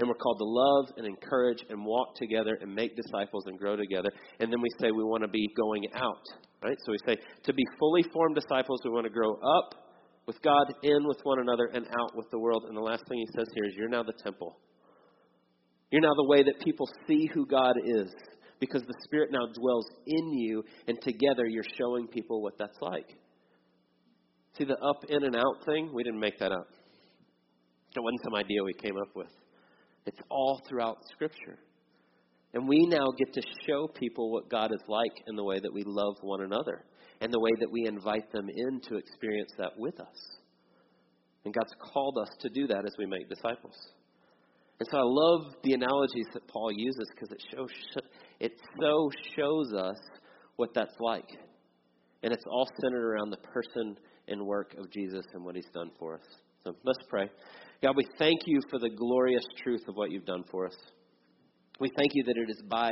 And 0.00 0.08
we're 0.08 0.14
called 0.14 0.38
to 0.38 0.48
love 0.48 0.96
and 0.96 1.06
encourage 1.06 1.62
and 1.68 1.84
walk 1.84 2.16
together 2.16 2.56
and 2.62 2.74
make 2.74 2.96
disciples 2.96 3.44
and 3.46 3.58
grow 3.58 3.76
together. 3.76 4.08
And 4.40 4.50
then 4.50 4.62
we 4.62 4.68
say 4.80 4.90
we 4.90 5.04
want 5.04 5.22
to 5.22 5.28
be 5.28 5.46
going 5.54 5.84
out, 5.94 6.24
right? 6.64 6.76
So 6.86 6.92
we 6.92 6.98
say 7.06 7.20
to 7.44 7.52
be 7.52 7.62
fully 7.78 8.02
formed 8.10 8.34
disciples, 8.34 8.80
we 8.82 8.90
want 8.90 9.04
to 9.04 9.12
grow 9.12 9.34
up 9.34 9.74
with 10.26 10.40
God, 10.40 10.72
in 10.82 11.06
with 11.06 11.18
one 11.24 11.40
another, 11.40 11.66
and 11.74 11.84
out 12.00 12.16
with 12.16 12.30
the 12.30 12.38
world. 12.38 12.64
And 12.66 12.74
the 12.74 12.80
last 12.80 13.02
thing 13.08 13.18
he 13.18 13.26
says 13.36 13.46
here 13.54 13.64
is 13.64 13.74
you're 13.76 13.90
now 13.90 14.02
the 14.02 14.14
temple. 14.24 14.56
You're 15.90 16.00
now 16.00 16.14
the 16.16 16.28
way 16.28 16.44
that 16.44 16.54
people 16.64 16.88
see 17.06 17.28
who 17.34 17.44
God 17.44 17.74
is 17.84 18.10
because 18.58 18.82
the 18.82 18.94
Spirit 19.04 19.30
now 19.32 19.46
dwells 19.54 19.86
in 20.06 20.32
you, 20.32 20.62
and 20.86 20.98
together 21.02 21.46
you're 21.46 21.64
showing 21.78 22.06
people 22.06 22.42
what 22.42 22.54
that's 22.58 22.78
like. 22.80 23.08
See 24.56 24.64
the 24.64 24.76
up, 24.76 25.04
in, 25.10 25.24
and 25.24 25.36
out 25.36 25.64
thing? 25.66 25.90
We 25.92 26.04
didn't 26.04 26.20
make 26.20 26.38
that 26.38 26.52
up. 26.52 26.68
It 27.94 28.00
wasn't 28.00 28.20
some 28.24 28.34
idea 28.36 28.62
we 28.62 28.72
came 28.74 28.96
up 28.96 29.14
with. 29.14 29.28
It's 30.06 30.20
all 30.30 30.60
throughout 30.68 30.98
Scripture. 31.12 31.58
And 32.52 32.68
we 32.68 32.86
now 32.86 33.06
get 33.16 33.32
to 33.34 33.42
show 33.66 33.86
people 33.86 34.32
what 34.32 34.50
God 34.50 34.72
is 34.72 34.82
like 34.88 35.12
in 35.26 35.36
the 35.36 35.44
way 35.44 35.60
that 35.60 35.72
we 35.72 35.84
love 35.86 36.16
one 36.22 36.42
another 36.42 36.84
and 37.20 37.32
the 37.32 37.38
way 37.38 37.50
that 37.60 37.70
we 37.70 37.86
invite 37.86 38.32
them 38.32 38.48
in 38.48 38.80
to 38.88 38.96
experience 38.96 39.52
that 39.58 39.72
with 39.76 40.00
us. 40.00 40.38
And 41.44 41.54
God's 41.54 41.74
called 41.92 42.18
us 42.20 42.30
to 42.40 42.48
do 42.48 42.66
that 42.66 42.84
as 42.84 42.94
we 42.98 43.06
make 43.06 43.28
disciples. 43.28 43.76
And 44.80 44.88
so 44.90 44.98
I 44.98 45.02
love 45.04 45.54
the 45.62 45.74
analogies 45.74 46.26
that 46.32 46.48
Paul 46.48 46.70
uses 46.72 47.06
because 47.14 47.30
it 47.30 47.42
shows 47.54 47.68
it 48.40 48.52
so 48.80 49.10
shows 49.36 49.72
us 49.74 49.98
what 50.56 50.70
that's 50.74 50.94
like. 50.98 51.28
And 52.22 52.32
it's 52.32 52.44
all 52.50 52.68
centered 52.82 53.04
around 53.04 53.30
the 53.30 53.36
person 53.38 53.96
and 54.28 54.46
work 54.46 54.74
of 54.78 54.90
Jesus 54.90 55.24
and 55.34 55.44
what 55.44 55.54
he's 55.54 55.68
done 55.74 55.90
for 55.98 56.14
us. 56.14 56.26
So 56.64 56.74
let's 56.84 56.98
pray. 57.08 57.30
God, 57.82 57.96
we 57.96 58.06
thank 58.18 58.40
you 58.44 58.60
for 58.68 58.78
the 58.78 58.90
glorious 58.90 59.44
truth 59.62 59.80
of 59.88 59.96
what 59.96 60.10
you've 60.10 60.26
done 60.26 60.44
for 60.50 60.66
us. 60.66 60.76
We 61.80 61.90
thank 61.96 62.10
you 62.12 62.24
that 62.24 62.36
it 62.36 62.50
is 62.50 62.62
by 62.68 62.90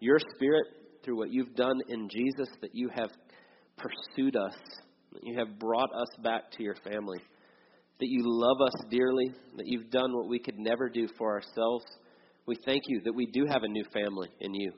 your 0.00 0.18
Spirit, 0.34 0.64
through 1.04 1.18
what 1.18 1.30
you've 1.30 1.54
done 1.54 1.78
in 1.88 2.08
Jesus, 2.08 2.48
that 2.62 2.74
you 2.74 2.88
have 2.94 3.10
pursued 3.76 4.36
us, 4.36 4.54
that 5.12 5.22
you 5.22 5.38
have 5.38 5.58
brought 5.58 5.90
us 5.94 6.08
back 6.22 6.50
to 6.52 6.62
your 6.62 6.74
family, 6.76 7.18
that 7.98 8.08
you 8.08 8.20
love 8.22 8.60
us 8.62 8.84
dearly, 8.90 9.30
that 9.56 9.66
you've 9.66 9.90
done 9.90 10.14
what 10.14 10.28
we 10.28 10.38
could 10.38 10.58
never 10.58 10.88
do 10.88 11.06
for 11.18 11.34
ourselves. 11.34 11.84
We 12.46 12.56
thank 12.64 12.82
you 12.86 13.00
that 13.04 13.14
we 13.14 13.26
do 13.26 13.44
have 13.46 13.62
a 13.62 13.68
new 13.68 13.84
family 13.92 14.28
in 14.40 14.54
you, 14.54 14.72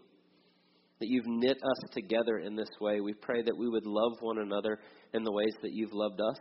that 0.99 1.09
you've 1.09 1.27
knit 1.27 1.57
us 1.57 1.91
together 1.93 2.39
in 2.39 2.57
this 2.57 2.71
way. 2.81 3.01
We 3.01 3.15
pray 3.15 3.43
that 3.43 3.57
we 3.57 3.69
would 3.69 3.87
love 3.87 4.13
one 4.21 4.39
another 4.39 4.79
in 5.15 5.23
the 5.23 5.33
ways 5.33 5.55
that 5.63 5.73
you've 5.73 5.93
loved 5.93 6.21
us, 6.21 6.39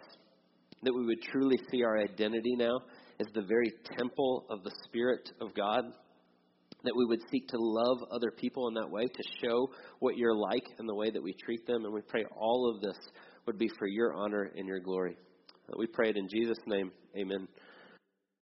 that 0.83 0.93
we 0.93 1.05
would 1.05 1.21
truly 1.31 1.59
see 1.71 1.83
our 1.83 1.99
identity 1.99 2.55
now 2.55 2.79
as 3.21 3.27
the 3.33 3.43
very 3.43 3.71
temple 3.97 4.45
of 4.49 4.63
the 4.63 4.71
Spirit 4.85 5.29
of 5.39 5.53
God. 5.53 5.85
That 6.83 6.95
we 6.95 7.05
would 7.05 7.19
seek 7.29 7.47
to 7.49 7.57
love 7.59 7.99
other 8.11 8.31
people 8.31 8.67
in 8.67 8.73
that 8.73 8.89
way, 8.89 9.03
to 9.03 9.23
show 9.43 9.69
what 9.99 10.17
you're 10.17 10.35
like 10.35 10.65
in 10.79 10.87
the 10.87 10.95
way 10.95 11.11
that 11.11 11.21
we 11.21 11.33
treat 11.33 11.67
them. 11.67 11.85
And 11.85 11.93
we 11.93 12.01
pray 12.01 12.25
all 12.35 12.73
of 12.73 12.81
this 12.81 12.97
would 13.45 13.59
be 13.59 13.69
for 13.77 13.87
your 13.87 14.13
honor 14.15 14.51
and 14.55 14.67
your 14.67 14.79
glory. 14.79 15.15
We 15.77 15.85
pray 15.85 16.09
it 16.09 16.17
in 16.17 16.27
Jesus' 16.27 16.57
name. 16.65 16.91
Amen. 17.15 17.47